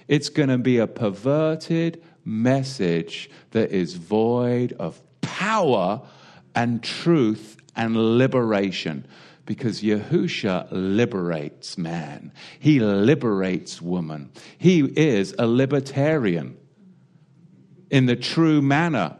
it's 0.09 0.27
going 0.27 0.49
to 0.49 0.57
be 0.57 0.77
a 0.77 0.85
perverted 0.85 2.03
message 2.25 3.29
that 3.51 3.71
is 3.71 3.93
void 3.93 4.73
of 4.73 5.01
power 5.21 6.01
and 6.53 6.83
truth 6.83 7.55
and 7.77 7.95
liberation. 8.17 9.07
Because 9.45 9.81
Yahusha 9.81 10.67
liberates 10.71 11.77
man, 11.77 12.33
he 12.59 12.81
liberates 12.81 13.81
woman. 13.81 14.29
He 14.57 14.81
is 14.81 15.33
a 15.39 15.47
libertarian 15.47 16.57
in 17.89 18.07
the 18.07 18.17
true 18.17 18.61
manner 18.61 19.15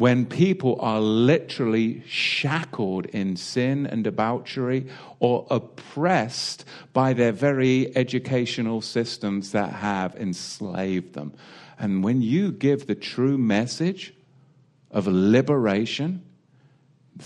when 0.00 0.24
people 0.24 0.78
are 0.80 0.98
literally 0.98 2.02
shackled 2.06 3.04
in 3.04 3.36
sin 3.36 3.86
and 3.86 4.02
debauchery 4.02 4.86
or 5.18 5.46
oppressed 5.50 6.64
by 6.94 7.12
their 7.12 7.32
very 7.32 7.94
educational 7.94 8.80
systems 8.80 9.52
that 9.52 9.70
have 9.70 10.16
enslaved 10.16 11.12
them. 11.12 11.34
And 11.78 12.02
when 12.02 12.22
you 12.22 12.50
give 12.50 12.86
the 12.86 12.94
true 12.94 13.36
message 13.36 14.14
of 14.90 15.06
liberation, 15.06 16.24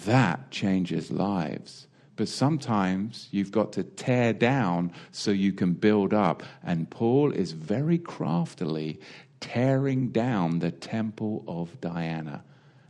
that 0.05 0.51
changes 0.51 1.13
lives. 1.13 1.87
But 2.17 2.27
sometimes 2.27 3.29
you've 3.31 3.53
got 3.53 3.73
to 3.75 3.85
tear 3.85 4.33
down 4.33 4.91
so 5.13 5.31
you 5.31 5.53
can 5.53 5.75
build 5.75 6.13
up. 6.13 6.43
And 6.65 6.91
Paul 6.91 7.31
is 7.31 7.53
very 7.53 7.99
craftily 7.99 8.99
tearing 9.39 10.09
down 10.09 10.59
the 10.59 10.73
temple 10.73 11.45
of 11.47 11.81
Diana 11.81 12.43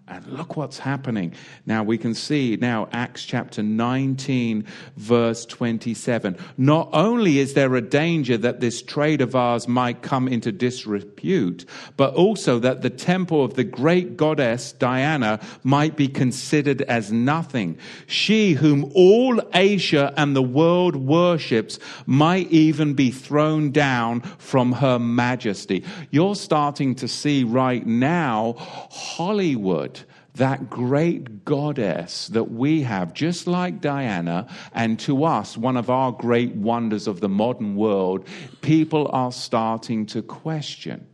and 0.07 0.27
look 0.27 0.55
what's 0.55 0.79
happening. 0.79 1.33
Now 1.65 1.83
we 1.83 1.97
can 1.97 2.13
see 2.13 2.59
now 2.61 2.89
Acts 2.93 3.25
chapter 3.25 3.63
19, 3.63 4.67
verse 4.97 5.47
27. 5.47 6.37
Not 6.59 6.91
only 6.93 7.39
is 7.39 7.55
there 7.55 7.75
a 7.75 7.81
danger 7.81 8.37
that 8.37 8.61
this 8.61 8.83
trade 8.83 9.23
of 9.23 9.35
ours 9.35 9.67
might 9.67 10.03
come 10.03 10.29
into 10.29 10.53
disrepute, 10.53 11.65
but 11.97 12.13
also 12.15 12.59
that 12.59 12.83
the 12.83 12.91
temple 12.91 13.43
of 13.43 13.55
the 13.55 13.65
great 13.65 14.19
goddess 14.19 14.73
Diana 14.73 15.41
might 15.63 15.97
be 15.97 16.09
considered 16.09 16.83
as 16.83 17.11
nothing. 17.11 17.79
She 18.07 18.53
whom 18.53 18.93
all 18.95 19.41
Asia 19.55 20.13
and 20.19 20.37
the 20.37 20.43
world 20.43 20.97
worships 20.97 21.79
might 22.05 22.51
even 22.51 22.93
be 22.93 23.11
thrown 23.11 23.71
down 23.71 24.21
from 24.21 24.73
her 24.73 24.99
majesty. 24.99 25.83
You're 26.11 26.37
starting 26.37 26.95
to 26.97 27.09
see 27.09 27.43
right 27.43 27.87
now 27.87 28.55
Hollywood 28.59 29.95
that 30.35 30.69
great 30.69 31.45
goddess 31.45 32.29
that 32.29 32.51
we 32.51 32.83
have, 32.83 33.15
just 33.15 33.47
like 33.47 33.81
Diana, 33.81 34.49
and 34.73 34.99
to 35.01 35.25
us, 35.25 35.57
one 35.57 35.77
of 35.77 35.91
our 35.91 36.11
great 36.11 36.55
wonders 36.57 37.07
of 37.07 37.21
the 37.21 37.29
modern 37.29 37.77
world, 37.77 38.27
people 38.61 39.09
are 39.13 39.31
starting 39.31 40.07
to 40.07 40.23
question. 40.23 41.07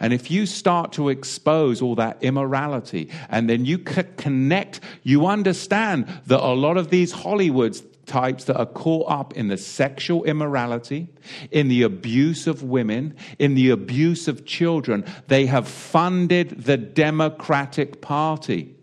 And 0.00 0.12
if 0.12 0.30
you 0.30 0.46
start 0.46 0.92
to 0.92 1.08
expose 1.08 1.82
all 1.82 1.96
that 1.96 2.18
immorality 2.22 3.10
and 3.28 3.50
then 3.50 3.64
you 3.64 3.78
connect, 3.78 4.80
you 5.02 5.26
understand 5.26 6.06
that 6.26 6.40
a 6.40 6.54
lot 6.54 6.76
of 6.76 6.90
these 6.90 7.12
Hollywoods, 7.12 7.84
types 8.06 8.44
that 8.44 8.56
are 8.56 8.66
caught 8.66 9.10
up 9.10 9.34
in 9.34 9.48
the 9.48 9.56
sexual 9.56 10.24
immorality, 10.24 11.08
in 11.50 11.68
the 11.68 11.82
abuse 11.82 12.46
of 12.46 12.62
women, 12.62 13.14
in 13.38 13.54
the 13.54 13.70
abuse 13.70 14.28
of 14.28 14.44
children. 14.44 15.04
They 15.28 15.46
have 15.46 15.68
funded 15.68 16.64
the 16.64 16.76
Democratic 16.76 18.00
Party. 18.00 18.74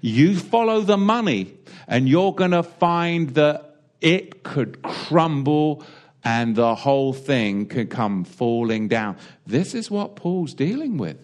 You 0.00 0.36
follow 0.36 0.80
the 0.80 0.96
money, 0.96 1.54
and 1.86 2.08
you're 2.08 2.34
going 2.34 2.50
to 2.50 2.62
find 2.62 3.30
that 3.30 3.76
it 4.00 4.42
could 4.42 4.82
crumble 4.82 5.84
and 6.24 6.56
the 6.56 6.74
whole 6.74 7.12
thing 7.12 7.66
could 7.66 7.90
come 7.90 8.24
falling 8.24 8.88
down. 8.88 9.16
This 9.46 9.74
is 9.74 9.90
what 9.90 10.16
Paul's 10.16 10.54
dealing 10.54 10.98
with. 10.98 11.16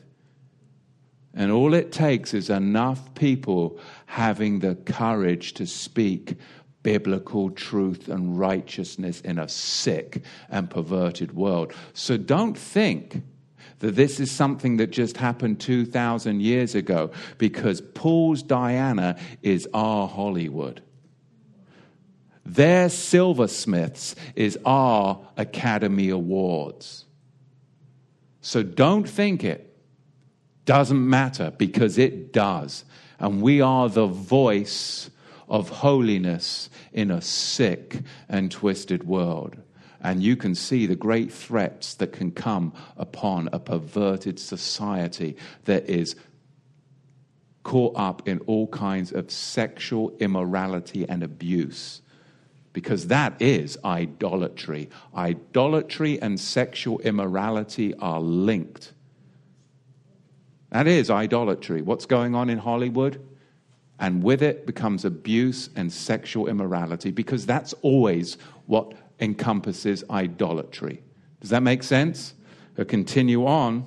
And 1.35 1.51
all 1.51 1.75
it 1.75 1.91
takes 1.91 2.33
is 2.33 2.49
enough 2.49 3.15
people 3.15 3.79
having 4.07 4.61
the 4.61 4.77
courage 4.77 5.55
to 5.55 5.67
speak 5.67 6.37
biblical 6.85 7.51
truth 7.51 8.09
and 8.09 8.39
righteousness 8.39 9.21
in 9.23 9.39
a 9.39 9.49
sick 9.49 10.23
and 10.49 10.71
perverted 10.71 11.35
world. 11.35 11.73
So 11.95 12.17
don't 12.17 12.57
think 12.57 13.23
that 13.81 13.97
this 13.97 14.21
is 14.21 14.31
something 14.31 14.77
that 14.77 14.91
just 14.93 15.17
happened 15.17 15.59
2,000 15.59 16.41
years 16.41 16.77
ago 16.77 17.11
because 17.39 17.81
Paul's 17.81 18.45
Diana 18.45 19.19
is 19.43 19.69
our 19.75 20.07
Hollywood. 20.07 20.81
Their 22.47 22.89
silversmiths 22.91 24.15
is 24.37 24.59
our 24.65 25.19
Academy 25.37 26.11
Awards. 26.11 27.07
So 28.43 28.63
don't 28.63 29.09
think 29.09 29.43
it 29.43 29.75
doesn't 30.67 31.09
matter 31.09 31.51
because 31.51 31.97
it 31.97 32.33
does. 32.33 32.85
And 33.19 33.41
we 33.41 33.63
are 33.63 33.89
the 33.89 34.07
voice 34.07 35.09
of 35.49 35.69
holiness 35.69 36.71
in 36.93 37.11
a 37.11 37.21
sick 37.21 38.01
and 38.29 38.51
twisted 38.51 39.05
world. 39.05 39.57
And 40.01 40.23
you 40.23 40.37
can 40.37 40.55
see 40.55 40.87
the 40.87 40.97
great 40.97 41.33
threats 41.33 41.95
that 41.95 42.13
can 42.13 42.31
come 42.31 42.75
upon 42.97 43.49
a 43.53 43.59
perverted 43.59 44.39
society 44.39 45.37
that 45.65 45.89
is 45.89 46.15
caught 47.63 47.95
up 47.97 48.29
in 48.29 48.41
all 48.41 48.67
kinds 48.69 49.13
of 49.13 49.31
sexual 49.31 50.15
immorality 50.21 51.09
and 51.09 51.23
abuse. 51.23 52.03
Because 52.75 53.07
that 53.07 53.41
is 53.41 53.79
idolatry. 53.85 54.91
Idolatry 55.17 56.21
and 56.21 56.39
sexual 56.39 56.99
immorality 57.01 57.95
are 57.95 58.21
linked. 58.21 58.93
That 60.71 60.87
is 60.87 61.09
idolatry. 61.09 61.83
What's 61.83 62.05
going 62.05 62.35
on 62.35 62.51
in 62.51 62.59
Hollywood? 62.59 63.25
And 64.05 64.23
with 64.23 64.43
it 64.43 64.67
becomes 64.67 65.07
abuse 65.07 65.71
and 65.77 65.91
sexual 65.91 66.47
immorality 66.47 67.11
because 67.11 67.47
that's 67.47 67.73
always 67.81 68.37
what 68.67 68.93
encompasses 69.19 70.05
idolatry. 70.11 71.03
Does 71.41 71.49
that 71.49 71.63
make 71.63 71.83
sense? 71.83 72.35
I'll 72.79 72.85
continue 72.85 73.47
on. 73.47 73.87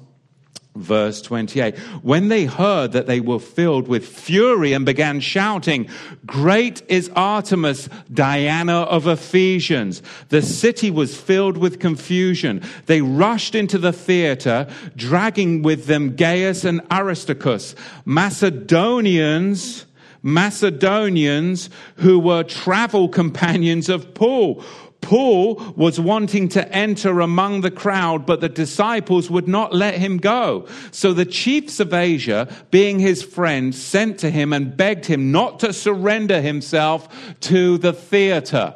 Verse 0.74 1.22
28. 1.22 1.78
When 2.02 2.30
they 2.30 2.46
heard 2.46 2.94
that 2.94 3.06
they 3.06 3.20
were 3.20 3.40
filled 3.40 3.88
with 3.88 4.08
fury 4.08 4.74
and 4.74 4.88
began 4.88 5.20
shouting, 5.20 5.88
Great 6.26 6.82
is 6.88 7.12
Artemis, 7.16 7.88
Diana 8.12 8.82
of 8.82 9.06
Ephesians. 9.06 10.02
The 10.30 10.42
city 10.42 10.90
was 10.90 11.16
filled 11.16 11.58
with 11.58 11.80
confusion. 11.80 12.64
They 12.88 13.02
rushed 13.02 13.54
into 13.54 13.78
the 13.78 13.94
theater, 13.94 14.68
dragging 14.96 15.62
with 15.62 15.86
them 15.86 16.16
Gaius 16.16 16.64
and 16.64 16.82
Aristarchus, 16.90 17.76
Macedonians 18.06 19.87
Macedonians 20.28 21.70
who 21.96 22.20
were 22.20 22.44
travel 22.44 23.08
companions 23.08 23.88
of 23.88 24.14
Paul. 24.14 24.62
Paul 25.00 25.56
was 25.78 26.02
wanting 26.02 26.50
to 26.50 26.70
enter 26.70 27.22
among 27.22 27.62
the 27.62 27.72
crowd, 27.72 28.26
but 28.26 28.42
the 28.42 28.50
disciples 28.50 29.30
would 29.30 29.48
not 29.48 29.74
let 29.74 29.96
him 29.96 30.18
go. 30.18 30.68
So 30.92 31.14
the 31.14 31.24
chiefs 31.24 31.80
of 31.80 31.94
Asia, 31.94 32.54
being 32.72 33.00
his 33.00 33.24
friends, 33.24 33.82
sent 33.82 34.20
to 34.20 34.30
him 34.30 34.52
and 34.52 34.76
begged 34.76 35.06
him 35.06 35.32
not 35.32 35.62
to 35.62 35.72
surrender 35.72 36.42
himself 36.42 37.08
to 37.42 37.78
the 37.78 37.94
theater. 37.94 38.76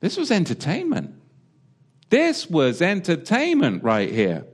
This 0.00 0.16
was 0.16 0.30
entertainment. 0.30 1.14
This 2.08 2.48
was 2.48 2.80
entertainment 2.80 3.84
right 3.84 4.10
here. 4.10 4.46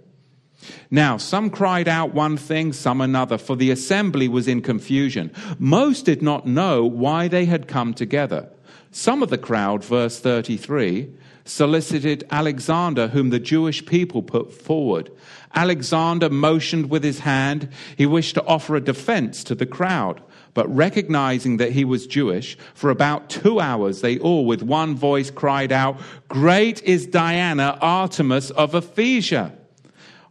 Now, 0.90 1.16
some 1.16 1.50
cried 1.50 1.88
out 1.88 2.14
one 2.14 2.36
thing, 2.36 2.72
some 2.72 3.00
another, 3.00 3.38
for 3.38 3.56
the 3.56 3.70
assembly 3.70 4.28
was 4.28 4.48
in 4.48 4.62
confusion. 4.62 5.32
Most 5.58 6.04
did 6.04 6.22
not 6.22 6.46
know 6.46 6.84
why 6.84 7.28
they 7.28 7.44
had 7.44 7.68
come 7.68 7.94
together. 7.94 8.48
Some 8.90 9.22
of 9.22 9.30
the 9.30 9.38
crowd, 9.38 9.84
verse 9.84 10.18
33, 10.20 11.10
solicited 11.44 12.24
Alexander, 12.30 13.08
whom 13.08 13.30
the 13.30 13.38
Jewish 13.38 13.84
people 13.84 14.22
put 14.22 14.52
forward. 14.52 15.10
Alexander 15.54 16.28
motioned 16.28 16.90
with 16.90 17.02
his 17.02 17.20
hand. 17.20 17.68
He 17.96 18.06
wished 18.06 18.34
to 18.34 18.44
offer 18.44 18.76
a 18.76 18.80
defense 18.80 19.44
to 19.44 19.54
the 19.54 19.66
crowd. 19.66 20.22
But 20.54 20.74
recognizing 20.74 21.58
that 21.58 21.72
he 21.72 21.84
was 21.84 22.06
Jewish, 22.06 22.56
for 22.74 22.88
about 22.88 23.28
two 23.28 23.60
hours 23.60 24.00
they 24.00 24.18
all 24.18 24.46
with 24.46 24.62
one 24.62 24.96
voice 24.96 25.30
cried 25.30 25.72
out, 25.72 26.00
Great 26.28 26.82
is 26.82 27.06
Diana, 27.06 27.78
Artemis 27.80 28.50
of 28.52 28.74
Ephesia. 28.74 29.52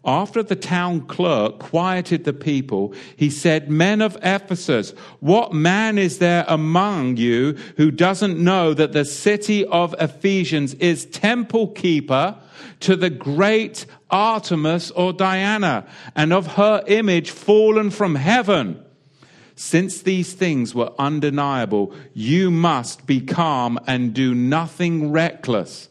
After 0.06 0.43
the 0.43 0.56
town 0.56 1.01
clerk 1.01 1.58
quieted 1.58 2.26
the 2.26 2.34
people, 2.34 2.93
he 3.16 3.32
said, 3.32 3.72
Men 3.72 4.01
of 4.01 4.18
Ephesus, 4.22 4.91
what 5.20 5.51
man 5.51 5.97
is 5.97 6.20
there 6.20 6.45
among 6.47 7.18
you 7.18 7.53
who 7.78 7.89
doesn't 7.89 8.38
know 8.38 8.76
that 8.76 8.93
the 8.93 9.03
city 9.03 9.66
of 9.66 9.95
Ephesians 9.99 10.76
is 10.76 11.08
temple 11.08 11.70
keeper 11.70 12.38
to 12.82 12.95
the 12.95 13.10
great 13.10 13.88
Artemis 14.12 14.91
or 14.91 15.12
Diana, 15.12 15.88
and 16.16 16.32
of 16.32 16.53
her 16.53 16.84
image 16.86 17.32
fallen 17.32 17.89
from 17.89 18.14
heaven? 18.14 18.84
Since 19.56 20.01
these 20.01 20.34
things 20.34 20.76
were 20.76 20.91
undeniable, 20.99 21.93
you 22.14 22.51
must 22.51 23.08
be 23.08 23.22
calm 23.22 23.80
and 23.88 24.14
do 24.14 24.36
nothing 24.36 25.12
reckless. 25.12 25.89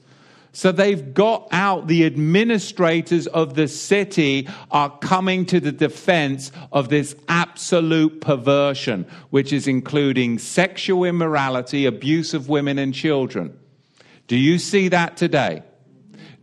So 0.55 0.71
they've 0.71 1.13
got 1.13 1.49
out 1.51 1.89
the 1.89 2.07
administrators 2.07 3.27
of 3.27 3.55
the 3.55 3.67
city 3.67 4.49
are 4.71 4.89
coming 4.99 5.47
to 5.47 5.59
the 5.59 5.73
defense 5.73 6.53
of 6.73 6.89
this 6.89 7.17
absolute 7.29 8.21
perversion, 8.21 9.05
which 9.31 9.53
is 9.53 9.67
including 9.67 10.39
sexual 10.39 11.05
immorality, 11.05 11.87
abuse 11.87 12.35
of 12.35 12.49
women 12.49 12.79
and 12.79 12.95
children. 12.95 13.59
Do 14.29 14.37
you 14.37 14.61
see 14.61 14.87
that 14.89 15.17
today? 15.17 15.65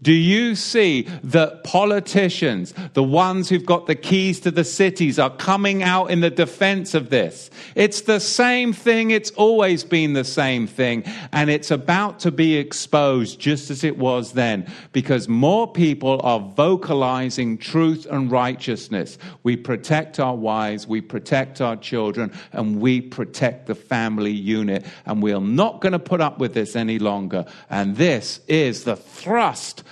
Do 0.02 0.14
you 0.14 0.56
see 0.56 1.08
that 1.26 1.64
politicians, 1.64 2.74
the 2.94 3.04
ones 3.04 3.50
who've 3.50 3.66
got 3.66 3.86
the 3.86 3.96
keys 3.96 4.40
to 4.42 4.52
the 4.52 4.64
cities, 4.64 5.20
are 5.20 5.30
coming 5.30 5.84
out 5.84 6.10
in 6.10 6.22
the 6.22 6.32
defense 6.32 6.96
of 6.96 7.12
this? 7.12 7.52
It's 7.76 8.02
the 8.02 8.20
same 8.20 8.74
thing. 8.74 9.12
It's 9.12 9.30
always 9.32 9.84
been 9.84 10.14
the 10.14 10.24
same 10.24 10.66
thing. 10.66 11.04
And 11.32 11.52
it's 11.52 11.70
about 11.70 12.20
to 12.22 12.32
be 12.32 12.56
exposed 12.56 13.40
just 13.40 13.70
as 13.70 13.84
it 13.84 13.98
was 13.98 14.34
then 14.34 14.68
because 14.92 15.28
more 15.28 15.72
people 15.72 16.20
are 16.24 16.40
vocalizing 16.40 17.60
truth 17.60 18.08
and 18.10 18.32
righteousness. 18.32 19.20
We 19.44 19.56
protect 19.56 20.20
our 20.20 20.36
wives, 20.36 20.88
we 20.88 21.02
protect 21.02 21.62
our 21.62 21.76
children, 21.76 22.32
and 22.54 22.82
we 22.82 23.02
protect 23.02 23.68
the 23.68 23.76
family 23.76 24.32
unit. 24.32 24.84
And 25.06 25.22
we're 25.22 25.40
not 25.40 25.80
going 25.80 25.94
to 25.94 26.00
put 26.00 26.22
up 26.22 26.40
with 26.40 26.56
this 26.56 26.76
any 26.76 26.98
longer. 26.98 27.46
And 27.70 27.98
this 27.98 28.42
is 28.48 28.84
the 28.84 28.96
thrust 28.96 29.84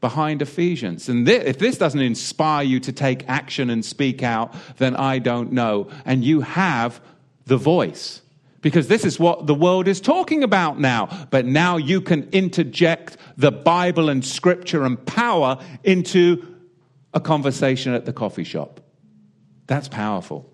behind 0.00 0.42
Ephesians. 0.42 1.08
And 1.08 1.26
this, 1.26 1.44
if 1.44 1.58
this 1.58 1.78
doesn't 1.78 2.00
inspire 2.00 2.64
you 2.64 2.80
to 2.80 2.92
take 2.92 3.28
action 3.28 3.70
and 3.70 3.84
speak 3.84 4.22
out, 4.22 4.54
then 4.76 4.94
I 4.96 5.18
don't 5.18 5.52
know. 5.52 5.88
And 6.04 6.24
you 6.24 6.42
have 6.42 7.00
the 7.46 7.56
voice. 7.56 8.22
Because 8.60 8.88
this 8.88 9.04
is 9.04 9.20
what 9.20 9.46
the 9.46 9.54
world 9.54 9.86
is 9.86 10.00
talking 10.00 10.42
about 10.42 10.80
now. 10.80 11.28
But 11.30 11.46
now 11.46 11.76
you 11.76 12.00
can 12.00 12.28
interject 12.30 13.16
the 13.36 13.52
Bible 13.52 14.08
and 14.08 14.24
scripture 14.24 14.84
and 14.84 15.04
power 15.06 15.58
into 15.84 16.54
a 17.14 17.20
conversation 17.20 17.94
at 17.94 18.04
the 18.04 18.12
coffee 18.12 18.44
shop. 18.44 18.80
That's 19.66 19.88
powerful. 19.88 20.50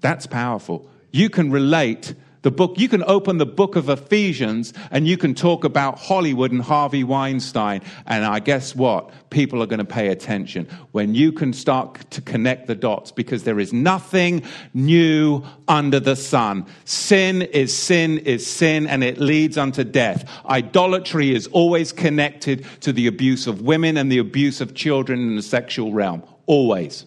That's 0.00 0.26
powerful. 0.26 0.88
You 1.12 1.30
can 1.30 1.50
relate 1.50 2.14
the 2.46 2.52
book, 2.52 2.78
you 2.78 2.88
can 2.88 3.02
open 3.08 3.38
the 3.38 3.44
book 3.44 3.74
of 3.74 3.88
Ephesians 3.88 4.72
and 4.92 5.08
you 5.08 5.16
can 5.16 5.34
talk 5.34 5.64
about 5.64 5.98
Hollywood 5.98 6.52
and 6.52 6.62
Harvey 6.62 7.02
Weinstein. 7.02 7.82
And 8.06 8.24
I 8.24 8.38
guess 8.38 8.72
what? 8.72 9.10
People 9.30 9.60
are 9.64 9.66
going 9.66 9.80
to 9.80 9.84
pay 9.84 10.10
attention 10.10 10.68
when 10.92 11.12
you 11.12 11.32
can 11.32 11.52
start 11.52 12.08
to 12.12 12.20
connect 12.20 12.68
the 12.68 12.76
dots 12.76 13.10
because 13.10 13.42
there 13.42 13.58
is 13.58 13.72
nothing 13.72 14.44
new 14.74 15.42
under 15.66 15.98
the 15.98 16.14
sun. 16.14 16.66
Sin 16.84 17.42
is 17.42 17.76
sin 17.76 18.18
is 18.18 18.46
sin 18.46 18.86
and 18.86 19.02
it 19.02 19.18
leads 19.18 19.58
unto 19.58 19.82
death. 19.82 20.30
Idolatry 20.48 21.34
is 21.34 21.48
always 21.48 21.90
connected 21.90 22.64
to 22.82 22.92
the 22.92 23.08
abuse 23.08 23.48
of 23.48 23.62
women 23.62 23.96
and 23.96 24.12
the 24.12 24.18
abuse 24.18 24.60
of 24.60 24.72
children 24.72 25.18
in 25.18 25.34
the 25.34 25.42
sexual 25.42 25.92
realm. 25.92 26.22
Always. 26.46 27.06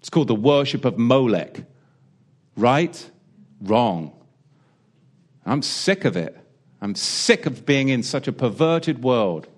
It's 0.00 0.08
called 0.08 0.28
the 0.28 0.34
worship 0.34 0.86
of 0.86 0.96
Molech. 0.96 1.62
Right? 2.56 3.10
Wrong. 3.64 4.12
I'm 5.44 5.62
sick 5.62 6.04
of 6.04 6.16
it. 6.16 6.36
I'm 6.80 6.94
sick 6.94 7.46
of 7.46 7.64
being 7.64 7.88
in 7.88 8.02
such 8.02 8.28
a 8.28 8.32
perverted 8.32 9.02
world. 9.02 9.48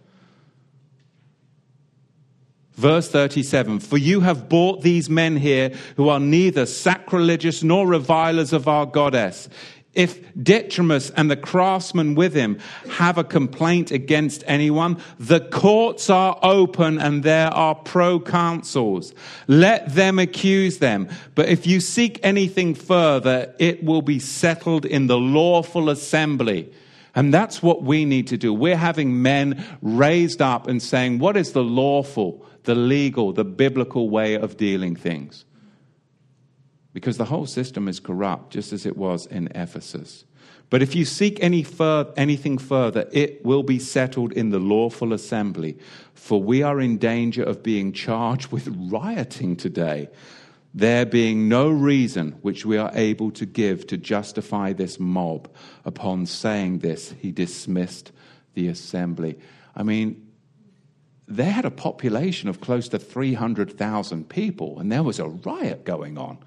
Verse 2.74 3.08
37 3.08 3.80
For 3.80 3.96
you 3.96 4.20
have 4.20 4.48
brought 4.48 4.82
these 4.82 5.08
men 5.08 5.36
here 5.36 5.72
who 5.96 6.08
are 6.08 6.20
neither 6.20 6.66
sacrilegious 6.66 7.62
nor 7.62 7.86
revilers 7.86 8.52
of 8.52 8.68
our 8.68 8.86
goddess. 8.86 9.48
If 9.96 10.20
Demetrius 10.34 11.08
and 11.10 11.30
the 11.30 11.36
craftsmen 11.36 12.14
with 12.14 12.34
him 12.34 12.58
have 12.90 13.16
a 13.16 13.24
complaint 13.24 13.90
against 13.90 14.44
anyone, 14.46 14.98
the 15.18 15.40
courts 15.40 16.10
are 16.10 16.38
open 16.42 16.98
and 16.98 17.22
there 17.22 17.48
are 17.48 17.74
proconsuls. 17.74 19.14
Let 19.48 19.94
them 19.94 20.18
accuse 20.18 20.78
them. 20.78 21.08
But 21.34 21.48
if 21.48 21.66
you 21.66 21.80
seek 21.80 22.20
anything 22.22 22.74
further, 22.74 23.54
it 23.58 23.82
will 23.82 24.02
be 24.02 24.18
settled 24.18 24.84
in 24.84 25.06
the 25.06 25.16
lawful 25.16 25.88
assembly. 25.88 26.70
And 27.14 27.32
that's 27.32 27.62
what 27.62 27.82
we 27.82 28.04
need 28.04 28.26
to 28.26 28.36
do. 28.36 28.52
We're 28.52 28.76
having 28.76 29.22
men 29.22 29.64
raised 29.80 30.42
up 30.42 30.68
and 30.68 30.82
saying, 30.82 31.20
what 31.20 31.38
is 31.38 31.52
the 31.52 31.64
lawful, 31.64 32.44
the 32.64 32.74
legal, 32.74 33.32
the 33.32 33.46
biblical 33.46 34.10
way 34.10 34.34
of 34.34 34.58
dealing 34.58 34.94
things? 34.94 35.45
Because 36.96 37.18
the 37.18 37.26
whole 37.26 37.44
system 37.44 37.88
is 37.88 38.00
corrupt, 38.00 38.54
just 38.54 38.72
as 38.72 38.86
it 38.86 38.96
was 38.96 39.26
in 39.26 39.50
Ephesus. 39.54 40.24
But 40.70 40.80
if 40.80 40.94
you 40.94 41.04
seek 41.04 41.36
any 41.42 41.62
fur- 41.62 42.10
anything 42.16 42.56
further, 42.56 43.06
it 43.12 43.44
will 43.44 43.62
be 43.62 43.78
settled 43.78 44.32
in 44.32 44.48
the 44.48 44.58
lawful 44.58 45.12
assembly. 45.12 45.76
For 46.14 46.42
we 46.42 46.62
are 46.62 46.80
in 46.80 46.96
danger 46.96 47.42
of 47.42 47.62
being 47.62 47.92
charged 47.92 48.50
with 48.50 48.74
rioting 48.90 49.56
today, 49.56 50.08
there 50.72 51.04
being 51.04 51.50
no 51.50 51.68
reason 51.68 52.32
which 52.40 52.64
we 52.64 52.78
are 52.78 52.90
able 52.94 53.30
to 53.32 53.44
give 53.44 53.86
to 53.88 53.98
justify 53.98 54.72
this 54.72 54.98
mob. 54.98 55.54
Upon 55.84 56.24
saying 56.24 56.78
this, 56.78 57.14
he 57.20 57.30
dismissed 57.30 58.10
the 58.54 58.68
assembly. 58.68 59.38
I 59.74 59.82
mean, 59.82 60.26
they 61.28 61.50
had 61.50 61.66
a 61.66 61.70
population 61.70 62.48
of 62.48 62.62
close 62.62 62.88
to 62.88 62.98
300,000 62.98 64.30
people, 64.30 64.78
and 64.78 64.90
there 64.90 65.02
was 65.02 65.18
a 65.18 65.28
riot 65.28 65.84
going 65.84 66.16
on. 66.16 66.38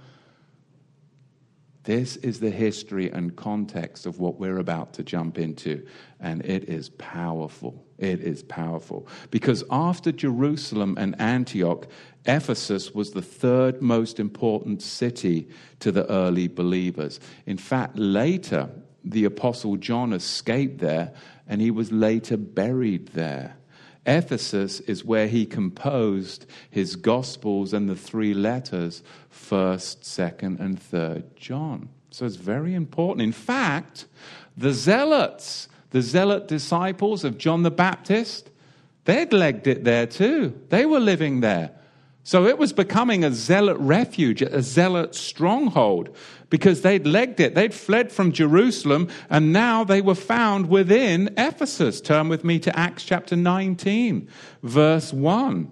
This 1.84 2.18
is 2.18 2.40
the 2.40 2.50
history 2.50 3.10
and 3.10 3.36
context 3.36 4.06
of 4.06 4.20
what 4.20 4.40
we're 4.40 4.60
about 4.60 4.94
to 4.94 5.04
jump 5.04 5.38
into. 5.38 5.86
And 6.20 6.46
it 6.46 6.66
is 6.68 6.90
powerful. 6.90 7.86
It 7.98 8.20
is 8.20 8.44
powerful. 8.44 9.08
Because 9.32 9.64
after 9.72 10.12
Jerusalem 10.12 10.98
and 11.00 11.20
Antioch, 11.22 11.88
Ephesus 12.26 12.94
was 12.94 13.12
the 13.12 13.22
third 13.22 13.82
most 13.82 14.20
important 14.20 14.82
city 14.82 15.48
to 15.80 15.92
the 15.92 16.10
early 16.10 16.48
believers. 16.48 17.20
In 17.46 17.58
fact, 17.58 17.98
later, 17.98 18.70
the 19.04 19.26
Apostle 19.26 19.78
John 19.78 20.12
escaped 20.12 20.80
there 20.80 21.14
and 21.48 21.62
he 21.62 21.72
was 21.72 21.92
later 21.92 22.38
buried 22.38 23.08
there. 23.10 23.56
Ephesus 24.06 24.80
is 24.82 25.04
where 25.04 25.28
he 25.28 25.46
composed 25.46 26.46
his 26.70 26.96
Gospels 26.96 27.74
and 27.74 27.90
the 27.90 27.96
three 27.96 28.34
letters, 28.34 29.04
1st, 29.32 30.02
2nd, 30.02 30.60
and 30.60 30.80
3rd 30.80 31.36
John. 31.36 31.90
So 32.12 32.26
it's 32.26 32.36
very 32.36 32.74
important. 32.74 33.22
In 33.22 33.32
fact, 33.32 34.06
the 34.58 34.74
zealots, 34.74 35.68
the 35.92 36.02
zealot 36.02 36.48
disciples 36.48 37.24
of 37.24 37.38
John 37.38 37.64
the 37.64 37.72
Baptist, 37.72 38.50
they'd 39.06 39.32
legged 39.32 39.68
it 39.68 39.84
there 39.84 40.08
too. 40.08 40.60
They 40.70 40.86
were 40.86 41.00
living 41.00 41.42
there. 41.42 41.72
So 42.24 42.46
it 42.46 42.58
was 42.58 42.74
becoming 42.74 43.24
a 43.24 43.32
zealot 43.32 43.78
refuge, 43.80 44.42
a 44.42 44.62
zealot 44.62 45.16
stronghold, 45.16 46.16
because 46.50 46.82
they'd 46.82 47.06
legged 47.06 47.40
it. 47.40 47.56
They'd 47.56 47.74
fled 47.74 48.12
from 48.12 48.32
Jerusalem, 48.32 49.08
and 49.30 49.54
now 49.54 49.84
they 49.84 50.02
were 50.02 50.16
found 50.16 50.70
within 50.70 51.34
Ephesus. 51.38 52.02
Turn 52.02 52.30
with 52.30 52.44
me 52.44 52.60
to 52.60 52.78
Acts 52.78 53.04
chapter 53.04 53.36
19, 53.36 54.28
verse 54.64 55.14
1. 55.14 55.72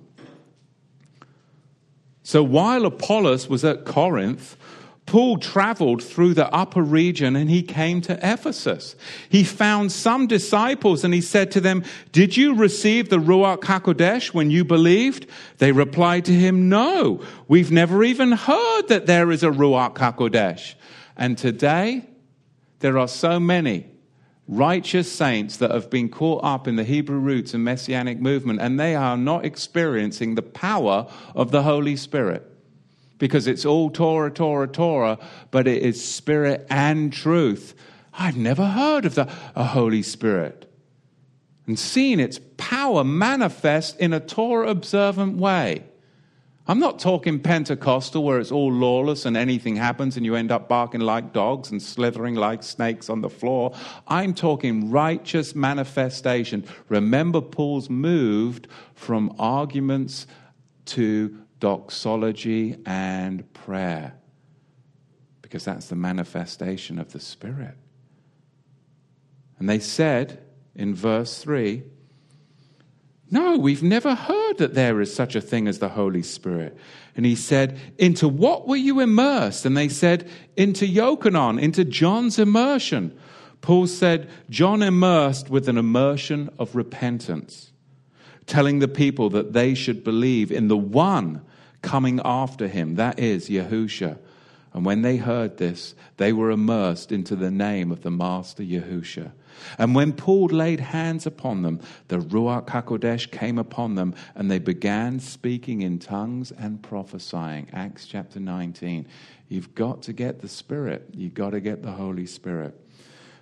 So 2.23 2.43
while 2.43 2.85
Apollos 2.85 3.47
was 3.47 3.63
at 3.63 3.85
Corinth, 3.85 4.57
Paul 5.07 5.37
traveled 5.37 6.03
through 6.03 6.33
the 6.33 6.53
upper 6.53 6.81
region 6.83 7.37
and 7.37 7.49
he 7.49 7.63
came 7.63 8.01
to 8.01 8.19
Ephesus. 8.21 8.95
He 9.29 9.45
found 9.45 9.93
some 9.93 10.27
disciples 10.27 11.05
and 11.05 11.13
he 11.13 11.21
said 11.21 11.49
to 11.51 11.61
them, 11.61 11.85
Did 12.11 12.35
you 12.35 12.55
receive 12.55 13.07
the 13.07 13.17
Ruach 13.17 13.61
HaKodesh 13.61 14.33
when 14.33 14.51
you 14.51 14.65
believed? 14.65 15.25
They 15.59 15.71
replied 15.71 16.25
to 16.25 16.33
him, 16.33 16.67
No, 16.67 17.23
we've 17.47 17.71
never 17.71 18.03
even 18.03 18.33
heard 18.33 18.89
that 18.89 19.05
there 19.05 19.31
is 19.31 19.43
a 19.43 19.49
Ruach 19.49 19.95
HaKodesh. 19.95 20.75
And 21.15 21.37
today, 21.37 22.05
there 22.79 22.97
are 22.97 23.07
so 23.07 23.39
many 23.39 23.87
righteous 24.45 25.09
saints 25.09 25.55
that 25.57 25.71
have 25.71 25.89
been 25.89 26.09
caught 26.09 26.43
up 26.43 26.67
in 26.67 26.75
the 26.75 26.83
Hebrew 26.83 27.19
roots 27.19 27.53
and 27.53 27.63
messianic 27.63 28.19
movement, 28.19 28.59
and 28.59 28.77
they 28.77 28.93
are 28.93 29.15
not 29.15 29.45
experiencing 29.45 30.35
the 30.35 30.41
power 30.41 31.07
of 31.33 31.51
the 31.51 31.63
Holy 31.63 31.95
Spirit. 31.95 32.56
Because 33.17 33.47
it's 33.47 33.65
all 33.65 33.89
Torah, 33.89 34.31
Torah, 34.31 34.67
Torah, 34.67 35.17
but 35.51 35.67
it 35.67 35.81
is 35.81 36.03
spirit 36.03 36.67
and 36.69 37.11
truth. 37.11 37.73
I've 38.13 38.37
never 38.37 38.65
heard 38.65 39.05
of 39.05 39.15
the 39.15 39.31
a 39.55 39.63
Holy 39.63 40.01
Spirit 40.01 40.71
and 41.67 41.77
seen 41.77 42.19
its 42.19 42.39
power 42.55 43.03
manifest 43.03 43.99
in 43.99 44.13
a 44.13 44.19
Torah 44.19 44.69
observant 44.69 45.37
way. 45.37 45.83
I'm 46.69 46.79
not 46.79 46.99
talking 46.99 47.39
Pentecostal 47.39 48.23
where 48.23 48.39
it's 48.39 48.51
all 48.51 48.71
lawless 48.71 49.25
and 49.25 49.37
anything 49.37 49.77
happens 49.77 50.17
and 50.17 50.25
you 50.25 50.35
end 50.35 50.51
up 50.51 50.67
barking 50.67 50.99
like 50.99 51.31
dogs 51.31 51.71
and 51.71 51.81
slithering 51.81 52.35
like 52.35 52.61
snakes 52.61 53.09
on 53.09 53.21
the 53.21 53.29
floor. 53.29 53.73
I'm 54.05 54.33
talking 54.33 54.89
righteous 54.89 55.55
manifestation. 55.55 56.65
Remember, 56.89 57.39
Paul's 57.39 57.89
moved 57.89 58.67
from 58.95 59.33
arguments 59.39 60.27
to 60.87 61.37
doxology 61.59 62.77
and 62.85 63.51
prayer 63.53 64.13
because 65.41 65.65
that's 65.65 65.87
the 65.87 65.95
manifestation 65.95 66.99
of 66.99 67.13
the 67.13 67.19
Spirit. 67.19 67.75
And 69.59 69.69
they 69.69 69.79
said 69.79 70.43
in 70.75 70.93
verse 70.93 71.39
3 71.39 71.83
no, 73.29 73.57
we've 73.57 73.83
never 73.83 74.15
heard 74.15 74.57
that 74.57 74.73
there 74.73 75.01
is 75.01 75.13
such 75.13 75.35
a 75.35 75.41
thing 75.41 75.67
as 75.67 75.79
the 75.79 75.89
Holy 75.89 76.23
Spirit. 76.23 76.77
And 77.15 77.25
he 77.25 77.35
said, 77.35 77.77
Into 77.97 78.27
what 78.27 78.67
were 78.67 78.77
you 78.77 79.01
immersed? 79.01 79.65
And 79.65 79.75
they 79.75 79.89
said, 79.89 80.29
Into 80.55 80.85
Yochanan, 80.85 81.61
into 81.61 81.83
John's 81.83 82.39
immersion. 82.39 83.17
Paul 83.59 83.87
said, 83.87 84.29
John 84.49 84.81
immersed 84.81 85.49
with 85.49 85.67
an 85.67 85.77
immersion 85.77 86.49
of 86.57 86.75
repentance, 86.75 87.71
telling 88.45 88.79
the 88.79 88.87
people 88.87 89.29
that 89.31 89.51
they 89.51 89.73
should 89.73 90.05
believe 90.05 90.51
in 90.51 90.69
the 90.69 90.77
one 90.77 91.41
coming 91.81 92.19
after 92.23 92.67
him, 92.67 92.95
that 92.95 93.19
is, 93.19 93.49
Yahusha. 93.49 94.17
And 94.73 94.85
when 94.85 95.01
they 95.01 95.17
heard 95.17 95.57
this, 95.57 95.95
they 96.17 96.33
were 96.33 96.51
immersed 96.51 97.11
into 97.11 97.35
the 97.35 97.49
name 97.49 97.91
of 97.91 98.01
the 98.01 98.11
Master 98.11 98.61
Yahusha. 98.61 99.31
And 99.77 99.95
when 99.95 100.13
Paul 100.13 100.47
laid 100.47 100.79
hands 100.79 101.25
upon 101.25 101.63
them, 101.63 101.79
the 102.09 102.19
Ruach 102.19 102.67
HaKodesh 102.67 103.31
came 103.31 103.57
upon 103.57 103.95
them, 103.95 104.13
and 104.35 104.51
they 104.51 104.59
began 104.59 105.19
speaking 105.19 105.81
in 105.81 105.97
tongues 105.97 106.51
and 106.51 106.81
prophesying. 106.83 107.69
Acts 107.73 108.05
chapter 108.05 108.39
19. 108.39 109.07
You've 109.49 109.73
got 109.73 110.03
to 110.03 110.13
get 110.13 110.41
the 110.41 110.47
Spirit, 110.47 111.09
you've 111.13 111.33
got 111.33 111.51
to 111.51 111.59
get 111.59 111.81
the 111.81 111.93
Holy 111.93 112.25
Spirit. 112.25 112.79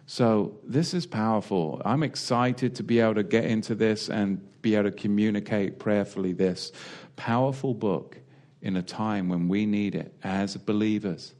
So, 0.07 0.59
this 0.63 0.93
is 0.93 1.07
powerful. 1.07 1.81
I'm 1.83 2.03
excited 2.03 2.75
to 2.75 2.83
be 2.83 2.99
able 2.99 3.15
to 3.15 3.23
get 3.23 3.45
into 3.45 3.73
this 3.73 4.07
and 4.07 4.39
be 4.61 4.75
able 4.75 4.91
to 4.91 4.95
communicate 4.95 5.79
prayerfully 5.79 6.31
this 6.31 6.71
powerful 7.15 7.73
book 7.73 8.19
in 8.65 8.75
a 8.75 8.81
time 8.81 9.29
when 9.29 9.47
we 9.47 9.67
need 9.67 9.93
it 9.93 10.11
as 10.23 10.57
believers. 10.57 11.35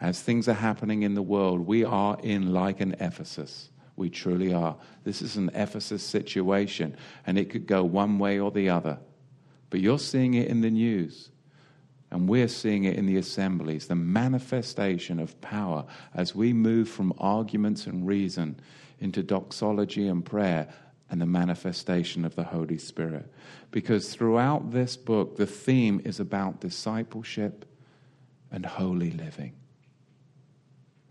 As 0.00 0.20
things 0.20 0.48
are 0.48 0.52
happening 0.52 1.04
in 1.04 1.14
the 1.14 1.22
world, 1.22 1.60
we 1.64 1.84
are 1.84 2.18
in 2.24 2.52
like 2.52 2.80
an 2.80 2.96
Ephesus. 2.98 3.70
We 3.94 4.10
truly 4.10 4.52
are. 4.52 4.76
This 5.04 5.22
is 5.22 5.36
an 5.36 5.52
Ephesus 5.54 6.02
situation, 6.02 6.96
and 7.24 7.38
it 7.38 7.50
could 7.50 7.68
go 7.68 7.84
one 7.84 8.18
way 8.18 8.40
or 8.40 8.50
the 8.50 8.68
other. 8.68 8.98
But 9.70 9.78
you're 9.78 10.00
seeing 10.00 10.34
it 10.34 10.48
in 10.48 10.60
the 10.60 10.70
news, 10.70 11.30
and 12.10 12.28
we're 12.28 12.48
seeing 12.48 12.82
it 12.82 12.96
in 12.96 13.06
the 13.06 13.16
assemblies 13.16 13.86
the 13.86 13.94
manifestation 13.94 15.20
of 15.20 15.40
power 15.40 15.86
as 16.14 16.34
we 16.34 16.52
move 16.52 16.88
from 16.88 17.14
arguments 17.18 17.86
and 17.86 18.04
reason 18.04 18.58
into 18.98 19.22
doxology 19.22 20.08
and 20.08 20.24
prayer 20.24 20.66
and 21.10 21.20
the 21.20 21.26
manifestation 21.26 22.24
of 22.24 22.34
the 22.34 22.44
Holy 22.44 22.78
Spirit. 22.78 23.30
Because 23.70 24.12
throughout 24.12 24.72
this 24.72 24.96
book, 24.96 25.36
the 25.36 25.46
theme 25.46 26.00
is 26.04 26.18
about 26.20 26.60
discipleship 26.60 27.64
and 28.50 28.66
holy 28.66 29.10
living 29.10 29.52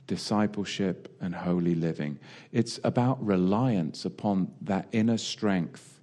discipleship, 0.08 1.16
and 1.20 1.34
holy 1.34 1.76
living. 1.76 2.20
It's 2.52 2.80
about 2.84 3.24
reliance 3.26 4.06
upon 4.06 4.52
that 4.62 4.88
inner 4.92 5.18
strength, 5.18 6.00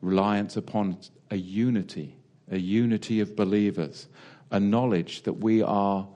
reliance 0.00 0.56
upon 0.56 0.98
a 1.30 1.36
unity, 1.36 2.16
a 2.50 2.58
unity 2.58 3.20
of 3.20 3.36
believers, 3.36 4.08
a 4.50 4.60
knowledge 4.60 5.22
that 5.22 5.34
we 5.34 5.62
are 5.62 6.06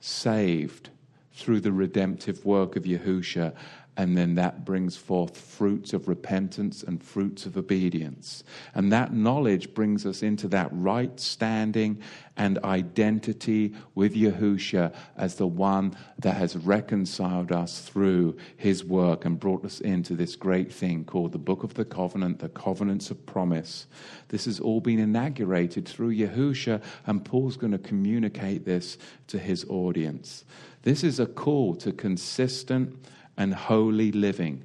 saved 0.00 0.90
through 1.32 1.60
the 1.60 1.72
redemptive 1.72 2.44
work 2.44 2.76
of 2.76 2.84
Yahusha 2.84 3.54
and 3.96 4.16
then 4.16 4.34
that 4.34 4.64
brings 4.64 4.96
forth 4.96 5.38
fruits 5.38 5.92
of 5.92 6.08
repentance 6.08 6.82
and 6.82 7.02
fruits 7.02 7.46
of 7.46 7.56
obedience. 7.56 8.42
And 8.74 8.90
that 8.92 9.12
knowledge 9.12 9.72
brings 9.72 10.04
us 10.04 10.22
into 10.22 10.48
that 10.48 10.68
right 10.72 11.18
standing 11.20 12.00
and 12.36 12.58
identity 12.64 13.72
with 13.94 14.14
Yahusha 14.14 14.92
as 15.16 15.36
the 15.36 15.46
one 15.46 15.96
that 16.18 16.36
has 16.36 16.56
reconciled 16.56 17.52
us 17.52 17.82
through 17.82 18.36
his 18.56 18.84
work 18.84 19.24
and 19.24 19.38
brought 19.38 19.64
us 19.64 19.80
into 19.80 20.16
this 20.16 20.34
great 20.34 20.72
thing 20.72 21.04
called 21.04 21.30
the 21.30 21.38
Book 21.38 21.62
of 21.62 21.74
the 21.74 21.84
Covenant, 21.84 22.40
the 22.40 22.48
Covenants 22.48 23.12
of 23.12 23.24
Promise. 23.26 23.86
This 24.28 24.46
has 24.46 24.58
all 24.58 24.80
been 24.80 24.98
inaugurated 24.98 25.86
through 25.86 26.16
Yahusha, 26.16 26.82
and 27.06 27.24
Paul's 27.24 27.56
going 27.56 27.72
to 27.72 27.78
communicate 27.78 28.64
this 28.64 28.98
to 29.28 29.38
his 29.38 29.64
audience. 29.68 30.44
This 30.82 31.04
is 31.04 31.20
a 31.20 31.26
call 31.26 31.76
to 31.76 31.92
consistent 31.92 32.98
and 33.36 33.54
holy 33.54 34.12
living. 34.12 34.64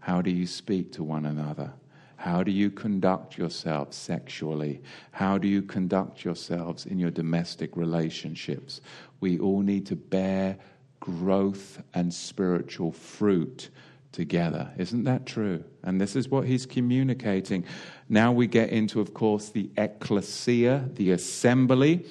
How 0.00 0.22
do 0.22 0.30
you 0.30 0.46
speak 0.46 0.92
to 0.92 1.02
one 1.02 1.26
another? 1.26 1.72
How 2.16 2.42
do 2.42 2.50
you 2.50 2.70
conduct 2.70 3.36
yourselves 3.36 3.96
sexually? 3.96 4.82
How 5.12 5.38
do 5.38 5.46
you 5.46 5.62
conduct 5.62 6.24
yourselves 6.24 6.86
in 6.86 6.98
your 6.98 7.10
domestic 7.10 7.76
relationships? 7.76 8.80
We 9.20 9.38
all 9.38 9.60
need 9.60 9.86
to 9.86 9.96
bear 9.96 10.58
growth 11.00 11.82
and 11.94 12.12
spiritual 12.12 12.92
fruit 12.92 13.70
together. 14.12 14.72
Isn't 14.78 15.04
that 15.04 15.26
true? 15.26 15.62
And 15.82 16.00
this 16.00 16.16
is 16.16 16.28
what 16.28 16.46
he's 16.46 16.64
communicating. 16.64 17.64
Now 18.08 18.32
we 18.32 18.46
get 18.46 18.70
into, 18.70 19.00
of 19.00 19.12
course, 19.12 19.50
the 19.50 19.70
ecclesia, 19.76 20.88
the 20.94 21.10
assembly. 21.10 22.06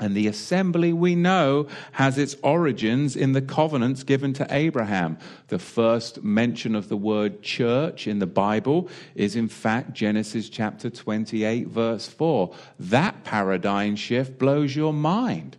And 0.00 0.16
the 0.16 0.26
assembly 0.26 0.92
we 0.92 1.14
know 1.14 1.68
has 1.92 2.18
its 2.18 2.36
origins 2.42 3.14
in 3.14 3.32
the 3.32 3.40
covenants 3.40 4.02
given 4.02 4.32
to 4.34 4.46
Abraham. 4.50 5.18
The 5.48 5.60
first 5.60 6.24
mention 6.24 6.74
of 6.74 6.88
the 6.88 6.96
word 6.96 7.42
church 7.42 8.08
in 8.08 8.18
the 8.18 8.26
Bible 8.26 8.88
is, 9.14 9.36
in 9.36 9.48
fact, 9.48 9.92
Genesis 9.92 10.48
chapter 10.48 10.90
28, 10.90 11.68
verse 11.68 12.08
4. 12.08 12.52
That 12.80 13.22
paradigm 13.22 13.94
shift 13.94 14.36
blows 14.36 14.74
your 14.74 14.92
mind. 14.92 15.56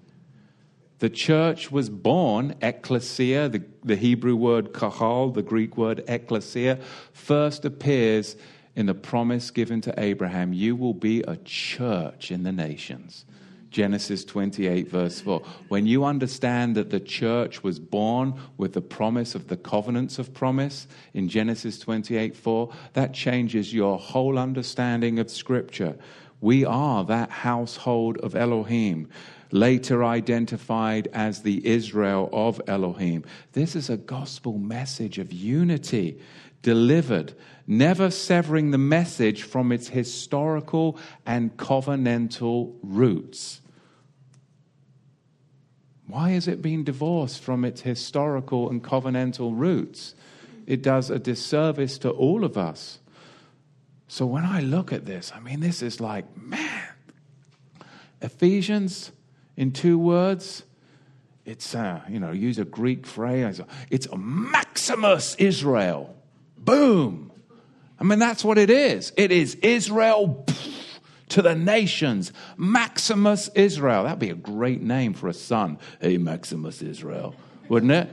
The 1.00 1.10
church 1.10 1.72
was 1.72 1.90
born, 1.90 2.56
ecclesia, 2.62 3.48
the, 3.48 3.64
the 3.84 3.96
Hebrew 3.96 4.36
word 4.36 4.74
kahal, 4.74 5.30
the 5.30 5.44
Greek 5.44 5.78
word 5.78 6.04
ecclesia, 6.08 6.80
first 7.14 7.64
appears 7.64 8.36
in 8.76 8.86
the 8.86 8.94
promise 8.94 9.52
given 9.52 9.80
to 9.82 9.94
Abraham 9.98 10.52
you 10.52 10.76
will 10.76 10.94
be 10.94 11.22
a 11.22 11.38
church 11.38 12.32
in 12.32 12.44
the 12.44 12.52
nations. 12.52 13.26
Genesis 13.76 14.24
28, 14.24 14.88
verse 14.88 15.20
4. 15.20 15.42
When 15.68 15.86
you 15.86 16.06
understand 16.06 16.76
that 16.78 16.92
the 16.92 17.00
church 17.02 17.62
was 17.62 17.78
born 17.78 18.40
with 18.56 18.72
the 18.72 18.80
promise 18.80 19.36
of 19.36 19.50
the 19.50 19.58
covenants 19.58 20.18
of 20.18 20.34
promise 20.34 20.88
in 21.14 21.28
Genesis 21.28 21.78
28, 21.80 22.38
4, 22.38 22.74
that 22.94 23.14
changes 23.14 23.74
your 23.74 24.00
whole 24.00 24.40
understanding 24.40 25.20
of 25.20 25.30
Scripture. 25.30 25.98
We 26.40 26.64
are 26.64 27.04
that 27.04 27.30
household 27.30 28.18
of 28.20 28.34
Elohim, 28.34 29.10
later 29.52 30.06
identified 30.06 31.10
as 31.12 31.42
the 31.42 31.68
Israel 31.68 32.30
of 32.32 32.62
Elohim. 32.68 33.26
This 33.52 33.76
is 33.76 33.90
a 33.90 33.98
gospel 33.98 34.58
message 34.58 35.20
of 35.20 35.34
unity 35.34 36.18
delivered, 36.62 37.34
never 37.68 38.10
severing 38.10 38.72
the 38.72 38.78
message 38.78 39.44
from 39.44 39.74
its 39.74 39.90
historical 39.90 40.98
and 41.26 41.58
covenantal 41.58 42.74
roots. 42.82 43.60
Why 46.08 46.32
is 46.32 46.48
it 46.48 46.62
being 46.62 46.84
divorced 46.84 47.42
from 47.42 47.66
its 47.66 47.82
historical 47.82 48.70
and 48.70 48.84
covenantal 48.84 49.58
roots? 49.58 50.16
It 50.68 50.82
does 50.82 51.10
a 51.10 51.20
disservice 51.20 51.98
to 52.00 52.10
all 52.10 52.44
of 52.44 52.58
us. 52.58 53.00
So 54.08 54.26
when 54.26 54.46
I 54.46 54.62
look 54.62 54.94
at 54.94 55.06
this, 55.06 55.32
I 55.36 55.40
mean, 55.40 55.62
this 55.62 55.82
is 55.82 56.00
like, 56.00 56.26
man, 56.38 56.90
Ephesians, 58.22 59.12
in 59.58 59.72
two 59.72 59.98
words, 59.98 60.64
It's, 61.46 61.76
uh, 61.76 62.02
you 62.10 62.20
know, 62.20 62.32
use 62.32 62.58
a 62.58 62.66
Greek 62.66 63.06
phrase. 63.06 63.62
It's 63.92 64.08
Maximus 64.16 65.36
Israel. 65.36 66.16
Boom. 66.58 67.32
I 68.00 68.04
mean, 68.04 68.18
that's 68.20 68.44
what 68.44 68.58
it 68.58 68.72
is. 68.72 69.14
It 69.16 69.32
is 69.32 69.56
Israel 69.62 70.44
to 71.30 71.42
the 71.42 71.56
nations. 71.56 72.32
Maximus 72.58 73.50
Israel. 73.56 74.04
That'd 74.04 74.20
be 74.20 74.30
a 74.30 74.36
great 74.36 74.82
name 74.82 75.14
for 75.14 75.28
a 75.28 75.34
son. 75.34 75.80
Hey, 76.00 76.18
Maximus 76.18 76.82
Israel, 76.82 77.36
wouldn't 77.70 77.92
it? 77.92 78.10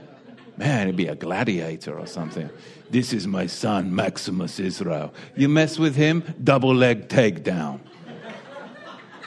Man, 0.57 0.87
it'd 0.87 0.95
be 0.95 1.07
a 1.07 1.15
gladiator 1.15 1.97
or 1.97 2.05
something. 2.05 2.49
This 2.89 3.11
is 3.11 3.25
my 3.25 3.47
son, 3.47 3.93
Maximus 3.93 4.59
Israel. 4.59 5.13
You 5.35 5.49
mess 5.49 5.79
with 5.79 5.95
him, 5.95 6.23
double 6.43 6.75
leg 6.75 7.07
takedown. 7.07 7.79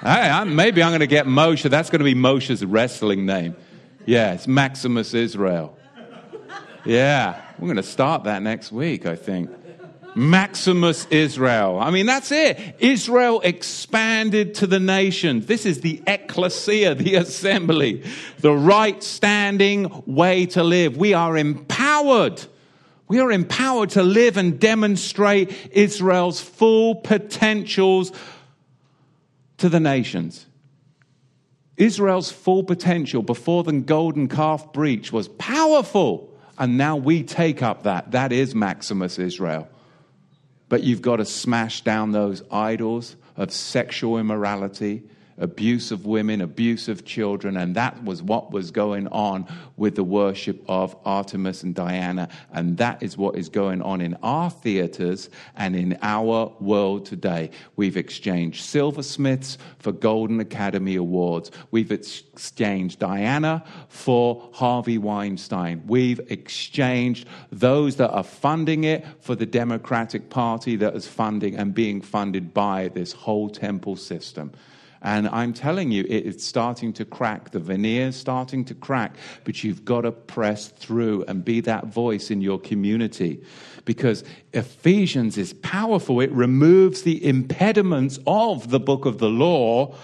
hey, 0.02 0.30
I'm, 0.30 0.54
maybe 0.54 0.82
I'm 0.82 0.90
going 0.90 1.00
to 1.00 1.08
get 1.08 1.26
Moshe. 1.26 1.68
That's 1.68 1.90
going 1.90 1.98
to 1.98 2.04
be 2.04 2.14
Moshe's 2.14 2.64
wrestling 2.64 3.26
name. 3.26 3.56
Yeah, 4.04 4.34
it's 4.34 4.46
Maximus 4.46 5.14
Israel. 5.14 5.76
Yeah, 6.84 7.42
we're 7.58 7.66
going 7.66 7.76
to 7.76 7.82
start 7.82 8.24
that 8.24 8.42
next 8.42 8.70
week, 8.70 9.04
I 9.04 9.16
think. 9.16 9.50
Maximus 10.16 11.06
Israel. 11.10 11.78
I 11.78 11.90
mean, 11.90 12.06
that's 12.06 12.32
it. 12.32 12.76
Israel 12.78 13.40
expanded 13.42 14.54
to 14.56 14.66
the 14.66 14.80
nations. 14.80 15.46
This 15.46 15.66
is 15.66 15.82
the 15.82 16.02
ecclesia, 16.06 16.94
the 16.94 17.16
assembly, 17.16 18.02
the 18.38 18.54
right 18.54 19.02
standing 19.02 20.02
way 20.06 20.46
to 20.46 20.64
live. 20.64 20.96
We 20.96 21.12
are 21.12 21.36
empowered. 21.36 22.42
We 23.08 23.20
are 23.20 23.30
empowered 23.30 23.90
to 23.90 24.02
live 24.02 24.38
and 24.38 24.58
demonstrate 24.58 25.70
Israel's 25.72 26.40
full 26.40 26.94
potentials 26.94 28.10
to 29.58 29.68
the 29.68 29.80
nations. 29.80 30.46
Israel's 31.76 32.32
full 32.32 32.64
potential 32.64 33.22
before 33.22 33.64
the 33.64 33.72
golden 33.72 34.28
calf 34.28 34.72
breach 34.72 35.12
was 35.12 35.28
powerful. 35.28 36.32
And 36.58 36.78
now 36.78 36.96
we 36.96 37.22
take 37.22 37.62
up 37.62 37.82
that. 37.82 38.12
That 38.12 38.32
is 38.32 38.54
Maximus 38.54 39.18
Israel. 39.18 39.68
But 40.68 40.82
you've 40.82 41.02
got 41.02 41.16
to 41.16 41.24
smash 41.24 41.82
down 41.82 42.12
those 42.12 42.42
idols 42.50 43.16
of 43.36 43.52
sexual 43.52 44.18
immorality, 44.18 45.04
abuse 45.38 45.90
of 45.90 46.06
women, 46.06 46.40
abuse 46.40 46.88
of 46.88 47.04
children, 47.04 47.56
and 47.56 47.74
that 47.74 48.02
was 48.04 48.22
what 48.22 48.50
was 48.50 48.70
going 48.70 49.06
on 49.08 49.46
with 49.76 49.94
the 49.94 50.04
worship 50.04 50.62
of 50.68 50.96
Artemis 51.04 51.62
and 51.62 51.74
Diana. 51.74 52.28
And 52.52 52.76
that 52.78 53.02
is 53.02 53.16
what 53.16 53.36
is 53.36 53.48
going 53.48 53.82
on 53.82 54.00
in 54.00 54.16
our 54.22 54.50
theaters 54.50 55.28
and 55.56 55.76
in 55.76 55.98
our 56.02 56.52
world 56.60 57.06
today. 57.06 57.50
We've 57.76 57.96
exchanged 57.96 58.64
silversmiths 58.64 59.58
for 59.78 59.92
Golden 59.92 60.40
Academy 60.40 60.96
Awards. 60.96 61.50
We've 61.70 61.92
exchanged 61.92 62.98
Diana 62.98 63.64
for 63.88 64.48
Harvey 64.52 64.98
Weinstein. 64.98 65.82
We've 65.86 66.20
exchanged 66.30 67.28
those 67.52 67.96
that 67.96 68.10
are 68.10 68.22
funding 68.22 68.84
it 68.84 69.04
for 69.20 69.34
the 69.34 69.46
Democratic 69.46 70.30
Party 70.30 70.76
that 70.76 70.94
is 70.94 71.06
funding 71.06 71.56
and 71.56 71.74
being 71.74 72.00
funded 72.00 72.54
by 72.54 72.88
this 72.88 73.12
whole 73.12 73.48
temple 73.48 73.96
system. 73.96 74.52
And 75.06 75.28
I'm 75.28 75.52
telling 75.52 75.92
you, 75.92 76.04
it's 76.08 76.44
starting 76.44 76.92
to 76.94 77.04
crack. 77.04 77.52
The 77.52 77.60
veneer's 77.60 78.16
starting 78.16 78.64
to 78.64 78.74
crack, 78.74 79.14
but 79.44 79.62
you've 79.62 79.84
got 79.84 80.00
to 80.00 80.10
press 80.10 80.66
through 80.66 81.24
and 81.28 81.44
be 81.44 81.60
that 81.60 81.86
voice 81.86 82.28
in 82.28 82.40
your 82.40 82.58
community. 82.58 83.40
Because 83.84 84.24
Ephesians 84.52 85.38
is 85.38 85.52
powerful. 85.52 86.20
It 86.20 86.32
removes 86.32 87.02
the 87.02 87.24
impediments 87.24 88.18
of 88.26 88.70
the 88.70 88.80
book 88.80 89.06
of 89.06 89.18
the 89.18 89.28
law 89.30 89.94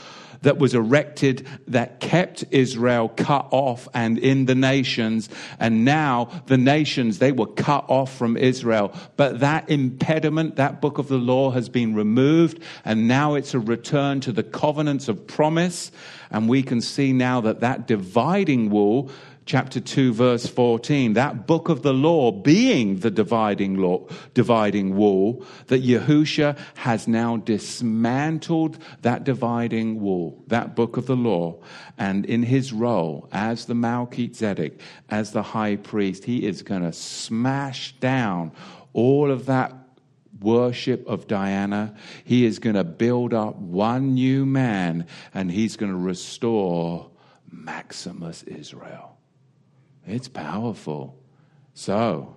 that 0.43 0.59
was 0.59 0.75
erected 0.75 1.47
that 1.69 2.01
kept 2.01 2.45
Israel 2.51 3.09
cut 3.09 3.49
off 3.51 3.89
and 3.95 4.19
in 4.19 4.47
the 4.47 4.55
nations. 4.55 5.29
And 5.59 5.85
now 5.85 6.43
the 6.47 6.59
nations, 6.59 7.19
they 7.19 7.33
were 7.33 7.47
cut 7.47 7.85
off 7.89 8.15
from 8.17 8.37
Israel. 8.37 8.95
But 9.17 9.41
that 9.41 9.71
impediment, 9.71 10.57
that 10.57 10.81
book 10.81 10.99
of 10.99 11.09
the 11.09 11.19
law 11.19 11.51
has 11.51 11.69
been 11.69 11.95
removed. 11.95 12.63
And 12.85 13.09
now 13.09 13.35
it's 13.35 13.55
a 13.55 13.61
return 13.61 14.21
to 14.21 14.33
the 14.33 14.43
covenants 14.43 15.09
of 15.09 15.27
promise. 15.27 15.91
And 16.31 16.49
we 16.49 16.63
can 16.63 16.81
see 16.81 17.13
now 17.13 17.41
that 17.43 17.61
that 17.61 17.87
dividing 17.87 18.71
wall 18.71 19.11
chapter 19.45 19.81
2 19.81 20.13
verse 20.13 20.47
14 20.47 21.15
that 21.15 21.47
book 21.47 21.69
of 21.69 21.83
the 21.83 21.93
law 21.93 22.31
being 22.31 23.01
the 23.01 23.11
dividing 23.11 23.77
law 23.77 24.07
dividing 24.35 24.95
wall 24.95 25.45
that 25.67 25.83
Yahusha 25.83 26.57
has 26.77 27.09
now 27.09 27.37
dismantled 27.37 28.79
that 29.03 29.25
dividing 29.25 30.01
wall 30.01 30.43
that 30.47 30.77
book 30.77 30.97
of 30.97 31.07
the 31.07 31.17
law 31.17 31.59
and 31.99 32.25
in 32.27 32.43
his 32.43 32.73
role 32.73 33.29
as 33.33 33.67
the 33.67 33.75
Melchizedek 33.75 34.81
as 35.11 35.33
the 35.33 35.43
high 35.43 35.77
priest 35.77 36.25
he 36.25 36.47
is 36.47 36.63
going 36.63 36.83
to 36.83 36.93
smash 36.93 37.95
down 38.01 38.53
all 38.93 39.31
of 39.31 39.47
that 39.47 39.73
worship 40.41 41.07
of 41.07 41.27
Diana. 41.27 41.95
He 42.25 42.45
is 42.45 42.59
going 42.59 42.77
to 42.77 42.85
build 42.85 43.33
up 43.33 43.57
one 43.57 44.15
new 44.15 44.45
man 44.45 45.07
and 45.33 45.51
he's 45.51 45.77
going 45.77 45.93
to 45.93 45.99
restore 45.99 47.11
Maximus 47.51 48.43
Israel. 48.45 49.19
It's 50.07 50.29
powerful. 50.29 51.19
So, 51.75 52.37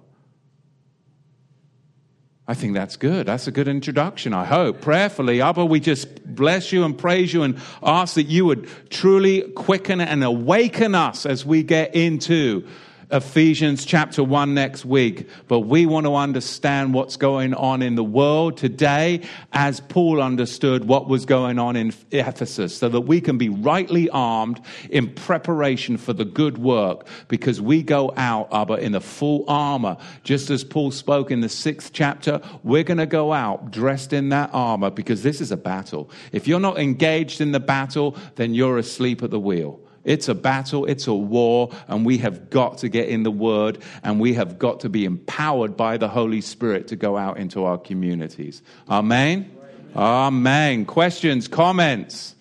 I 2.48 2.54
think 2.54 2.76
that's 2.76 2.96
good. 2.96 3.26
That's 3.26 3.48
a 3.48 3.52
good 3.52 3.68
introduction, 3.68 4.34
I 4.34 4.46
hope. 4.46 4.82
Prayerfully, 4.82 5.42
Abba, 5.42 5.66
we 5.66 5.80
just 5.80 6.24
bless 6.36 6.72
you 6.72 6.84
and 6.84 6.96
praise 6.96 7.34
you 7.34 7.42
and 7.42 7.60
ask 7.82 8.16
that 8.16 8.28
you 8.28 8.46
would 8.46 8.70
truly 8.92 9.42
quicken 9.42 10.00
and 10.00 10.24
awaken 10.24 10.94
us 10.94 11.26
as 11.26 11.44
we 11.44 11.64
get 11.64 11.96
into 11.96 12.68
Ephesians 13.12 13.86
chapter 13.86 14.24
1 14.24 14.54
next 14.54 14.86
week, 14.86 15.30
but 15.48 15.62
we 15.62 15.86
want 15.86 16.06
to 16.06 16.16
understand 16.16 16.94
what's 16.94 17.18
going 17.18 17.54
on 17.54 17.82
in 17.82 17.96
the 17.96 18.04
world 18.04 18.58
today 18.58 19.22
as 19.54 19.80
Paul 19.80 20.22
understood 20.22 20.86
what 20.86 21.08
was 21.08 21.26
going 21.26 21.60
on 21.60 21.76
in 21.76 21.94
Ephesus 22.12 22.76
so 22.76 22.90
that 22.90 23.02
we 23.02 23.22
can 23.22 23.38
be 23.38 23.50
rightly 23.50 24.10
armed 24.10 24.60
in 24.90 25.14
preparation 25.14 25.98
for 25.98 26.14
the 26.14 26.26
good 26.26 26.58
work 26.58 27.08
because 27.28 27.62
we 27.62 27.84
go 27.84 28.14
out, 28.18 28.48
Abba, 28.52 28.76
in 28.76 28.94
the 28.94 29.02
full 29.02 29.46
armor. 29.48 29.98
Just 30.24 30.50
as 30.50 30.64
Paul 30.64 30.92
spoke 30.92 31.30
in 31.30 31.42
the 31.42 31.50
sixth 31.50 31.92
chapter, 31.94 32.42
we're 32.64 32.84
going 32.84 32.98
to 32.98 33.06
go 33.06 33.34
out 33.34 33.72
dressed 33.72 34.14
in 34.14 34.30
that 34.30 34.50
armor 34.54 34.90
because 34.90 35.22
this 35.24 35.42
is 35.42 35.52
a 35.52 35.58
battle. 35.58 36.10
If 36.32 36.48
you're 36.48 36.60
not 36.60 36.80
engaged 36.80 37.42
in 37.42 37.52
the 37.52 37.60
battle, 37.60 38.18
then 38.36 38.54
you're 38.54 38.78
asleep 38.78 39.22
at 39.22 39.30
the 39.30 39.40
wheel. 39.40 39.80
It's 40.06 40.30
a 40.30 40.36
battle, 40.36 40.86
it's 40.86 41.08
a 41.08 41.14
war, 41.14 41.72
and 41.88 42.06
we 42.06 42.20
have 42.20 42.50
got 42.52 42.78
to 42.80 42.90
get 42.90 43.10
in 43.10 43.24
the 43.24 43.32
Word 43.32 43.80
and 44.04 44.20
we 44.20 44.36
have 44.36 44.60
got 44.60 44.80
to 44.82 44.90
be 44.90 45.04
empowered 45.04 45.76
by 45.76 45.98
the 45.98 46.08
Holy 46.08 46.42
Spirit 46.42 46.88
to 46.90 46.96
go 46.96 47.18
out 47.18 47.38
into 47.38 47.66
our 47.66 47.78
communities. 47.78 48.62
Amen? 48.90 49.52
Amen. 49.96 49.96
Amen. 49.96 50.86
Questions, 50.86 51.48
comments? 51.48 52.36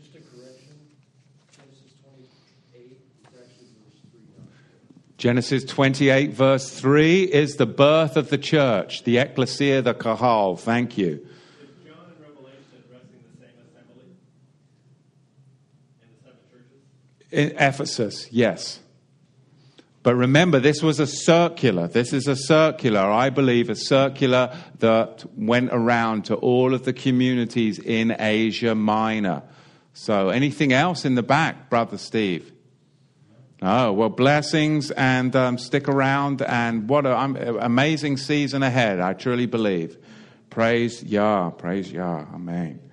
Just 0.00 0.14
a 0.14 0.20
correction. 0.20 0.78
Genesis 1.58 1.94
28 1.94 3.12
verse 3.32 3.50
3. 3.50 5.18
Genesis 5.18 5.64
28, 5.64 6.32
verse 6.32 6.70
3 6.80 7.22
is 7.24 7.56
the 7.56 7.66
birth 7.66 8.16
of 8.16 8.30
the 8.30 8.38
church, 8.38 9.04
the 9.04 9.18
ecclesia, 9.18 9.82
the 9.82 9.92
kahal. 9.92 10.56
Thank 10.56 10.96
you. 10.96 11.26
In 17.30 17.50
Ephesus, 17.58 18.28
yes. 18.30 18.80
But 20.02 20.14
remember, 20.14 20.60
this 20.60 20.82
was 20.82 20.98
a 20.98 21.06
circular. 21.06 21.86
This 21.86 22.12
is 22.12 22.26
a 22.26 22.34
circular, 22.34 23.00
I 23.00 23.28
believe, 23.28 23.68
a 23.68 23.76
circular 23.76 24.56
that 24.78 25.24
went 25.36 25.70
around 25.72 26.24
to 26.26 26.36
all 26.36 26.72
of 26.72 26.84
the 26.84 26.92
communities 26.92 27.78
in 27.78 28.16
Asia 28.18 28.74
Minor. 28.74 29.42
So, 29.92 30.30
anything 30.30 30.72
else 30.72 31.04
in 31.04 31.16
the 31.16 31.22
back, 31.22 31.68
Brother 31.68 31.98
Steve? 31.98 32.50
Oh, 33.62 33.92
well, 33.92 34.08
blessings 34.08 34.90
and 34.90 35.36
um, 35.36 35.58
stick 35.58 35.86
around. 35.86 36.40
And 36.40 36.88
what 36.88 37.04
an 37.04 37.58
amazing 37.60 38.16
season 38.16 38.62
ahead, 38.62 39.00
I 39.00 39.12
truly 39.12 39.46
believe. 39.46 39.98
Praise 40.48 41.02
Yah. 41.02 41.50
Praise 41.50 41.92
Yah. 41.92 42.24
Amen. 42.34 42.89